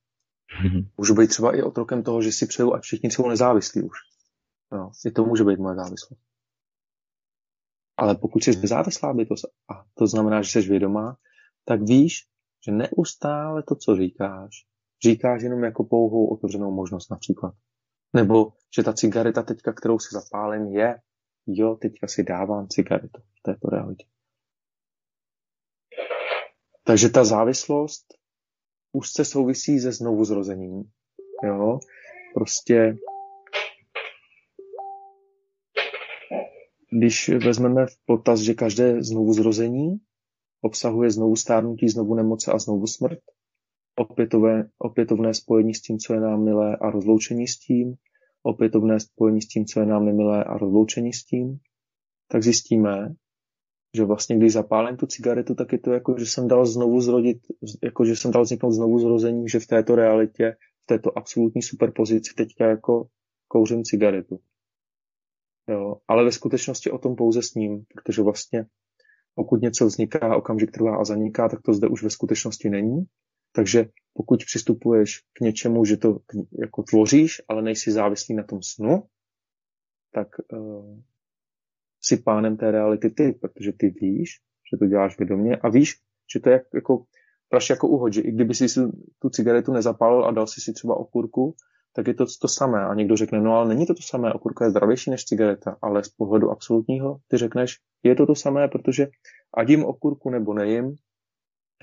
[0.98, 3.98] Můžu být třeba i otrokem toho, že si přeju, a všichni jsou nezávislí už.
[4.72, 6.22] No, i to může být moje závislost.
[7.98, 11.18] Ale pokud jsi nezávislá bytost, a to znamená, že jsi vědomá,
[11.65, 12.28] tak víš,
[12.65, 14.65] že neustále to, co říkáš,
[15.03, 17.53] říkáš jenom jako pouhou otevřenou možnost například.
[18.14, 21.02] Nebo že ta cigareta teďka, kterou si zapálím, je,
[21.48, 24.06] jo, teďka si dávám cigaretu v této realitě.
[26.84, 28.16] Takže ta závislost
[28.91, 30.84] úzce souvisí se znovu zrozením.
[31.43, 31.80] Jo?
[32.34, 32.95] Prostě
[36.91, 39.97] když vezmeme v potaz, že každé znovu zrození
[40.61, 43.19] obsahuje znovu stárnutí, znovu nemoce a znovu smrt,
[43.95, 47.95] opětové, opětovné spojení s tím, co je nám milé a rozloučení s tím,
[48.43, 51.59] opětovné spojení s tím, co je nám nemilé a rozloučení s tím,
[52.27, 53.15] tak zjistíme,
[53.95, 57.38] že vlastně když zapálím tu cigaretu, tak je to jako, že jsem dal znovu zrodit,
[57.84, 62.34] jako že jsem dal vzniknout znovu zrození, že v této realitě, v této absolutní superpozici
[62.34, 63.07] teďka jako
[63.47, 64.39] kouřím cigaretu.
[65.69, 68.65] Jo, ale ve skutečnosti o tom pouze s ním, protože vlastně
[69.35, 73.05] pokud něco vzniká, okamžik trvá a zaniká, tak to zde už ve skutečnosti není.
[73.51, 76.19] Takže pokud přistupuješ k něčemu, že to
[76.59, 79.03] jako tvoříš, ale nejsi závislý na tom snu,
[80.14, 81.01] tak uh,
[82.07, 84.29] si pánem té reality ty, protože ty víš,
[84.71, 85.95] že to děláš vědomě a víš,
[86.34, 87.03] že to je jako
[87.49, 88.65] praš jako uhod, že i kdyby si
[89.19, 91.55] tu cigaretu nezapálil a dal si si třeba okurku,
[91.95, 92.85] tak je to to samé.
[92.85, 96.03] A někdo řekne, no ale není to to samé, okurka je zdravější než cigareta, ale
[96.03, 99.07] z pohledu absolutního ty řekneš, je to to samé, protože
[99.57, 100.95] ať jim okurku nebo nejím,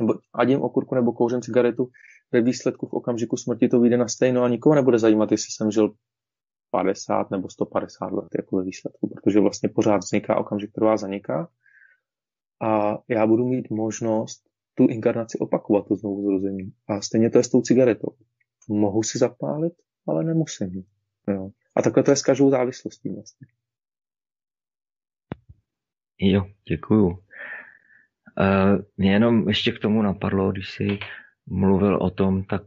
[0.01, 1.89] nebo ať jim okurku nebo kouřím cigaretu,
[2.33, 5.71] ve výsledku v okamžiku smrti to vyjde na stejno a nikoho nebude zajímat, jestli jsem
[5.71, 5.95] žil
[6.75, 11.49] 50 nebo 150 let jako ve výsledku, protože vlastně pořád vzniká okamžik, trvá zaniká
[12.63, 14.43] a já budu mít možnost
[14.75, 16.73] tu inkarnaci opakovat, to znovu zrození.
[16.89, 18.09] A stejně to je s tou cigaretou.
[18.69, 19.73] Mohu si zapálit,
[20.07, 20.85] ale nemusím.
[21.29, 21.51] Jo.
[21.77, 23.47] A takhle to je s každou závislostí vlastně.
[26.19, 27.07] Jo, děkuju.
[27.07, 27.17] Uh,
[28.97, 30.99] mě jenom ještě k tomu napadlo, když jsi
[31.47, 32.63] mluvil o tom, tak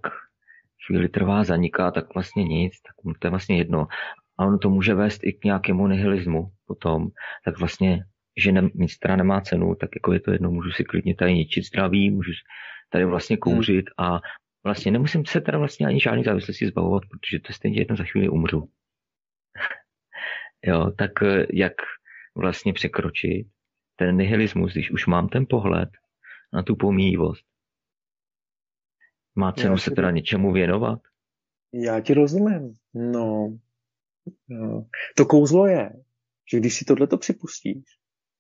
[0.88, 3.88] chvíli trvá, zaniká, tak vlastně nic, tak to je vlastně jedno.
[4.39, 7.07] A ono to může vést i k nějakému nihilismu potom,
[7.45, 8.03] tak vlastně,
[8.38, 11.34] že ne, nic teda nemá cenu, tak jako je to jedno, můžu si klidně tady
[11.34, 12.31] ničit zdraví, můžu
[12.89, 13.39] tady vlastně hmm.
[13.39, 14.19] kouřit a
[14.64, 18.30] vlastně nemusím se teda vlastně ani žádný závislosti zbavovat, protože to stejně jedno za chvíli
[18.30, 18.69] umřu.
[20.65, 21.73] jo, tak eh, jak
[22.35, 23.47] vlastně překročit
[23.95, 25.89] ten nihilismus, když už mám ten pohled
[26.53, 27.45] na tu pomíjivost,
[29.38, 30.99] má cenu se teda něčemu věnovat?
[31.73, 32.77] Já ti rozumím.
[32.93, 33.57] No,
[34.47, 34.85] no.
[35.15, 36.03] To kouzlo je,
[36.51, 37.84] že když si tohleto připustíš,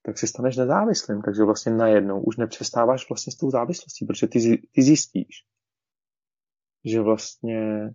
[0.01, 4.67] tak se staneš nezávislým, takže vlastně najednou už nepřestáváš vlastně s tou závislostí, protože ty,
[4.71, 5.45] ty zjistíš,
[6.85, 7.89] že vlastně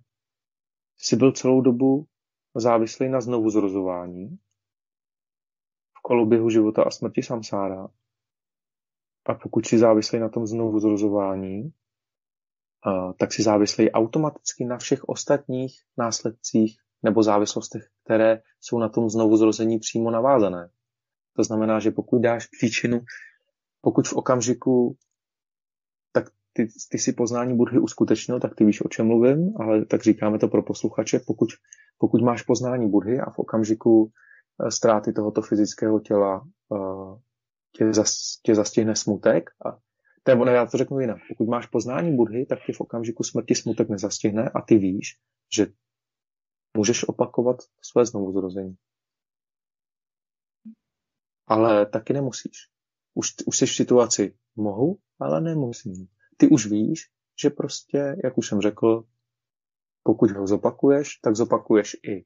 [0.97, 2.07] jsi byl celou dobu
[2.55, 4.39] závislý na znovu zrozování
[5.99, 7.89] v koloběhu života a smrti samsára.
[9.27, 11.73] A pokud jsi závislý na tom znovu zrozování,
[13.19, 19.37] tak si závislí automaticky na všech ostatních následcích nebo závislostech, které jsou na tom znovu
[19.37, 20.69] zrození přímo navázané.
[21.37, 23.01] To znamená, že pokud dáš příčinu,
[23.81, 24.97] pokud v okamžiku,
[26.13, 30.03] tak ty, ty si poznání Budhy uskutečnil, tak ty víš, o čem mluvím, ale tak
[30.03, 31.49] říkáme to pro posluchače, pokud,
[31.99, 37.19] pokud máš poznání Budhy a v okamžiku eh, ztráty tohoto fyzického těla uh,
[37.77, 39.79] tě, zas, tě zastihne smutek a
[40.29, 41.19] nebo ne, já to řeknu jinak.
[41.29, 45.19] Pokud máš poznání Budhy, tak ti v okamžiku smrti smutek nezastihne a ty víš,
[45.57, 45.67] že
[46.77, 48.77] můžeš opakovat své znovuzrození.
[51.47, 52.69] Ale taky nemusíš.
[53.15, 56.09] Už, už jsi v situaci mohu, ale nemusím.
[56.37, 57.11] Ty už víš,
[57.43, 59.05] že prostě, jak už jsem řekl,
[60.03, 62.25] pokud ho zopakuješ, tak zopakuješ i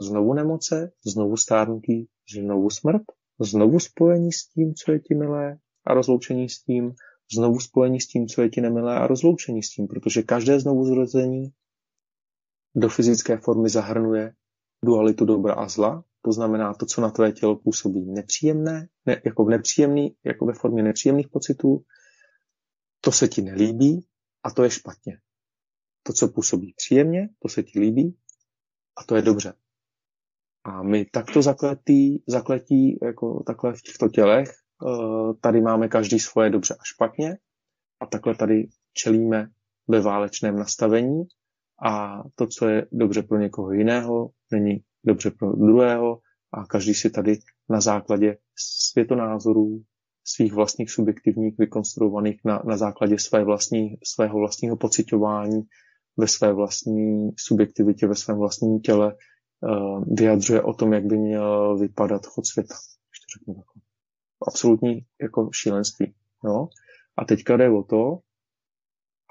[0.00, 3.02] znovu nemoce, znovu stárnutí, znovu smrt,
[3.40, 6.94] znovu spojení s tím, co je ti milé, a rozloučení s tím,
[7.34, 10.84] znovu spojení s tím, co je ti nemilé a rozloučení s tím, protože každé znovu
[10.84, 11.52] zrození
[12.74, 14.34] do fyzické formy zahrnuje
[14.84, 19.44] dualitu dobra a zla, to znamená to, co na tvé tělo působí nepříjemné, ne, jako,
[19.44, 21.84] v nepříjemný, jako ve formě nepříjemných pocitů,
[23.00, 24.06] to se ti nelíbí
[24.42, 25.18] a to je špatně.
[26.02, 28.16] To, co působí příjemně, to se ti líbí
[28.96, 29.54] a to je dobře.
[30.64, 34.61] A my takto zakletí, zakletí jako takhle v těchto tělech
[35.40, 37.36] tady máme každý svoje dobře a špatně
[38.00, 39.48] a takhle tady čelíme
[39.88, 41.22] ve válečném nastavení
[41.84, 46.18] a to, co je dobře pro někoho jiného, není dobře pro druhého
[46.52, 47.38] a každý si tady
[47.68, 48.36] na základě
[48.90, 49.82] světonázorů,
[50.24, 55.62] svých vlastních subjektivních, vykonstruovaných na, na základě své vlastní, svého vlastního pocitování,
[56.16, 61.78] ve své vlastní subjektivitě, ve svém vlastním těle uh, vyjadřuje o tom, jak by měl
[61.78, 62.74] vypadat chod světa.
[62.74, 63.91] To řeknu takhle
[64.48, 66.14] absolutní jako šílenství.
[66.44, 66.68] Jo?
[67.16, 68.18] A teďka jde o to,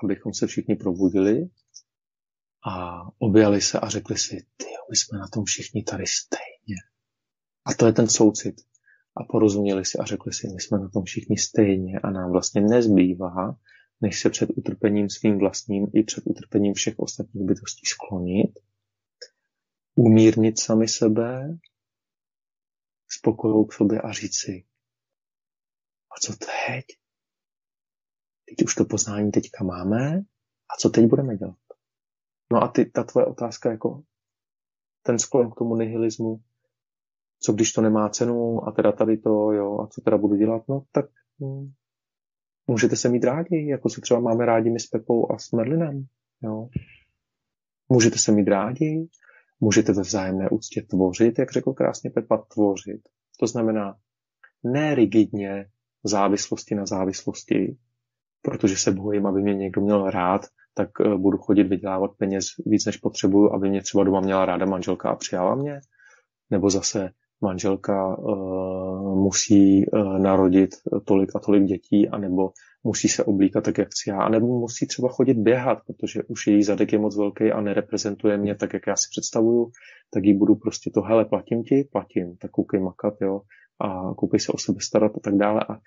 [0.03, 1.49] abychom se všichni probudili
[2.67, 6.75] a objali se a řekli si, ty, my jsme na tom všichni tady stejně.
[7.65, 8.55] A to je ten soucit.
[9.17, 12.61] A porozuměli si a řekli si, my jsme na tom všichni stejně a nám vlastně
[12.61, 13.55] nezbývá,
[14.01, 18.59] než se před utrpením svým vlastním i před utrpením všech ostatních bytostí sklonit,
[19.95, 21.57] umírnit sami sebe,
[23.07, 24.63] spokojou k sobě a říct si,
[26.11, 26.85] a co teď?
[28.49, 30.17] Teď už to poznání teďka máme
[30.69, 31.57] a co teď budeme dělat?
[32.51, 34.03] No a ty, ta tvoje otázka, jako
[35.03, 36.41] ten sklon k tomu nihilismu,
[37.39, 40.63] co když to nemá cenu a teda tady to, jo, a co teda budu dělat,
[40.69, 41.05] no tak
[41.41, 41.71] hm,
[42.67, 46.05] můžete se mít rádi, jako se třeba máme rádi my s Pepou a s Merlinem,
[46.41, 46.69] jo.
[47.89, 49.09] Můžete se mít rádi,
[49.59, 53.01] můžete ve vzájemné úctě tvořit, jak řekl krásně Pepa, tvořit.
[53.39, 53.97] To znamená
[54.63, 55.69] ne rigidně
[56.03, 57.78] závislosti na závislosti,
[58.41, 60.41] protože se bojím, aby mě někdo měl rád,
[60.73, 64.65] tak eh, budu chodit vydělávat peněz víc, než potřebuju, aby mě třeba doma měla ráda
[64.65, 65.80] manželka a přijala mě.
[66.49, 67.10] Nebo zase
[67.41, 70.69] manželka uh, musí uh, narodit
[71.06, 72.52] tolik a tolik dětí, anebo
[72.84, 76.64] musí se oblíkat tak, jak chci já, anebo musí třeba chodit běhat, protože už její
[76.64, 79.72] zadek je moc velký a nereprezentuje mě tak, jak já si představuju,
[80.14, 83.41] tak jí budu prostě to, hele, platím ti, platím, tak koukej makat, jo,
[83.81, 85.65] a koukej se o sebe starat a tak dále.
[85.69, 85.79] A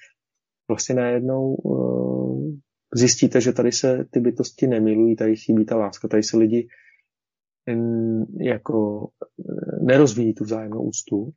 [0.69, 2.55] vlastně najednou uh,
[2.95, 6.69] zjistíte, že tady se ty bytosti nemilují, tady chybí ta láska, tady se lidi
[8.41, 9.09] jako
[9.81, 11.33] nerozvíjí tu vzájemnou úctu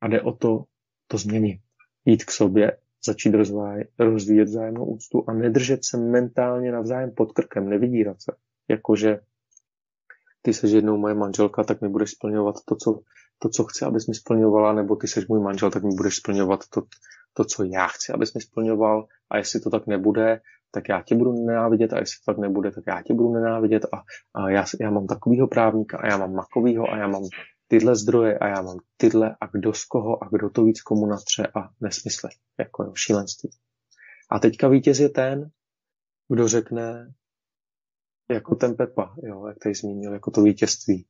[0.00, 0.64] a jde o to,
[1.06, 1.60] to změnit.
[2.04, 2.76] Jít k sobě,
[3.06, 8.32] začít rozváj, rozvíjet vzájemnou úctu a nedržet se mentálně navzájem pod krkem, nevydírat se.
[8.68, 9.20] Jakože
[10.42, 13.00] ty seš jednou moje manželka, tak mi budeš splňovat to, co,
[13.42, 16.60] to, co chci, abys mi splňovala, nebo ty seš můj manžel, tak mi budeš splňovat
[16.74, 16.82] to,
[17.34, 19.06] to, co já chci, abys mi splňoval.
[19.30, 20.40] A jestli to tak nebude,
[20.70, 23.84] tak já tě budu nenávidět a jestli to tak nebude, tak já tě budu nenávidět.
[23.84, 23.96] A,
[24.40, 27.22] a já, já mám takovýho právníka a já mám makovýho a já mám
[27.68, 31.06] tyhle zdroje a já mám tyhle a kdo z koho a kdo to víc komu
[31.06, 33.50] natře a nesmysly, jako jo, šílenství.
[34.30, 35.50] A teďka vítěz je ten,
[36.28, 37.12] kdo řekne,
[38.30, 41.06] jako ten Pepa, jo, jak tady zmínil, jako to vítězství,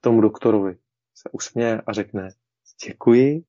[0.00, 0.76] tomu doktorovi
[1.22, 2.28] se usměje a řekne,
[2.86, 3.44] děkuji,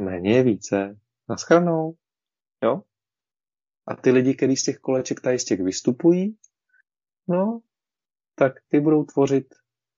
[0.00, 0.98] méně je více,
[1.28, 1.94] naschranou,
[2.62, 2.82] jo.
[3.86, 6.36] A ty lidi, kteří z těch koleček tady z těch vystupují,
[7.28, 7.60] no,
[8.34, 9.46] tak ty budou tvořit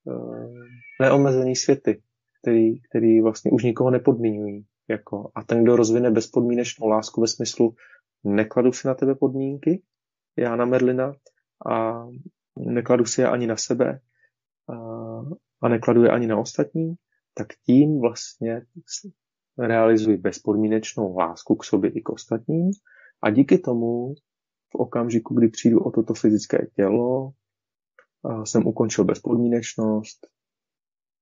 [0.04, 0.54] uh,
[1.00, 2.02] neomezený světy,
[2.42, 4.66] který, který vlastně už nikoho nepodmínují.
[4.88, 7.74] Jako, a ten, kdo rozvine bezpodmínečnou lásku ve smyslu
[8.24, 9.82] nekladu si na tebe podmínky,
[10.36, 11.12] já na Merlina,
[11.70, 12.06] a
[12.56, 14.00] nekladu si je ani na sebe
[14.68, 14.74] a,
[15.62, 16.94] a nekladu je ani na ostatní,
[17.38, 18.66] tak tím vlastně
[19.58, 22.70] realizuji bezpodmínečnou lásku k sobě i k ostatním
[23.22, 24.14] a díky tomu
[24.72, 27.32] v okamžiku, kdy přijdu o toto fyzické tělo,
[28.44, 30.26] jsem ukončil bezpodmínečnost,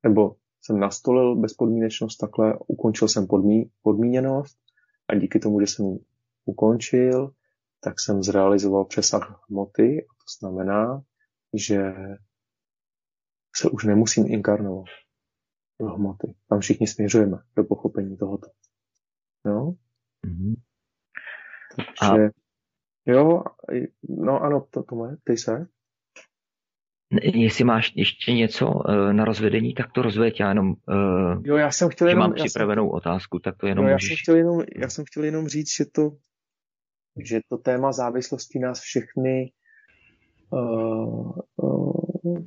[0.02, 4.58] nebo jsem nastolil bezpodmínečnost takhle, ukončil jsem podmí, podmíněnost
[5.08, 5.98] a díky tomu, že jsem ji
[6.44, 7.32] ukončil,
[7.80, 11.02] tak jsem zrealizoval přesah hmoty a to znamená,
[11.54, 11.92] že
[13.56, 14.86] se už nemusím inkarnovat
[15.80, 16.34] do hmoty.
[16.48, 18.48] Tam všichni směřujeme do pochopení tohoto.
[19.44, 19.74] No?
[20.26, 20.54] Mm-hmm.
[22.00, 22.30] Takže, a...
[23.06, 23.42] jo,
[24.08, 25.66] no ano, to, to má, ty se.
[27.22, 30.40] Jestli máš ještě něco uh, na rozvedení, tak to rozveď.
[30.40, 33.84] Já jenom, uh, jo, já jsem chtěl jenom, mám připravenou jsem, otázku, tak to jenom
[33.84, 34.08] jo, já můžeš...
[34.08, 36.10] Jsem chtěl jenom, já jsem chtěl jenom říct, že to,
[37.24, 39.52] že to téma závislosti nás všechny
[40.50, 42.46] uh, uh,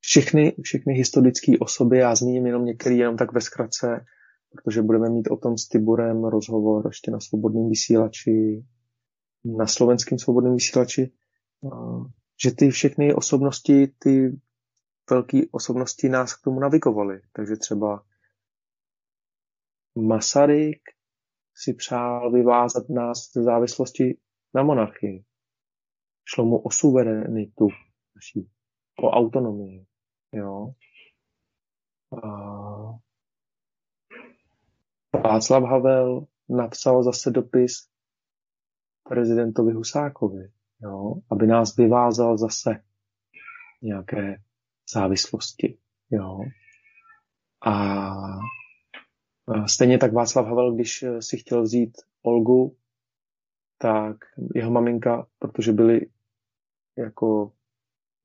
[0.00, 4.06] všechny, všechny historické osoby, já zmíním jenom některý jenom tak ve zkratce,
[4.52, 8.64] protože budeme mít o tom s Tiborem rozhovor ještě na svobodném vysílači,
[9.44, 11.12] na slovenském svobodném vysílači,
[12.44, 14.40] že ty všechny osobnosti, ty
[15.10, 17.20] velké osobnosti nás k tomu navigovaly.
[17.32, 18.04] Takže třeba
[19.94, 20.80] Masaryk
[21.54, 24.18] si přál vyvázat nás ze závislosti
[24.54, 25.24] na monarchii.
[26.24, 27.68] Šlo mu o suverenitu
[28.14, 28.50] naší,
[28.98, 29.86] o autonomii.
[30.32, 30.74] Jo.
[32.22, 32.28] A
[35.24, 37.88] Václav Havel napsal zase dopis
[39.08, 40.50] prezidentovi Husákovi,
[40.82, 42.82] jo, aby nás vyvázal zase
[43.82, 44.42] nějaké
[44.92, 45.78] závislosti.
[46.10, 46.38] Jo.
[47.66, 48.14] A
[49.66, 52.76] stejně tak Václav Havel, když si chtěl vzít Olgu,
[53.78, 54.16] tak
[54.54, 56.00] jeho maminka, protože byli
[56.98, 57.52] jako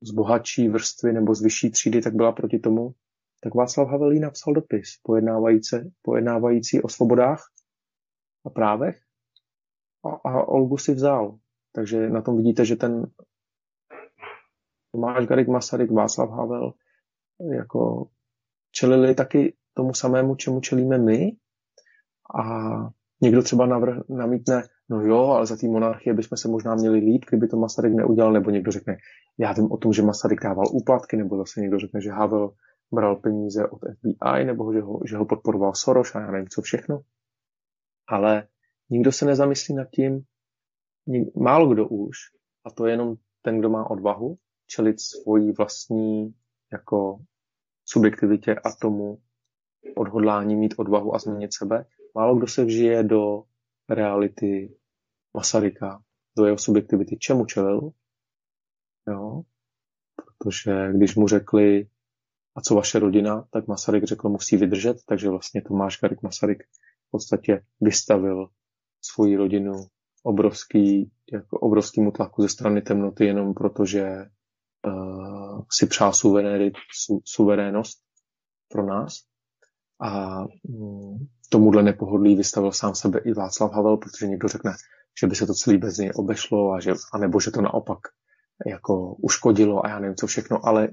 [0.06, 2.94] z bohatší vrstvy nebo z vyšší třídy, tak byla proti tomu,
[3.42, 7.44] tak Václav Havel jí napsal dopis pojednávající, pojednávající o svobodách
[8.46, 9.00] a právech.
[10.04, 11.38] A, a Olgu si vzal.
[11.72, 13.06] Takže na tom vidíte, že ten
[14.92, 16.72] Tomáš Garik Masaryk, Václav Havel
[17.52, 18.08] jako
[18.70, 21.32] čelili taky tomu samému, čemu čelíme my.
[22.40, 22.42] A
[23.22, 27.24] někdo třeba navrh, namítne, no jo, ale za té monarchie bychom se možná měli líp,
[27.28, 28.96] kdyby to Masaryk neudělal, nebo někdo řekne,
[29.38, 32.52] já vím o tom, že Masaryk dával úplatky, nebo zase někdo řekne, že Havel
[32.92, 36.62] bral peníze od FBI, nebo že ho, že ho podporoval Soros a já nevím co
[36.62, 37.00] všechno.
[38.08, 38.48] Ale
[38.90, 40.20] nikdo se nezamyslí nad tím,
[41.36, 42.16] málo kdo už,
[42.64, 46.34] a to je jenom ten, kdo má odvahu, čelit svojí vlastní
[46.72, 47.18] jako
[47.84, 49.18] subjektivitě a tomu
[49.96, 51.86] odhodlání mít odvahu a změnit sebe.
[52.14, 53.42] Málo kdo se vžije do
[53.88, 54.76] reality
[55.36, 56.02] Masaryka,
[56.38, 57.90] do jeho subjektivity, čemu čelil.
[59.08, 59.42] Jo?
[60.16, 61.88] Protože když mu řekli,
[62.56, 66.62] a co vaše rodina, tak Masaryk řekl, musí vydržet, takže vlastně Tomáš Garik Masaryk
[67.08, 68.48] v podstatě vystavil
[69.00, 69.72] svoji rodinu
[70.22, 74.30] obrovský, jako obrovskýmu tlaku ze strany temnoty jenom proto, že
[74.86, 76.34] uh, si přál su,
[77.24, 77.98] suverénost
[78.68, 79.12] pro nás.
[80.00, 84.72] A um, tomuhle nepohodlí vystavil sám sebe i Václav Havel, protože někdo řekne,
[85.20, 87.98] že by se to celý bez něj obešlo a že, anebo že to naopak
[88.66, 90.88] jako uškodilo a já nevím co všechno, ale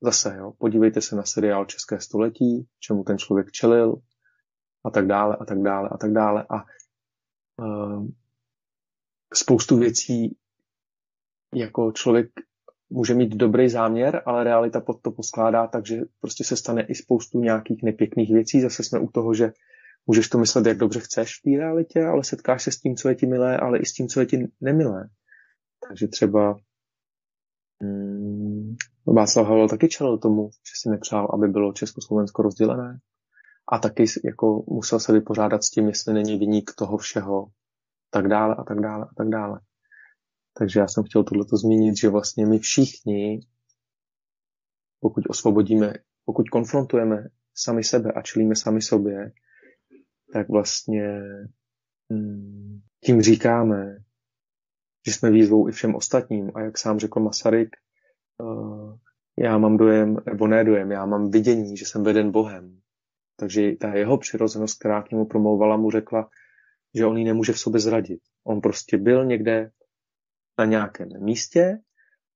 [0.00, 3.96] zase, jo, podívejte se na seriál České století, čemu ten člověk čelil
[4.84, 6.64] a tak dále a tak dále a tak dále a
[7.62, 8.06] uh,
[9.34, 10.36] spoustu věcí
[11.54, 12.30] jako člověk
[12.90, 17.40] může mít dobrý záměr, ale realita pod to poskládá, takže prostě se stane i spoustu
[17.40, 18.60] nějakých nepěkných věcí.
[18.60, 19.52] Zase jsme u toho, že
[20.08, 23.08] můžeš to myslet, jak dobře chceš v té realitě, ale setkáš se s tím, co
[23.08, 25.08] je ti milé, ale i s tím, co je ti nemilé.
[25.88, 26.56] Takže třeba
[27.82, 28.76] hmm,
[29.06, 32.98] Václav Havel taky čelil tomu, že si nepřál, aby bylo Československo rozdělené.
[33.72, 37.46] A taky jako musel se vypořádat s tím, jestli není vyník toho všeho,
[38.10, 39.60] tak dále a tak dále a tak dále.
[40.58, 43.40] Takže já jsem chtěl tohleto zmínit, že vlastně my všichni,
[45.00, 45.94] pokud osvobodíme,
[46.24, 49.32] pokud konfrontujeme sami sebe a čelíme sami sobě,
[50.32, 51.20] tak vlastně
[52.10, 53.96] hmm, tím říkáme,
[55.06, 56.50] že jsme výzvou i všem ostatním.
[56.54, 57.76] A jak sám řekl Masaryk,
[58.38, 58.96] uh,
[59.38, 62.80] já mám dojem, nebo ne dojem, já mám vidění, že jsem veden Bohem.
[63.36, 66.28] Takže ta jeho přirozenost, která k němu promlouvala, mu řekla,
[66.94, 68.20] že on ji nemůže v sobě zradit.
[68.44, 69.70] On prostě byl někde
[70.58, 71.78] na nějakém místě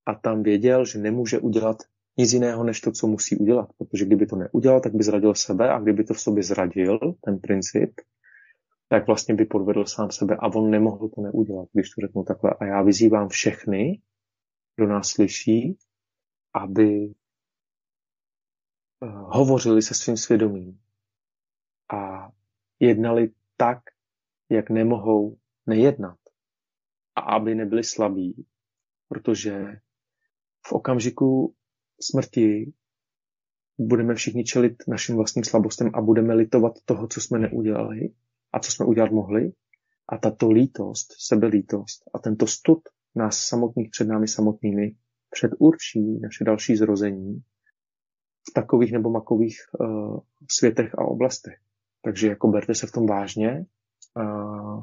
[0.07, 1.77] a tam věděl, že nemůže udělat
[2.19, 3.69] nic jiného, než to, co musí udělat.
[3.79, 7.39] Protože kdyby to neudělal, tak by zradil sebe a kdyby to v sobě zradil, ten
[7.39, 8.01] princip,
[8.89, 12.55] tak vlastně by podvedl sám sebe a on nemohl to neudělat, když to řeknu takhle.
[12.61, 14.01] A já vyzývám všechny,
[14.77, 15.79] kdo nás slyší,
[16.55, 17.15] aby
[19.03, 20.79] eh, hovořili se svým svědomím
[21.93, 22.31] a
[22.81, 23.79] jednali tak,
[24.51, 25.37] jak nemohou
[25.67, 26.19] nejednat
[27.17, 28.47] a aby nebyli slabí,
[29.09, 29.81] protože
[30.67, 31.55] v okamžiku
[32.03, 32.73] smrti
[33.79, 38.01] budeme všichni čelit našim vlastním slabostem a budeme litovat toho, co jsme neudělali
[38.53, 39.53] a co jsme udělat mohli.
[40.09, 42.79] A tato lítost, sebelítost a tento stud
[43.15, 44.95] nás samotných před námi samotnými
[45.31, 47.43] předurčí naše další zrození
[48.51, 50.21] v takových nebo makových uh,
[50.51, 51.59] světech a oblastech.
[52.05, 53.67] Takže jako berte se v tom vážně
[54.17, 54.83] uh,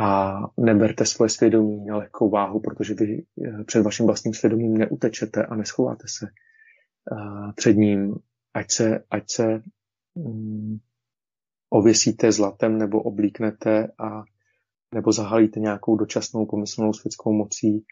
[0.00, 5.46] a neberte svoje svědomí na lehkou váhu, protože vy uh, před vaším vlastním svědomím neutečete
[5.46, 6.26] a neschováte se
[7.12, 8.14] uh, před ním,
[8.54, 9.62] ať se, ať se
[10.14, 10.80] um,
[11.70, 14.22] ověsíte zlatem nebo oblíknete a
[14.94, 17.84] nebo zahalíte nějakou dočasnou pomyslnou světskou mocí.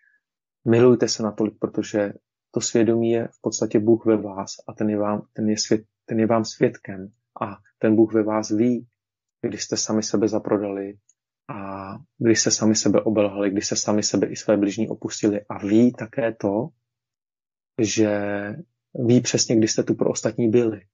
[0.68, 2.12] Milujte se natolik, protože
[2.50, 5.80] to svědomí je v podstatě Bůh ve vás a ten je vám, ten je svět,
[6.04, 8.86] ten je vám svědkem a ten Bůh ve vás ví,
[9.42, 10.98] když jste sami sebe zaprodali
[11.50, 15.66] a když jste sami sebe obelhali, když jste sami sebe i své bližní opustili a
[15.66, 16.68] ví také to,
[17.80, 18.20] že
[18.94, 20.86] ví přesně, kdy jste tu pro ostatní byli.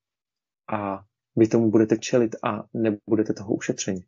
[0.73, 1.05] A
[1.37, 4.07] vy tomu budete čelit a nebudete toho ušetřeni.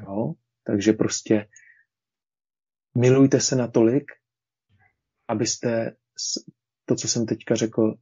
[0.00, 0.34] Jo?
[0.64, 1.48] Takže prostě
[2.98, 4.12] milujte se natolik,
[5.28, 5.96] abyste
[6.84, 7.94] to, co jsem teďka řekl,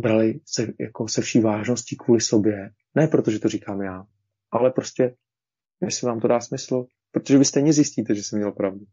[0.00, 2.70] brali se, jako se vší vážností kvůli sobě.
[2.94, 4.06] Ne protože to říkám já,
[4.50, 5.16] ale prostě,
[5.82, 8.84] jestli vám to dá smysl, protože vy stejně zjistíte, že jsem měl pravdu.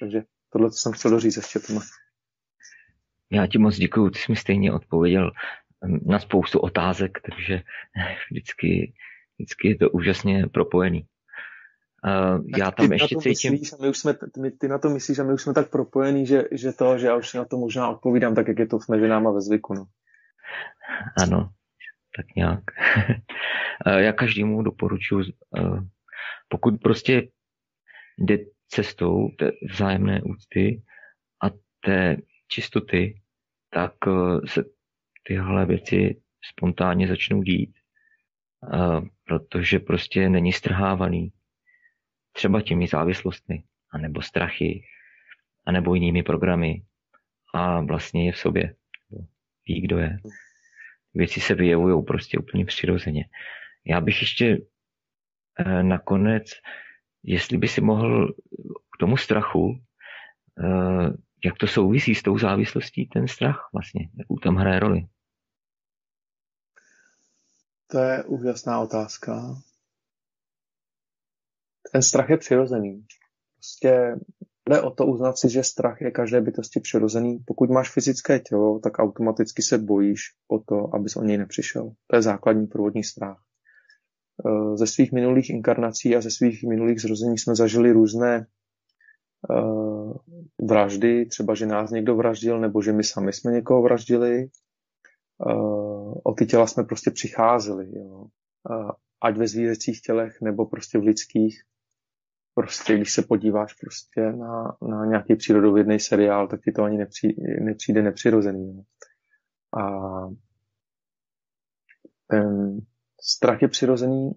[0.00, 0.22] Takže
[0.52, 1.80] tohle jsem chtěl doříct ještě tomu.
[3.30, 5.32] Já ti moc děkuji, ty jsi mi stejně odpověděl
[6.06, 7.62] na spoustu otázek, takže
[8.30, 8.92] vždycky,
[9.38, 11.06] vždycky je to úžasně propojený.
[12.04, 13.52] Uh, já tam ty ještě na to cítím...
[13.52, 15.70] Myslíš, a my už jsme, ty, ty na to myslíš, a my už jsme tak
[15.70, 18.80] propojení, že, že to, že já už na to možná odpovídám tak, jak je to
[18.80, 19.74] s ženáma ve zvyku.
[19.74, 19.86] No.
[21.22, 21.50] Ano,
[22.16, 22.64] tak nějak.
[23.98, 25.24] já každému doporučuji,
[26.48, 27.28] pokud prostě
[28.18, 28.38] jde
[28.68, 30.82] cestou té vzájemné úcty
[31.42, 31.50] a
[31.80, 32.16] té
[32.48, 33.20] čistoty
[33.70, 34.64] tak eh, se
[35.22, 37.78] tyhle věci spontánně začnou dít,
[39.24, 41.32] protože prostě není strhávaný
[42.32, 44.82] třeba těmi závislostmi, anebo strachy,
[45.66, 46.82] anebo jinými programy
[47.54, 48.74] a vlastně je v sobě.
[49.66, 50.18] Ví, kdo je.
[51.14, 53.24] Věci se vyjevují prostě úplně přirozeně.
[53.86, 54.58] Já bych ještě eh,
[55.82, 56.46] nakonec,
[57.22, 58.32] jestli by si mohl
[58.94, 59.74] k tomu strachu,
[60.64, 61.08] eh,
[61.44, 65.06] jak to souvisí s tou závislostí, ten strach vlastně, jakou tam hraje roli?
[67.86, 69.56] To je úžasná otázka.
[71.92, 73.06] Ten strach je přirozený.
[73.54, 74.16] Prostě
[74.68, 77.38] jde o to uznat si, že strach je každé bytosti přirozený.
[77.46, 81.92] Pokud máš fyzické tělo, tak automaticky se bojíš o to, abys o něj nepřišel.
[82.06, 83.47] To je základní průvodní strach.
[84.46, 88.46] Eh, ze svých minulých inkarnací a ze svých minulých zrození jsme zažili různé
[89.50, 90.16] uh,
[90.68, 94.48] vraždy, třeba, že nás někdo vraždil, nebo že my sami jsme někoho vraždili.
[95.46, 97.98] Uh, o ty těla jsme prostě přicházeli.
[97.98, 98.26] Jo.
[99.22, 101.62] Ať ve zvířecích tělech, nebo prostě v lidských.
[102.54, 107.42] Prostě, když se podíváš prostě na, na nějaký přírodovědný seriál, tak ti to ani nepřijde,
[107.60, 108.76] nepřijde nepřirozený.
[108.76, 108.82] Jo.
[109.82, 109.90] A
[112.26, 112.78] ten
[113.20, 114.30] strach je přirozený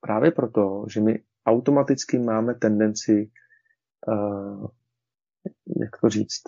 [0.00, 3.30] právě proto, že my automaticky máme tendenci,
[4.08, 4.66] uh,
[5.82, 6.42] jak to říct,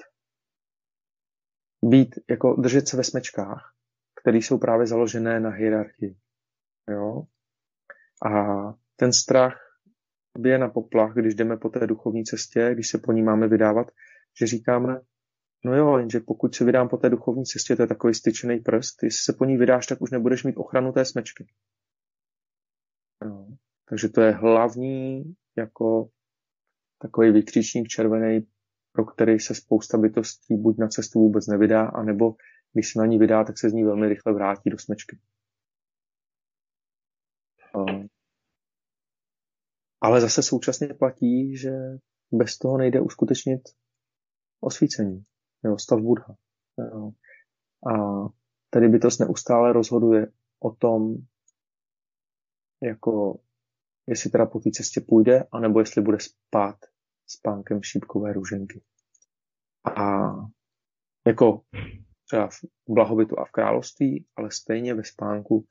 [1.84, 3.74] být, jako držet se ve smečkách,
[4.20, 6.16] které jsou právě založené na hierarchii.
[6.90, 7.22] Jo?
[8.26, 8.32] A
[8.96, 9.60] ten strach
[10.38, 13.86] bije na poplach, když jdeme po té duchovní cestě, když se po ní máme vydávat,
[14.40, 15.00] že říkáme,
[15.64, 19.02] no jo, jenže pokud se vydám po té duchovní cestě, to je takový styčený prst,
[19.02, 21.46] jestli se po ní vydáš, tak už nebudeš mít ochranu té smečky.
[23.24, 23.56] No.
[23.88, 26.10] Takže to je hlavní jako
[26.98, 28.46] takový vykřičník červený,
[28.92, 32.34] pro který se spousta bytostí buď na cestu vůbec nevydá, anebo
[32.72, 35.18] když se na ní vydá, tak se z ní velmi rychle vrátí do smečky.
[40.00, 41.70] Ale zase současně platí, že
[42.32, 43.60] bez toho nejde uskutečnit
[44.60, 45.22] osvícení,
[45.62, 46.36] nebo stav Buddha.
[46.78, 47.10] Jo.
[47.92, 48.24] A
[48.70, 50.26] tady bytost neustále rozhoduje
[50.60, 51.14] o tom,
[52.82, 53.40] jako
[54.06, 56.76] jestli teda po té cestě půjde, anebo jestli bude spát
[57.26, 58.82] s pánkem šípkové růženky.
[59.96, 60.28] A
[61.26, 61.62] jako
[62.26, 65.66] třeba v blahobytu a v království, ale stejně ve spánku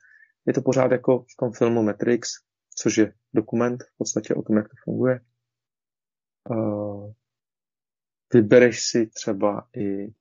[0.46, 2.28] je to pořád jako v tom filmu Matrix,
[2.76, 5.20] což je dokument v podstatě o tom, jak to funguje.
[6.50, 7.12] Uh,
[8.34, 10.14] vybereš si třeba i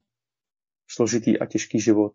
[0.87, 2.13] složitý a těžký život,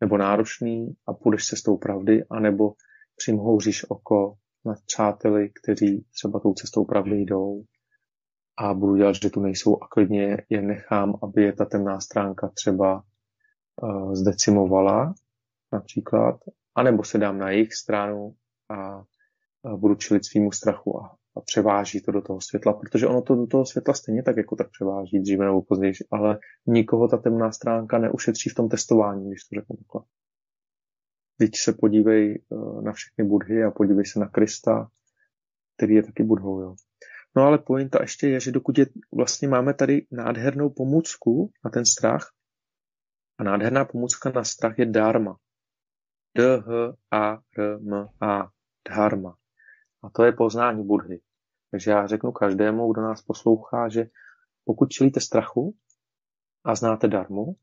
[0.00, 2.74] nebo náročný a půjdeš cestou pravdy, anebo
[3.16, 7.64] přimhouříš oko nad přáteli, kteří třeba tou cestou pravdy jdou
[8.56, 12.48] a budu dělat, že tu nejsou a klidně je nechám, aby je ta temná stránka
[12.48, 13.04] třeba
[13.82, 15.14] uh, zdecimovala
[15.72, 16.40] například,
[16.74, 18.36] anebo se dám na jejich stranu
[18.68, 19.04] a
[19.76, 23.46] budu čelit svýmu strachu a, a převáží to do toho světla, protože ono to do
[23.46, 27.98] toho světla stejně tak jako tak převáží dříve nebo později, ale nikoho ta temná stránka
[27.98, 30.02] neušetří v tom testování, když to řeknu takhle.
[31.38, 34.88] Teď se podívej eh, na všechny budhy a podívej se na Krista,
[35.76, 36.60] který je taky budhou.
[36.60, 36.74] Jo.
[37.36, 38.86] No ale pointa ještě je, že dokud je,
[39.16, 42.32] vlastně máme tady nádhernou pomůcku na ten strach,
[43.38, 45.36] a nádherná pomůcka na strach je dharma.
[46.36, 47.70] D-H-A-R-M-A.
[48.88, 49.36] Dharma.
[50.02, 51.20] A to je poznání Budhy.
[51.70, 54.06] Takže já řeknu každému, kdo nás poslouchá, že
[54.64, 55.76] pokud čelíte strachu
[56.64, 57.56] a znáte darmu,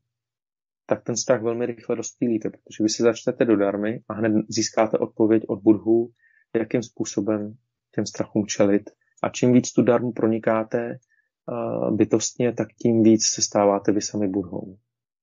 [0.86, 4.98] tak ten strach velmi rychle rozptýlíte, protože vy si začnete do darmy a hned získáte
[4.98, 6.10] odpověď od Budhu,
[6.54, 7.56] jakým způsobem
[7.94, 8.90] těm strachům čelit.
[9.22, 14.28] A čím víc tu darmu pronikáte uh, bytostně, tak tím víc se stáváte vy sami
[14.28, 14.78] Budhou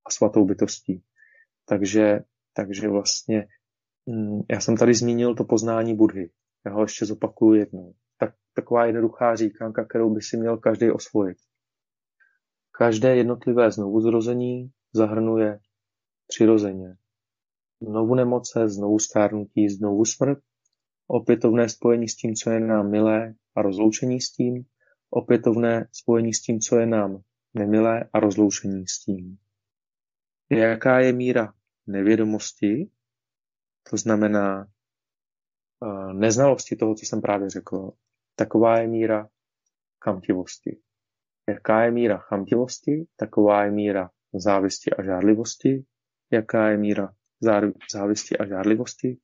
[0.06, 1.04] a svatou bytostí.
[1.66, 2.20] Takže,
[2.54, 3.48] takže vlastně
[4.10, 6.30] hm, já jsem tady zmínil to poznání Budhy.
[6.68, 7.94] Já ho ještě zopakuju jednou.
[8.20, 11.38] Tak, taková jednoduchá říkanka, kterou by si měl každý osvojit.
[12.72, 15.60] Každé jednotlivé znovuzrození zahrnuje
[16.28, 16.98] přirozeně
[17.82, 20.40] znovu nemoce, znovu stárnutí, znovu smrt,
[21.08, 24.66] opětovné spojení s tím, co je nám milé a rozloučení s tím,
[25.10, 27.22] opětovné spojení s tím, co je nám
[27.54, 29.38] nemilé a rozloučení s tím.
[30.50, 31.54] Jaká je míra
[31.88, 32.90] nevědomosti,
[33.90, 34.68] to znamená
[36.14, 37.92] neznalosti toho, co jsem právě řekl,
[38.36, 39.30] taková je míra
[40.04, 40.82] chamtivosti.
[41.50, 45.86] Jaká je míra chamtivosti, taková je míra závisti a žádlivosti.
[46.32, 47.14] Jaká je míra
[47.92, 49.20] závisti a žádlivosti,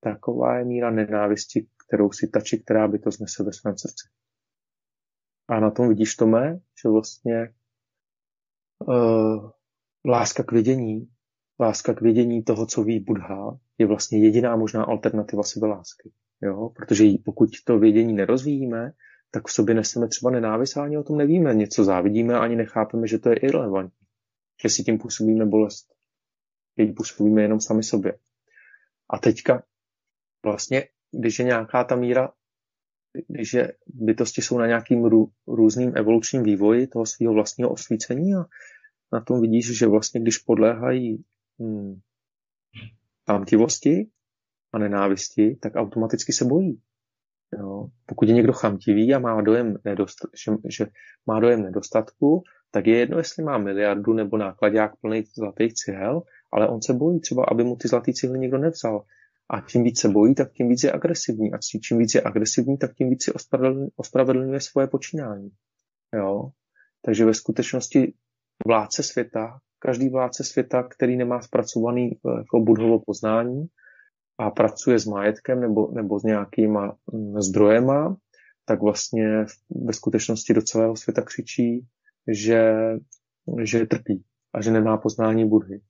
[0.00, 4.08] taková je míra nenávisti, kterou si tačí, která by to znese ve svém srdci.
[5.48, 7.54] A na tom vidíš, Tome, že vlastně
[8.86, 9.50] uh,
[10.04, 11.15] láska k vědění,
[11.60, 16.12] láska k vědění toho, co ví Buddha, je vlastně jediná možná alternativa sebelásky.
[16.42, 16.70] Jo?
[16.76, 18.92] Protože pokud to vědění nerozvíjíme,
[19.30, 21.54] tak v sobě neseme třeba nenávist a ani o tom nevíme.
[21.54, 24.06] Něco závidíme ani nechápeme, že to je irrelevantní.
[24.62, 25.86] Že si tím působíme bolest.
[26.78, 28.18] Že působíme jenom sami sobě.
[29.10, 29.62] A teďka
[30.44, 32.32] vlastně, když je nějaká ta míra,
[33.28, 38.44] když je, bytosti jsou na nějakým rů, různým evolučním vývoji toho svého vlastního osvícení a
[39.12, 41.24] na tom vidíš, že vlastně když podléhají
[41.60, 42.00] hmm,
[43.30, 44.10] chamtivosti
[44.72, 46.80] a nenávisti, tak automaticky se bojí.
[47.58, 47.86] Jo.
[48.06, 50.86] Pokud je někdo chamtivý a má dojem, nedost, že, že
[51.26, 56.22] má dojem nedostatku, tak je jedno, jestli má miliardu nebo nákladák plný zlatých cihel,
[56.52, 59.04] ale on se bojí třeba, aby mu ty zlatý cihly někdo nevzal.
[59.50, 61.52] A čím víc se bojí, tak tím víc je agresivní.
[61.52, 63.32] A čím víc je agresivní, tak tím víc si
[63.96, 65.50] ospravedlňuje svoje počínání.
[66.14, 66.50] Jo?
[67.02, 68.14] Takže ve skutečnosti
[68.66, 73.66] vládce světa, každý vládce světa, který nemá zpracovaný eh, jako budhovo poznání
[74.38, 78.16] a pracuje s majetkem nebo, nebo s nějakýma mm, zdrojema,
[78.64, 81.86] tak vlastně ve skutečnosti do celého světa křičí,
[82.26, 82.74] že,
[83.62, 85.80] že trpí a že nemá poznání Budhy.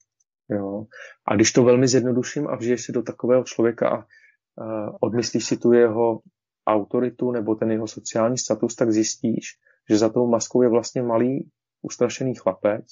[0.51, 0.86] Jo.
[1.28, 5.56] A když to velmi zjednoduším a vžiješ si do takového člověka a uh, odmyslíš si
[5.56, 6.20] tu jeho
[6.66, 9.59] autoritu nebo ten jeho sociální status, tak zjistíš,
[9.90, 11.51] že za tou maskou je vlastně malý
[11.82, 12.85] ustrašený chlapec,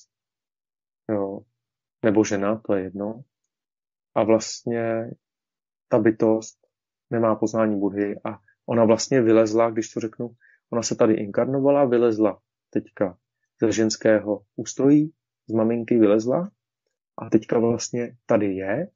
[1.10, 1.40] jo,
[2.04, 3.22] nebo žena, to je jedno.
[4.14, 5.10] A vlastně
[5.88, 6.58] ta bytost
[7.10, 10.36] nemá poznání Budhy a ona vlastně vylezla, když to řeknu,
[10.70, 12.40] ona se tady inkarnovala, vylezla
[12.70, 13.18] teďka
[13.62, 15.12] ze ženského ústrojí,
[15.48, 16.50] z maminky vylezla
[17.18, 18.90] a teďka vlastně tady je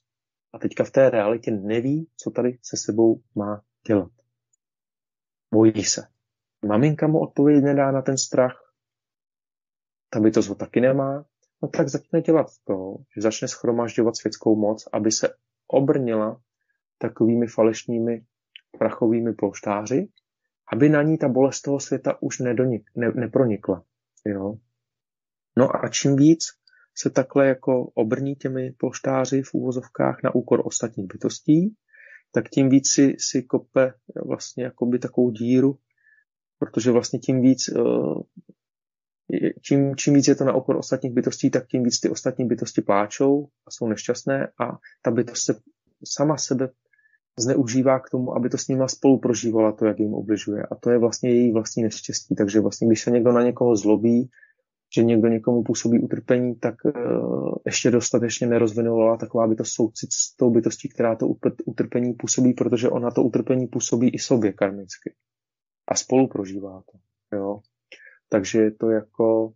[0.53, 4.13] a teďka v té realitě neví, co tady se sebou má dělat.
[5.55, 6.09] Bojí se.
[6.67, 8.75] Maminka mu odpověď nedá na ten strach,
[10.11, 11.25] ta by to ho taky nemá,
[11.63, 15.29] no tak začne dělat to, že začne schromažďovat světskou moc, aby se
[15.69, 16.41] obrnila
[16.99, 18.25] takovými falešnými
[18.79, 20.09] prachovými polštáři,
[20.73, 23.85] aby na ní ta bolest toho světa už nedonik, ne, nepronikla.
[24.27, 24.55] Jo?
[25.57, 26.45] No a čím víc
[26.97, 31.77] se takhle jako obrní těmi polštáři v úvozovkách na úkor ostatních bytostí,
[32.33, 33.95] tak tím víc si, si kope
[34.27, 35.79] vlastně jakoby takovou díru,
[36.59, 38.23] protože vlastně tím víc uh,
[39.61, 42.83] čím, čím víc je to na okor ostatních bytostí, tak tím víc ty ostatní bytosti
[42.83, 45.61] pláčou a jsou nešťastné a ta bytost se
[46.05, 46.69] sama sebe
[47.39, 50.63] zneužívá k tomu, aby to s nima spolu prožívala to, jak jim obližuje.
[50.71, 52.35] A to je vlastně její vlastní neštěstí.
[52.35, 54.31] Takže vlastně, když se někdo na někoho zlobí,
[54.95, 60.51] že někdo někomu působí utrpení, tak uh, ještě dostatečně nerozvinovala taková bytost soucit s tou
[60.51, 61.27] bytostí, která to
[61.67, 65.15] utrpení působí, protože ona to utrpení působí i sobě karmicky.
[65.89, 66.99] A spolu prožívá to.
[67.37, 67.61] Jo?
[68.29, 69.53] Takže je to jako,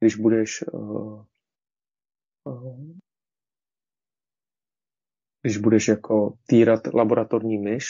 [0.00, 1.24] když budeš uh,
[2.44, 2.96] uh,
[5.42, 7.84] když budeš jako týrat laboratorní myš,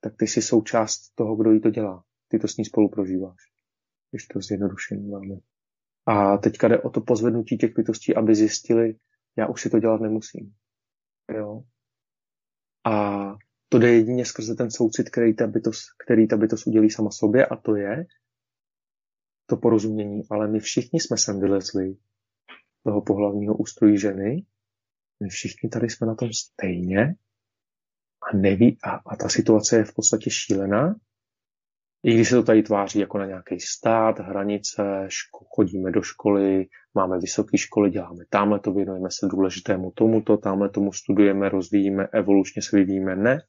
[0.00, 2.04] tak ty jsi součást toho, kdo jí to dělá.
[2.28, 3.36] Ty to s ní spolu prožíváš.
[4.10, 5.34] Když to zjednodušení máme.
[6.06, 8.96] A teďka jde o to pozvednutí těch bytostí, aby zjistili,
[9.38, 10.54] já už si to dělat nemusím.
[11.36, 11.62] Jo?
[12.84, 13.24] A
[13.68, 17.46] to jde jedině skrze ten soucit, který ta bytost, který ta bytost udělí sama sobě
[17.46, 18.06] a to je
[19.46, 20.22] to porozumění.
[20.30, 21.96] Ale my všichni jsme sem vylezli
[22.84, 24.46] toho pohlavního ústrojí ženy
[25.22, 27.14] my všichni tady jsme na tom stejně
[28.32, 30.94] a neví, a, a ta situace je v podstatě šílená,
[32.02, 36.66] i když se to tady tváří jako na nějaký stát, hranice, ško- chodíme do školy,
[36.94, 42.62] máme vysoké školy, děláme tamhle to, věnujeme se důležitému tomuto, tamhle tomu studujeme, rozvíjíme, evolučně
[42.62, 43.16] se vyvíjíme.
[43.16, 43.42] Ne.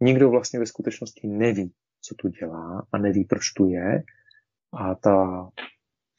[0.00, 4.02] Nikdo vlastně ve skutečnosti neví, co tu dělá a neví, proč tu je.
[4.72, 5.48] A ta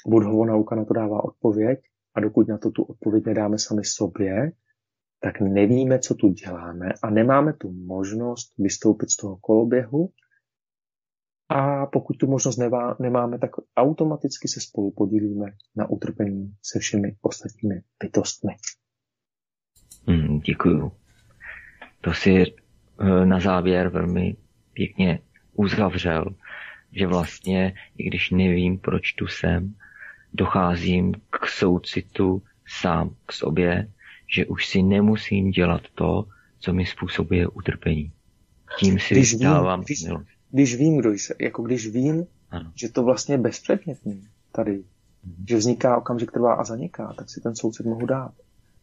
[0.08, 1.80] budhová nauka na to dává odpověď.
[2.16, 4.52] A dokud na to tu odpověď nedáme sami sobě,
[5.20, 10.10] tak nevíme, co tu děláme a nemáme tu možnost vystoupit z toho koloběhu.
[11.50, 15.46] A pokud tu možnost nevá, nemáme, tak automaticky se spolu podílíme
[15.76, 18.56] na utrpení se všemi ostatními bytostmi.
[20.08, 20.92] Hmm, děkuju.
[22.02, 24.36] To si eh, na závěr velmi
[24.74, 25.20] pěkně
[25.54, 26.26] uzavřel,
[26.92, 29.76] že vlastně, i když nevím, proč tu jsem,
[30.34, 32.42] docházím k soucitu
[32.82, 33.92] sám k sobě,
[34.36, 36.26] že už si nemusím dělat to,
[36.60, 38.12] co mi způsobuje utrpení.
[38.80, 40.04] Tím si když dávám vím, když,
[40.52, 42.72] když vím, kdo jsem, jako když vím, ano.
[42.76, 45.46] že to vlastně je bezpředmětný tady, hmm.
[45.50, 48.32] že vzniká okamžik, trvá a zaniká, tak si ten soucit mohu dát.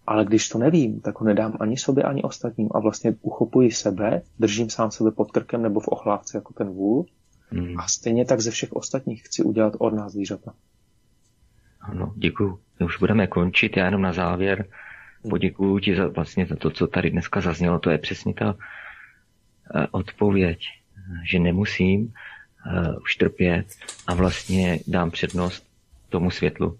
[0.06, 4.22] Ale když to nevím, tak ho nedám ani sobě, ani ostatním a vlastně uchopuji sebe,
[4.38, 7.06] držím sám sebe pod krkem nebo v ochlávce jako ten vůl
[7.50, 7.80] hmm.
[7.80, 10.54] a stejně tak ze všech ostatních chci udělat od nás zvířata.
[11.92, 12.60] No, děkuju.
[12.80, 14.66] My už budeme končit, já jenom na závěr
[15.30, 17.78] poděkuju ti za, vlastně za to, co tady dneska zaznělo.
[17.78, 20.58] To je přesně ta uh, odpověď,
[21.30, 23.66] že nemusím uh, už trpět
[24.06, 25.66] a vlastně dám přednost
[26.08, 26.78] tomu světlu.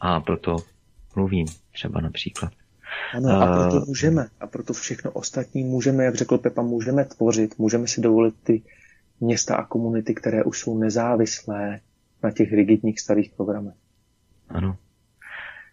[0.00, 0.56] A proto
[1.16, 2.52] mluvím třeba například.
[3.14, 4.28] Ano, a proto můžeme.
[4.40, 8.62] A proto všechno ostatní můžeme, jak řekl Pepa, můžeme tvořit, můžeme si dovolit ty
[9.20, 11.80] města a komunity, které už jsou nezávislé
[12.22, 13.74] na těch rigidních starých programech.
[14.48, 14.76] Ano.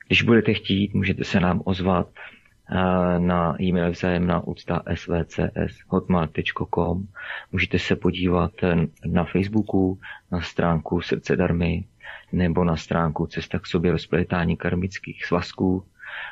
[0.07, 2.73] Když budete chtít, můžete se nám ozvat eh,
[3.19, 7.07] na e-mail vzájemná úcta svcs.hotmail.com
[7.51, 8.75] Můžete se podívat eh,
[9.05, 9.99] na Facebooku,
[10.31, 11.85] na stránku Srdce darmy
[12.31, 15.83] nebo na stránku Cesta k sobě rozplétání karmických svazků.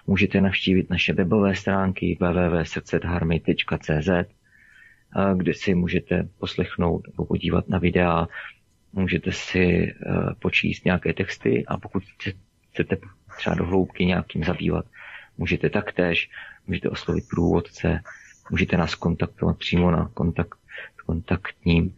[0.07, 4.34] Můžete navštívit naše webové stránky www.srdcedharmy.cz
[5.35, 8.27] kde si můžete poslechnout nebo podívat na videa,
[8.93, 9.95] můžete si
[10.39, 12.03] počíst nějaké texty a pokud
[12.71, 12.97] chcete
[13.37, 14.85] třeba do hloubky nějakým zabývat,
[15.37, 16.29] můžete taktéž,
[16.67, 17.99] můžete oslovit průvodce,
[18.51, 20.59] můžete nás kontaktovat přímo na kontakt,
[21.05, 21.95] kontaktním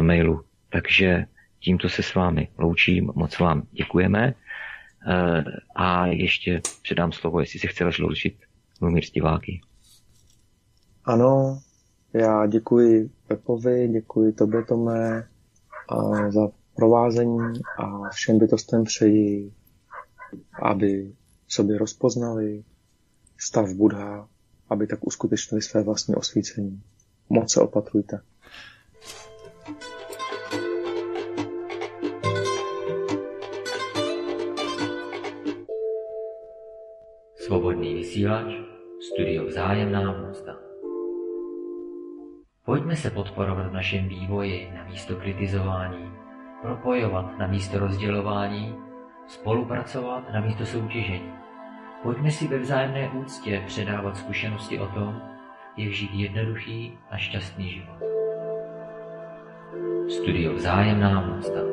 [0.00, 0.44] mailu.
[0.68, 1.24] Takže
[1.58, 4.34] tímto se s vámi loučím, moc vám děkujeme
[5.76, 8.36] a ještě předám slovo, jestli se chceš loučit,
[8.80, 9.60] Lumír z diváky.
[11.04, 11.60] Ano,
[12.14, 15.28] já děkuji Pepovi, děkuji tobě, Tome,
[15.88, 19.52] a za provázení a všem bytostem přeji,
[20.62, 21.12] aby
[21.48, 22.64] sobě rozpoznali
[23.38, 24.28] stav Budha,
[24.70, 26.82] aby tak uskutečnili své vlastní osvícení.
[27.28, 28.20] Moc se opatrujte.
[37.34, 38.46] Svobodný vysílač,
[39.00, 40.61] studio Vzájemná úcta.
[42.64, 46.12] Pojďme se podporovat v našem vývoji na místo kritizování,
[46.62, 48.74] propojovat na místo rozdělování,
[49.26, 51.32] spolupracovat na místo soutěžení.
[52.02, 55.22] Pojďme si ve vzájemné úctě předávat zkušenosti o tom,
[55.76, 57.98] jak žít jednoduchý a šťastný život.
[60.08, 61.71] Studio Vzájemná úcta.